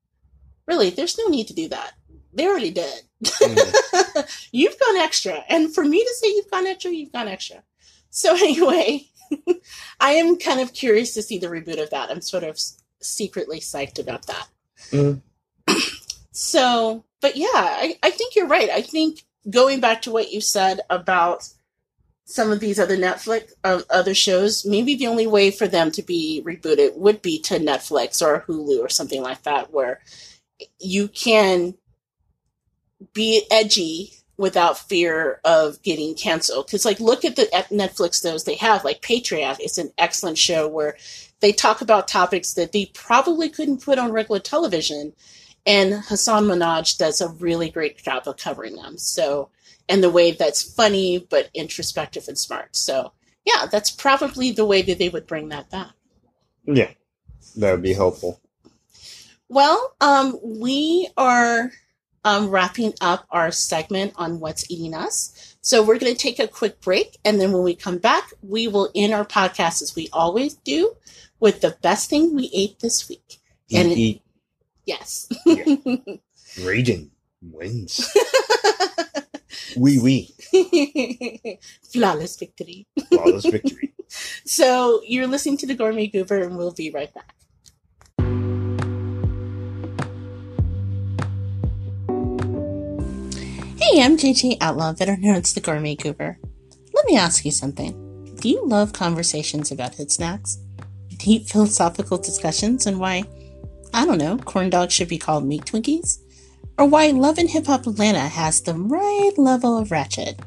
[0.67, 1.93] really, there's no need to do that.
[2.33, 3.01] They already did.
[3.23, 4.47] Mhm.
[4.51, 5.43] you've gone extra.
[5.49, 7.63] And for me to say you've gone extra, you've gone extra.
[8.09, 9.07] So anyway,
[9.99, 12.09] I am kind of curious to see the reboot of that.
[12.09, 12.59] I'm sort of
[13.01, 14.47] secretly psyched about that.
[14.91, 15.21] Mhm.
[16.31, 18.69] So, but yeah, I, I think you're right.
[18.69, 21.49] I think going back to what you said about
[22.23, 26.01] some of these other Netflix uh, other shows, maybe the only way for them to
[26.01, 29.99] be rebooted would be to Netflix or Hulu or something like that, where
[30.79, 31.73] you can
[33.13, 36.65] be edgy without fear of getting canceled.
[36.65, 39.57] Because, like, look at the at Netflix those they have, like Patriot.
[39.59, 40.97] It's an excellent show where
[41.41, 45.13] they talk about topics that they probably couldn't put on regular television.
[45.65, 48.97] And Hasan Minhaj does a really great job of covering them.
[48.97, 49.49] So,
[49.89, 52.75] and the way that's funny but introspective and smart.
[52.75, 53.11] So,
[53.45, 55.91] yeah, that's probably the way that they would bring that back.
[56.65, 56.91] Yeah,
[57.57, 58.39] that would be helpful.
[59.49, 61.71] Well, um, we are
[62.23, 65.55] um, wrapping up our segment on what's eating us.
[65.61, 68.67] So we're going to take a quick break, and then when we come back, we
[68.67, 70.95] will end our podcast as we always do
[71.39, 73.39] with the best thing we ate this week.
[73.69, 74.21] Eat, And eat,
[74.85, 75.27] Yes.
[76.57, 77.09] Raiden
[77.41, 78.15] wins.
[79.77, 80.33] Wee wee.
[81.93, 82.87] Flawless victory.
[83.09, 83.93] Flawless victory.
[84.45, 87.35] So you're listening to the Gourmet Goober, and we'll be right back.
[94.01, 96.39] I'm JJ Outlaw, better known as the Gourmet Goober.
[96.93, 98.33] Let me ask you something.
[98.35, 100.57] Do you love conversations about hit snacks?
[101.17, 103.23] Deep philosophical discussions on why,
[103.93, 106.19] I don't know, corn dogs should be called meat Twinkies?
[106.77, 110.39] Or why Love and Hip Hop Atlanta has the right level of ratchet?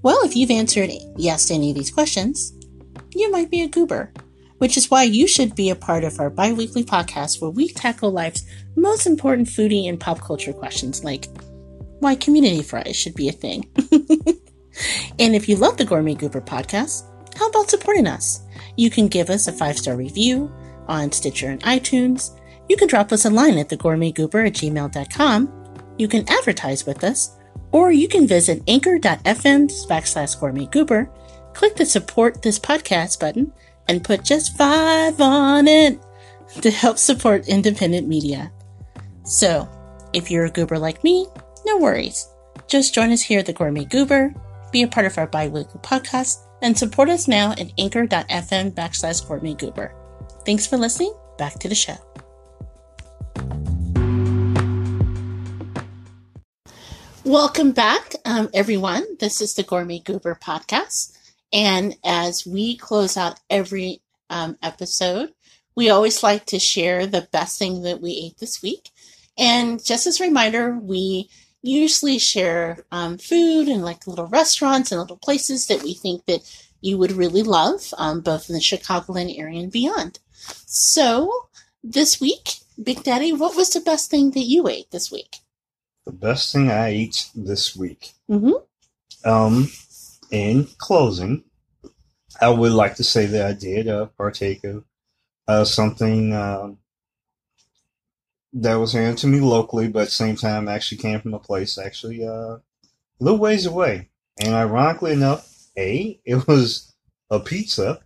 [0.00, 2.54] Well, if you've answered yes to any of these questions,
[3.10, 4.10] you might be a goober,
[4.56, 7.68] which is why you should be a part of our bi weekly podcast where we
[7.68, 11.28] tackle life's most important foodie and pop culture questions like
[12.00, 13.68] why community fries should be a thing.
[15.18, 17.04] and if you love the Gourmet Goober podcast,
[17.36, 18.42] how about supporting us?
[18.76, 20.52] You can give us a five star review
[20.88, 22.38] on Stitcher and iTunes.
[22.68, 25.64] You can drop us a line at thegourmetgoober at gmail.com.
[25.98, 27.36] You can advertise with us,
[27.72, 31.10] or you can visit anchor.fm backslash gourmet goober
[31.56, 33.50] click the support this podcast button
[33.88, 35.98] and put just five on it
[36.60, 38.52] to help support independent media.
[39.24, 39.66] So,
[40.12, 41.26] if you're a goober like me,
[41.66, 42.28] no worries.
[42.68, 44.32] Just join us here at the Gourmet Goober,
[44.70, 49.26] be a part of our bi weekly podcast, and support us now at anchor.fm backslash
[49.26, 49.92] gourmet goober.
[50.44, 51.12] Thanks for listening.
[51.38, 51.96] Back to the show.
[57.24, 59.04] Welcome back, um, everyone.
[59.18, 61.18] This is the Gourmet Goober podcast.
[61.52, 65.32] And as we close out every um, episode,
[65.74, 68.90] we always like to share the best thing that we ate this week.
[69.36, 71.28] And just as a reminder, we
[71.66, 76.40] usually share um, food and like little restaurants and little places that we think that
[76.80, 80.18] you would really love, um, both in the Chicagoland area and beyond.
[80.66, 81.48] So
[81.82, 85.36] this week, Big Daddy, what was the best thing that you ate this week?
[86.04, 88.12] The best thing I ate this week.
[88.30, 89.28] Mm-hmm.
[89.28, 89.70] Um,
[90.30, 91.44] in closing,
[92.40, 94.84] I would like to say that I did uh, partake of
[95.48, 96.78] uh, something um,
[98.56, 101.38] that was handed to me locally, but at the same time actually came from a
[101.38, 102.60] place actually uh, a
[103.20, 104.08] little ways away.
[104.38, 106.94] And ironically enough, A, it was
[107.30, 108.00] a pizza,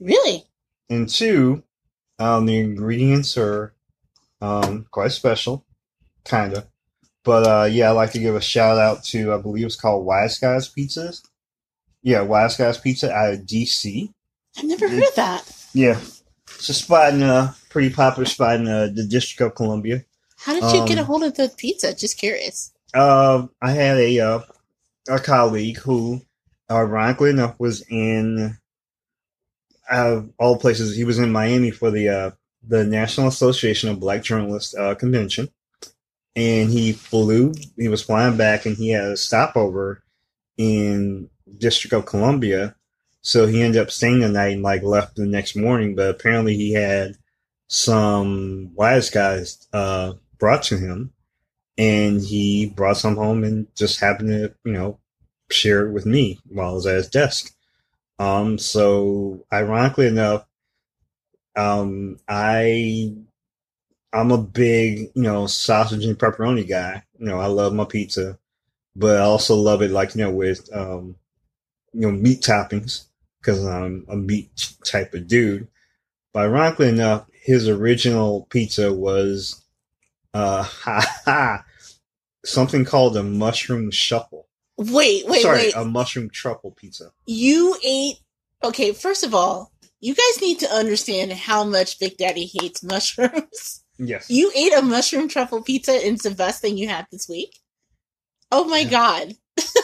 [0.00, 0.44] Really?
[0.88, 1.62] and two,
[2.18, 3.74] um, the ingredients are
[4.40, 5.64] um, quite special,
[6.24, 6.66] kind of.
[7.24, 10.06] But uh, yeah, I'd like to give a shout out to I believe it's called
[10.06, 11.22] Wiseguys Pizzas.
[12.02, 14.12] Yeah, Wiseguys Pizza out of DC.
[14.56, 15.66] I've never heard of that.
[15.74, 16.00] Yeah,
[16.60, 20.04] it's a spot in a pretty popular spot in uh, the District of Columbia.
[20.36, 21.94] How did you get a Um, hold of the pizza?
[21.94, 22.72] Just curious.
[22.92, 24.40] Uh, I had a uh,
[25.08, 26.20] a colleague who,
[26.70, 28.58] ironically enough, was in
[29.90, 30.94] out of all places.
[30.96, 32.30] He was in Miami for the uh,
[32.62, 35.48] the National Association of Black Journalists uh, convention,
[36.36, 37.54] and he flew.
[37.76, 40.02] He was flying back, and he had a stopover
[40.58, 42.74] in District of Columbia.
[43.22, 45.94] So he ended up staying the night and like left the next morning.
[45.94, 47.16] But apparently, he had
[47.68, 51.12] some Wiseguys uh, brought to him
[51.78, 54.98] and he brought some home and just happened to, you know,
[55.50, 57.54] share it with me while I was at his desk.
[58.18, 60.44] Um, so ironically enough,
[61.56, 63.14] um, I,
[64.12, 67.04] I'm a big, you know, sausage and pepperoni guy.
[67.18, 68.38] You know, I love my pizza,
[68.96, 71.16] but I also love it like, you know, with, um,
[71.92, 73.04] you know, meat toppings
[73.40, 75.68] because I'm a meat type of dude.
[76.32, 79.64] But ironically enough, his original pizza was,
[80.34, 81.64] uh, ha ha,
[82.44, 84.46] something called a mushroom shuffle.
[84.76, 85.74] Wait, wait, Sorry, wait.
[85.76, 87.12] a mushroom truffle pizza.
[87.26, 88.16] you ate.
[88.62, 93.84] Okay, first of all, you guys need to understand how much Big Daddy hates mushrooms.
[94.02, 94.30] Yes.
[94.30, 97.54] You ate a mushroom truffle pizza and it's the best thing you had this week?
[98.50, 98.88] Oh my Yeah.
[98.88, 99.34] god.
[99.56, 99.76] this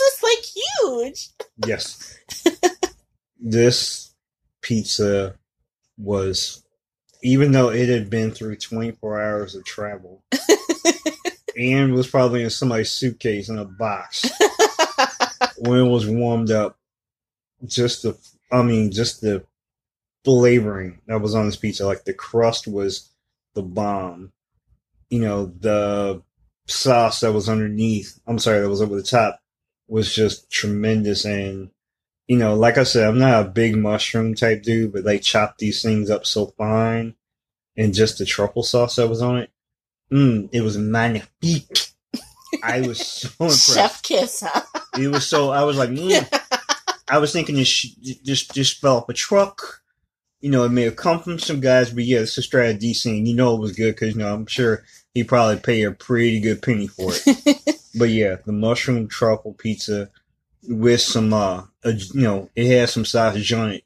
[0.00, 0.44] is like
[1.02, 1.28] huge.
[1.66, 2.18] Yes.
[3.44, 4.14] This
[4.62, 5.36] pizza
[5.98, 6.64] was,
[7.22, 10.24] even though it had been through 24 hours of travel
[11.56, 14.28] and was probably in somebody's suitcase in a box
[15.58, 16.78] when it was warmed up,
[17.66, 18.18] just the,
[18.50, 19.44] I mean, just the
[20.24, 23.10] flavoring that was on this pizza, like the crust was
[23.54, 24.32] the bomb.
[25.10, 26.22] You know, the
[26.66, 29.38] sauce that was underneath, I'm sorry, that was over the top,
[29.86, 31.26] was just tremendous.
[31.26, 31.70] And,
[32.26, 35.58] you know, like I said, I'm not a big mushroom type dude, but they chopped
[35.58, 37.14] these things up so fine.
[37.76, 39.50] And just the truffle sauce that was on it,
[40.12, 41.88] mm, it was magnifique.
[42.62, 43.74] I was so impressed.
[43.74, 44.62] Chef kiss, huh?
[44.98, 45.50] It was so.
[45.50, 46.40] I was like, mm.
[47.08, 47.68] I was thinking this
[48.22, 49.82] just just fell off a truck.
[50.40, 53.26] You know, it may have come from some guys, but yeah, it's a strategy scene.
[53.26, 54.84] You know it was good because you know I'm sure
[55.14, 57.78] he probably paid a pretty good penny for it.
[57.98, 60.10] but yeah, the mushroom truffle pizza
[60.68, 63.84] with some, uh, uh, you know, it had some sausage on it,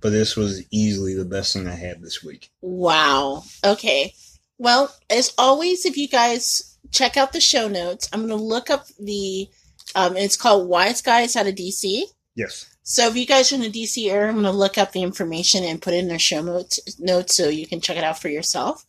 [0.00, 2.50] but this was easily the best thing I had this week.
[2.60, 3.44] Wow.
[3.64, 4.14] Okay.
[4.58, 8.70] Well, as always, if you guys check out the show notes, I'm going to look
[8.70, 9.48] up the.
[9.94, 12.04] Um, it's called Wiseguys out of DC.
[12.36, 14.92] Yes, So if you guys are in the DC area, I'm going to look up
[14.92, 18.04] the information and put it in their show notes, notes so you can check it
[18.04, 18.86] out for yourself.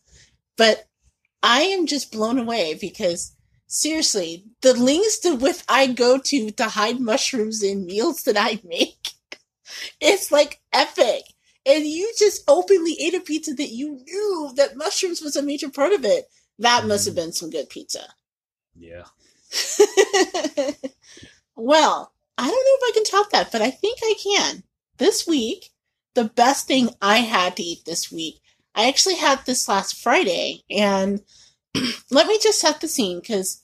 [0.56, 0.86] But
[1.42, 3.32] I am just blown away because
[3.72, 8.60] seriously, the links to with I go to to hide mushrooms in meals that I
[8.64, 9.10] make,
[10.00, 11.22] it's like epic.
[11.64, 15.70] And you just openly ate a pizza that you knew that mushrooms was a major
[15.70, 16.26] part of it.
[16.58, 16.88] That mm-hmm.
[16.88, 18.04] must have been some good pizza.
[18.76, 19.04] yeah,
[21.56, 24.62] well, I don't know if I can top that, but I think I can.
[24.98, 25.70] This week,
[26.14, 28.40] the best thing I had to eat this week,
[28.74, 31.20] I actually had this last Friday, and
[32.10, 33.61] let me just set the scene because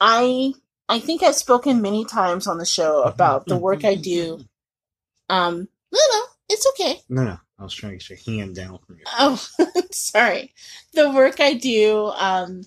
[0.00, 0.54] I
[0.88, 4.44] I think I've spoken many times on the show about the work I do.
[5.28, 7.00] Um, no, no, it's okay.
[7.08, 9.04] No, no, I was trying to get your hand down from you.
[9.18, 9.44] Oh,
[9.90, 10.52] sorry.
[10.94, 12.62] The work I do um,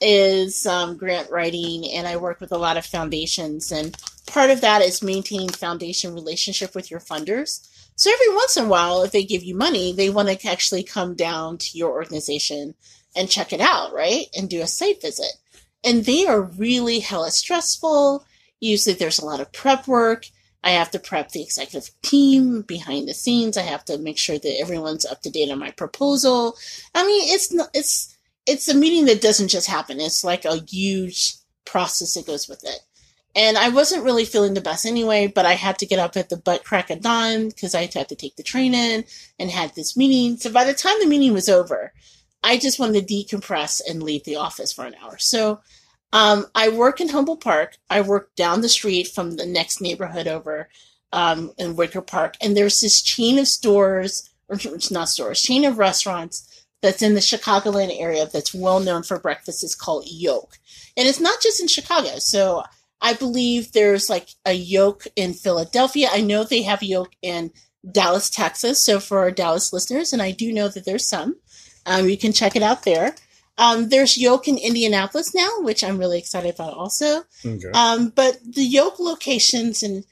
[0.00, 3.72] is um, grant writing, and I work with a lot of foundations.
[3.72, 3.96] And
[4.26, 7.68] part of that is maintaining foundation relationship with your funders.
[7.96, 10.82] So every once in a while, if they give you money, they want to actually
[10.82, 12.74] come down to your organization
[13.16, 14.26] and check it out, right?
[14.36, 15.32] And do a site visit.
[15.84, 18.24] And they are really hella stressful.
[18.60, 20.26] Usually there's a lot of prep work.
[20.64, 23.58] I have to prep the executive team behind the scenes.
[23.58, 26.56] I have to make sure that everyone's up to date on my proposal.
[26.94, 28.16] I mean, it's not, it's,
[28.46, 30.00] it's a meeting that doesn't just happen.
[30.00, 31.34] It's like a huge
[31.66, 32.80] process that goes with it.
[33.36, 36.28] And I wasn't really feeling the best anyway, but I had to get up at
[36.28, 39.04] the butt crack of dawn because I had to take the train in
[39.38, 40.36] and had this meeting.
[40.38, 41.92] So by the time the meeting was over,
[42.44, 45.18] I just wanted to decompress and leave the office for an hour.
[45.18, 45.60] So
[46.12, 47.78] um, I work in Humboldt Park.
[47.90, 50.68] I work down the street from the next neighborhood over
[51.12, 52.36] um, in Wicker Park.
[52.40, 57.14] And there's this chain of stores, or it's not stores, chain of restaurants that's in
[57.14, 59.64] the Chicagoland area that's well known for breakfast.
[59.64, 60.58] It's called Yolk.
[60.96, 62.18] And it's not just in Chicago.
[62.18, 62.62] So
[63.00, 66.08] I believe there's like a Yolk in Philadelphia.
[66.12, 67.52] I know they have Yolk in
[67.90, 68.84] Dallas, Texas.
[68.84, 71.36] So for our Dallas listeners, and I do know that there's some,
[71.86, 73.14] um, you can check it out there.
[73.56, 77.24] Um, there's Yolk in Indianapolis now, which I'm really excited about also.
[77.44, 77.70] Okay.
[77.72, 80.04] Um, but the Yolk locations in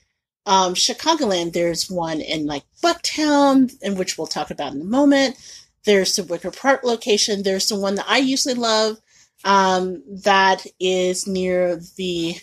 [0.47, 5.37] um, Chicagoland, there's one in like Bucktown, in which we'll talk about in a moment.
[5.85, 7.43] There's the Wicker Park location.
[7.43, 8.99] There's the one that I usually love
[9.45, 12.37] um, that is near the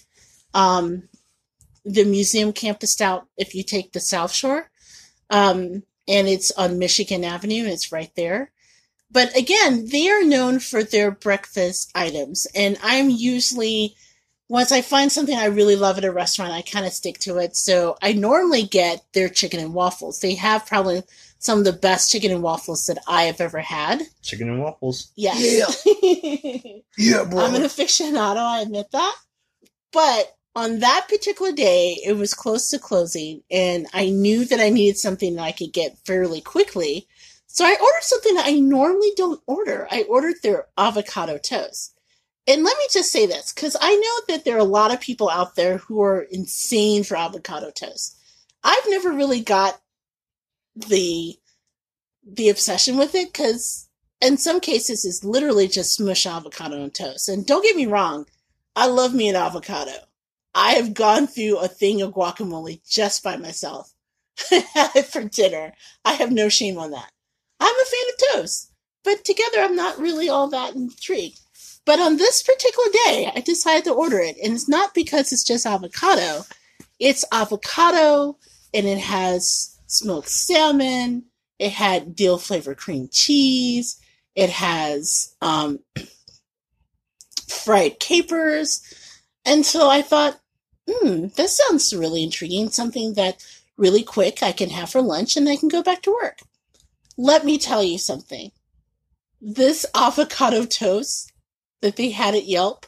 [0.54, 1.04] um,
[1.86, 4.70] the museum campus out if you take the South Shore.
[5.30, 7.66] Um, and it's on Michigan Avenue.
[7.66, 8.52] It's right there.
[9.12, 12.46] But again, they are known for their breakfast items.
[12.54, 13.96] And I'm usually,
[14.48, 17.38] once I find something I really love at a restaurant, I kind of stick to
[17.38, 17.56] it.
[17.56, 20.20] So I normally get their chicken and waffles.
[20.20, 21.04] They have probably
[21.40, 24.04] some of the best chicken and waffles that I have ever had.
[24.22, 25.12] Chicken and waffles.
[25.16, 25.86] Yes.
[26.98, 27.46] Yeah, bro.
[27.46, 29.16] I'm an aficionado, I admit that.
[29.94, 34.68] But on that particular day, it was close to closing, and I knew that I
[34.68, 37.08] needed something that I could get fairly quickly.
[37.52, 39.88] So I ordered something that I normally don't order.
[39.90, 42.00] I ordered their avocado toast.
[42.48, 45.02] And let me just say this, because I know that there are a lot of
[45.02, 48.18] people out there who are insane for avocado toast.
[48.64, 49.82] I've never really got
[50.76, 51.38] the
[52.24, 53.90] the obsession with it because
[54.22, 57.30] in some cases it's literally just smush avocado on toast.
[57.30, 58.28] And don't get me wrong,
[58.76, 59.94] I love me an avocado.
[60.54, 63.92] I have gone through a thing of guacamole just by myself
[65.12, 65.74] for dinner.
[66.06, 67.12] I have no shame on that.
[67.60, 68.72] I'm a fan of toast,
[69.04, 71.40] but together I'm not really all that intrigued.
[71.86, 75.44] But on this particular day, I decided to order it, and it's not because it's
[75.44, 76.46] just avocado.
[77.00, 78.38] It's avocado,
[78.74, 81.26] and it has smoked salmon.
[81.58, 84.00] It had dill flavored cream cheese.
[84.36, 85.80] It has um,
[87.48, 88.82] fried capers.
[89.46, 90.40] And so I thought,
[90.90, 92.70] hmm, this sounds really intriguing.
[92.70, 93.44] Something that
[93.78, 96.40] really quick I can have for lunch and I can go back to work.
[97.20, 98.52] Let me tell you something.
[99.42, 101.34] This avocado toast
[101.82, 102.88] that they had at Yelp,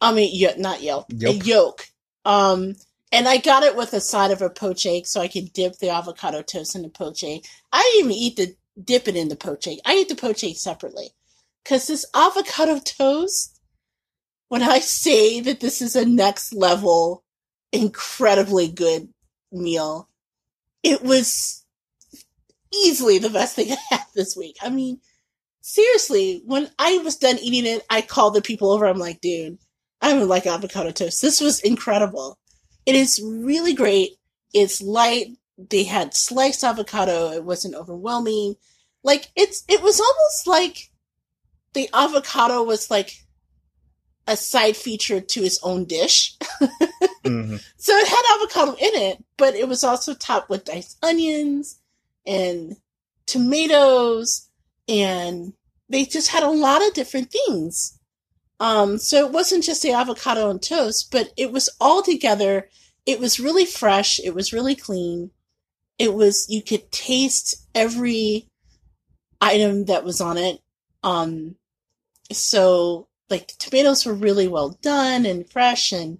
[0.00, 1.46] I mean, not Yelp, a Yelp.
[1.46, 1.86] yolk.
[2.24, 2.74] Um,
[3.12, 5.78] and I got it with a side of a poached egg so I could dip
[5.78, 7.46] the avocado toast in the poached egg.
[7.72, 9.78] I didn't even eat the dip it in the poached egg.
[9.86, 11.10] I eat the poached egg separately.
[11.64, 13.60] Cause this avocado toast,
[14.48, 17.24] when I say that this is a next level,
[17.72, 19.10] incredibly good
[19.52, 20.08] meal,
[20.84, 21.65] it was
[22.84, 24.56] easily the best thing I had this week.
[24.62, 25.00] I mean,
[25.60, 28.86] seriously, when I was done eating it, I called the people over.
[28.86, 29.58] I'm like, dude,
[30.00, 31.22] I don't like avocado toast.
[31.22, 32.38] This was incredible.
[32.84, 34.12] It is really great.
[34.54, 35.36] It's light.
[35.58, 37.30] They had sliced avocado.
[37.30, 38.56] It wasn't overwhelming.
[39.02, 40.90] Like it's, it was almost like
[41.72, 43.12] the avocado was like
[44.26, 46.36] a side feature to its own dish.
[47.26, 47.60] Mhm.
[47.76, 51.80] So it had avocado in it, but it was also topped with diced onions
[52.26, 52.76] and
[53.26, 54.48] tomatoes,
[54.88, 55.52] and
[55.88, 57.98] they just had a lot of different things.
[58.58, 62.68] Um, so it wasn't just the avocado and toast, but it was all together.
[63.04, 64.18] It was really fresh.
[64.20, 65.30] It was really clean.
[65.98, 68.48] It was, you could taste every
[69.40, 70.60] item that was on it.
[71.02, 71.56] Um,
[72.32, 76.18] so like the tomatoes were really well done and fresh and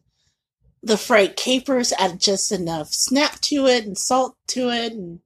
[0.82, 5.20] the fried capers added just enough snap to it and salt to it and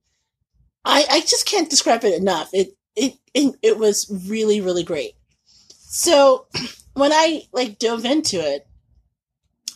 [0.85, 2.51] I, I just can't describe it enough.
[2.53, 5.13] It, it it it was really really great.
[5.79, 6.47] So
[6.95, 8.67] when I like dove into it,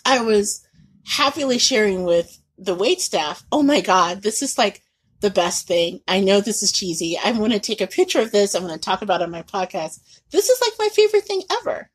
[0.04, 0.66] I was
[1.06, 3.44] happily sharing with the wait staff.
[3.52, 4.82] Oh my god, this is like
[5.20, 6.00] the best thing.
[6.06, 7.18] I know this is cheesy.
[7.22, 8.54] I'm going to take a picture of this.
[8.54, 10.00] I'm going to talk about it on my podcast.
[10.30, 11.90] This is like my favorite thing ever.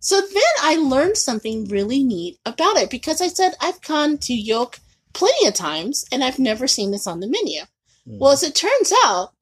[0.00, 4.34] So then I learned something really neat about it because I said I've gone to
[4.34, 4.80] Yolk
[5.12, 7.62] plenty of times and I've never seen this on the menu.
[8.04, 8.34] Well, mm.
[8.34, 9.32] as it turns out,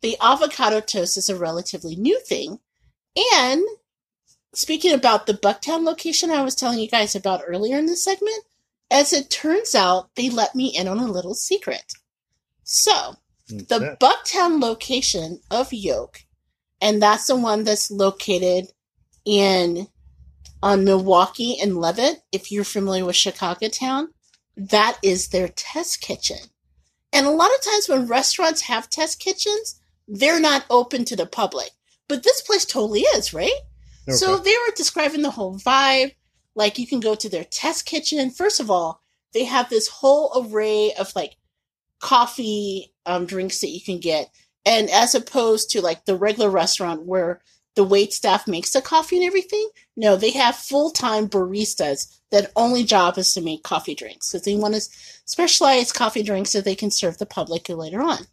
[0.00, 2.58] the avocado toast is a relatively new thing.
[3.34, 3.62] And
[4.54, 8.44] speaking about the Bucktown location I was telling you guys about earlier in this segment,
[8.90, 11.94] as it turns out, they let me in on a little secret.
[12.62, 13.16] So,
[13.48, 13.96] the?
[14.00, 16.20] Bucktown location of Yolk,
[16.80, 18.68] and that's the one that's located
[19.24, 19.88] in
[20.62, 22.22] on Milwaukee and Leavitt.
[22.32, 24.12] If you're familiar with Chicago Town,
[24.56, 26.51] that is their test kitchen.
[27.12, 31.26] And a lot of times when restaurants have test kitchens, they're not open to the
[31.26, 31.70] public.
[32.08, 33.52] But this place totally is, right?
[34.08, 36.14] So they were describing the whole vibe.
[36.54, 38.30] Like you can go to their test kitchen.
[38.30, 39.02] First of all,
[39.32, 41.36] they have this whole array of like
[42.00, 44.30] coffee um, drinks that you can get.
[44.66, 47.40] And as opposed to like the regular restaurant where
[47.74, 52.50] the wait staff makes the coffee and everything, no, they have full time baristas that
[52.56, 54.80] only job is to make coffee drinks because they want to
[55.24, 58.26] specialize coffee drinks that they can serve the public later on.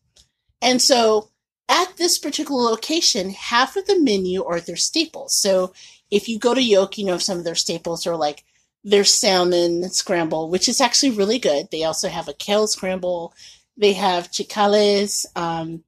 [0.61, 1.29] And so
[1.69, 5.35] at this particular location, half of the menu are their staples.
[5.37, 5.73] So
[6.09, 8.43] if you go to Yolk, you know some of their staples are like
[8.83, 11.67] their salmon scramble, which is actually really good.
[11.71, 13.33] They also have a kale scramble.
[13.77, 15.25] They have chicales.
[15.35, 15.83] Um,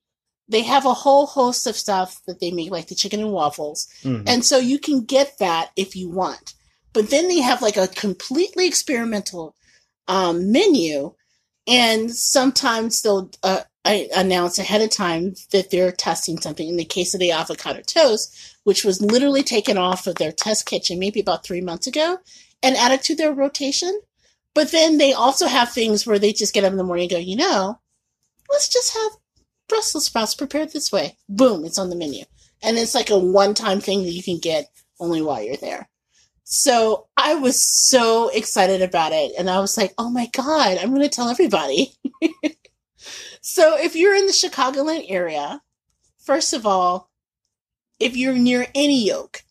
[0.52, 3.88] they have a whole host of stuff that they make, like the chicken and waffles.
[4.04, 4.24] Mhm.
[4.28, 6.54] And so you can get that if you want.
[6.94, 9.56] But then they have like a completely experimental
[10.08, 11.14] um, menu.
[11.68, 16.68] And sometimes they'll uh, announce ahead of time that they're testing something.
[16.68, 20.66] In the case of the avocado toast, which was literally taken off of their test
[20.66, 22.18] kitchen maybe about three months ago
[22.62, 24.02] and added to their rotation.
[24.54, 27.12] But then they also have things where they just get up in the morning and
[27.12, 27.80] go, you know,
[28.52, 29.12] let's just have
[29.72, 31.18] Brussels sprouts prepared this way.
[31.30, 32.26] Boom, it's on the menu.
[32.62, 34.70] And it's like a one time thing that you can get
[35.00, 35.90] only while you're there.
[36.44, 39.32] So I was so excited about it.
[39.40, 41.94] And I was like, oh my God, I'm going to tell everybody.
[43.42, 45.62] so if you're in the Chicagoland area,
[46.20, 47.10] first of all,
[47.98, 49.44] if you're near any yolk,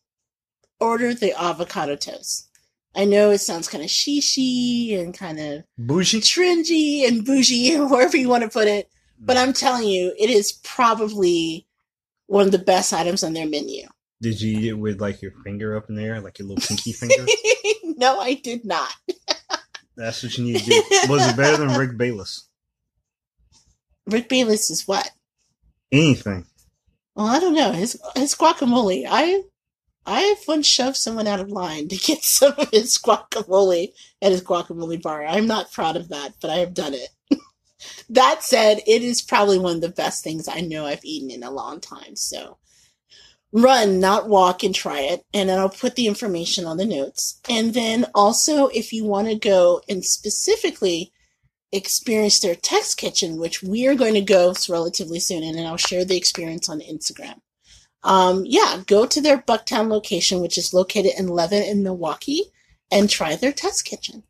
[0.79, 2.51] order the avocado toast.
[2.95, 6.21] I know it sounds kind of shishy and kind of Bougie.
[6.21, 8.91] trendy and bougie, wherever you want to put it.
[9.21, 11.67] But I'm telling you, it is probably
[12.27, 13.87] one of the best items on their menu.
[14.23, 16.93] Did you eat it with like your finger up in there, like your little pinky
[16.95, 17.27] finger?
[17.85, 18.93] no, I did not.
[19.97, 20.83] That's what you need to do.
[21.09, 22.49] Was it better than Rick Bayless?
[24.07, 25.11] Rick Bayless is what?
[25.93, 26.47] Anything.
[27.15, 27.73] Well, I don't know.
[27.73, 29.07] His his guacamole.
[29.09, 29.43] I
[30.07, 33.93] I once shoved someone out of line to get some of his guacamole
[34.23, 35.25] at his guacamole bar.
[35.27, 37.09] I'm not proud of that, but I have done it.
[38.09, 41.43] that said, it is probably one of the best things I know I've eaten in
[41.43, 42.17] a long time.
[42.17, 42.59] So
[43.53, 45.25] run, not walk, and try it.
[45.35, 47.41] And then I'll put the information on the notes.
[47.49, 51.13] And then also, if you want to go and specifically
[51.73, 55.77] experience their test kitchen, which we are going to go relatively soon, and then I'll
[55.77, 57.41] share the experience on Instagram.
[58.03, 62.45] Um, yeah, go to their Bucktown location, which is located in Leavitt in Milwaukee,
[62.91, 64.25] and try their test kitchen.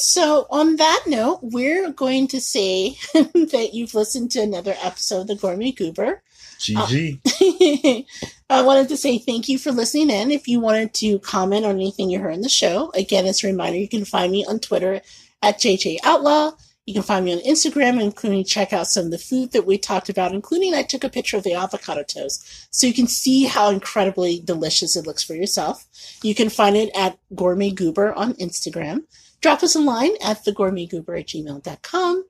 [0.00, 5.26] So, on that note, we're going to say that you've listened to another episode of
[5.26, 6.22] the Gourmet Goober.
[6.58, 8.06] GG.
[8.48, 10.30] Uh, I wanted to say thank you for listening in.
[10.30, 13.48] If you wanted to comment on anything you heard in the show, again, as a
[13.48, 15.02] reminder, you can find me on Twitter
[15.42, 16.52] at JJ Outlaw.
[16.86, 19.76] You can find me on Instagram, including check out some of the food that we
[19.76, 23.44] talked about, including I took a picture of the avocado toast so you can see
[23.44, 25.86] how incredibly delicious it looks for yourself.
[26.22, 29.02] You can find it at Gourmet Goober on Instagram.
[29.40, 32.24] Drop us a line at thegourmetgoober at gmail.com.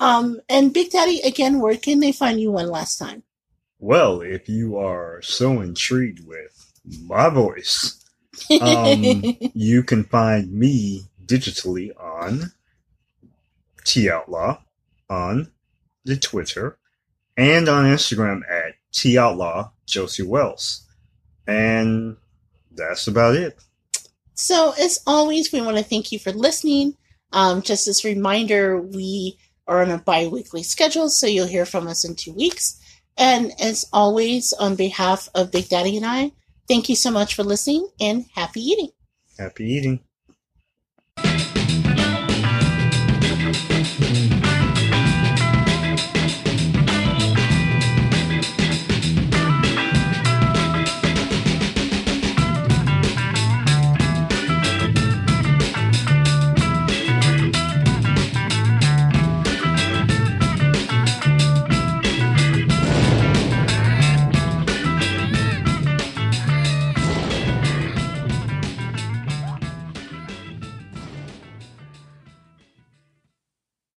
[0.00, 3.22] Um, and Big Daddy, again, where can they find you one last time?
[3.80, 6.72] Well, if you are so intrigued with
[7.04, 8.04] my voice,
[8.60, 9.02] um,
[9.54, 12.52] you can find me digitally on
[13.84, 14.58] T Outlaw
[15.08, 15.50] on
[16.04, 16.78] the Twitter
[17.36, 20.86] and on Instagram at T Outlaw Josie Wells.
[21.46, 22.16] And
[22.72, 23.58] that's about it.
[24.38, 26.96] So, as always, we want to thank you for listening.
[27.32, 29.36] Um, just as a reminder, we
[29.66, 32.80] are on a bi weekly schedule, so you'll hear from us in two weeks.
[33.16, 36.30] And as always, on behalf of Big Daddy and I,
[36.68, 38.90] thank you so much for listening and happy eating.
[39.36, 40.04] Happy eating.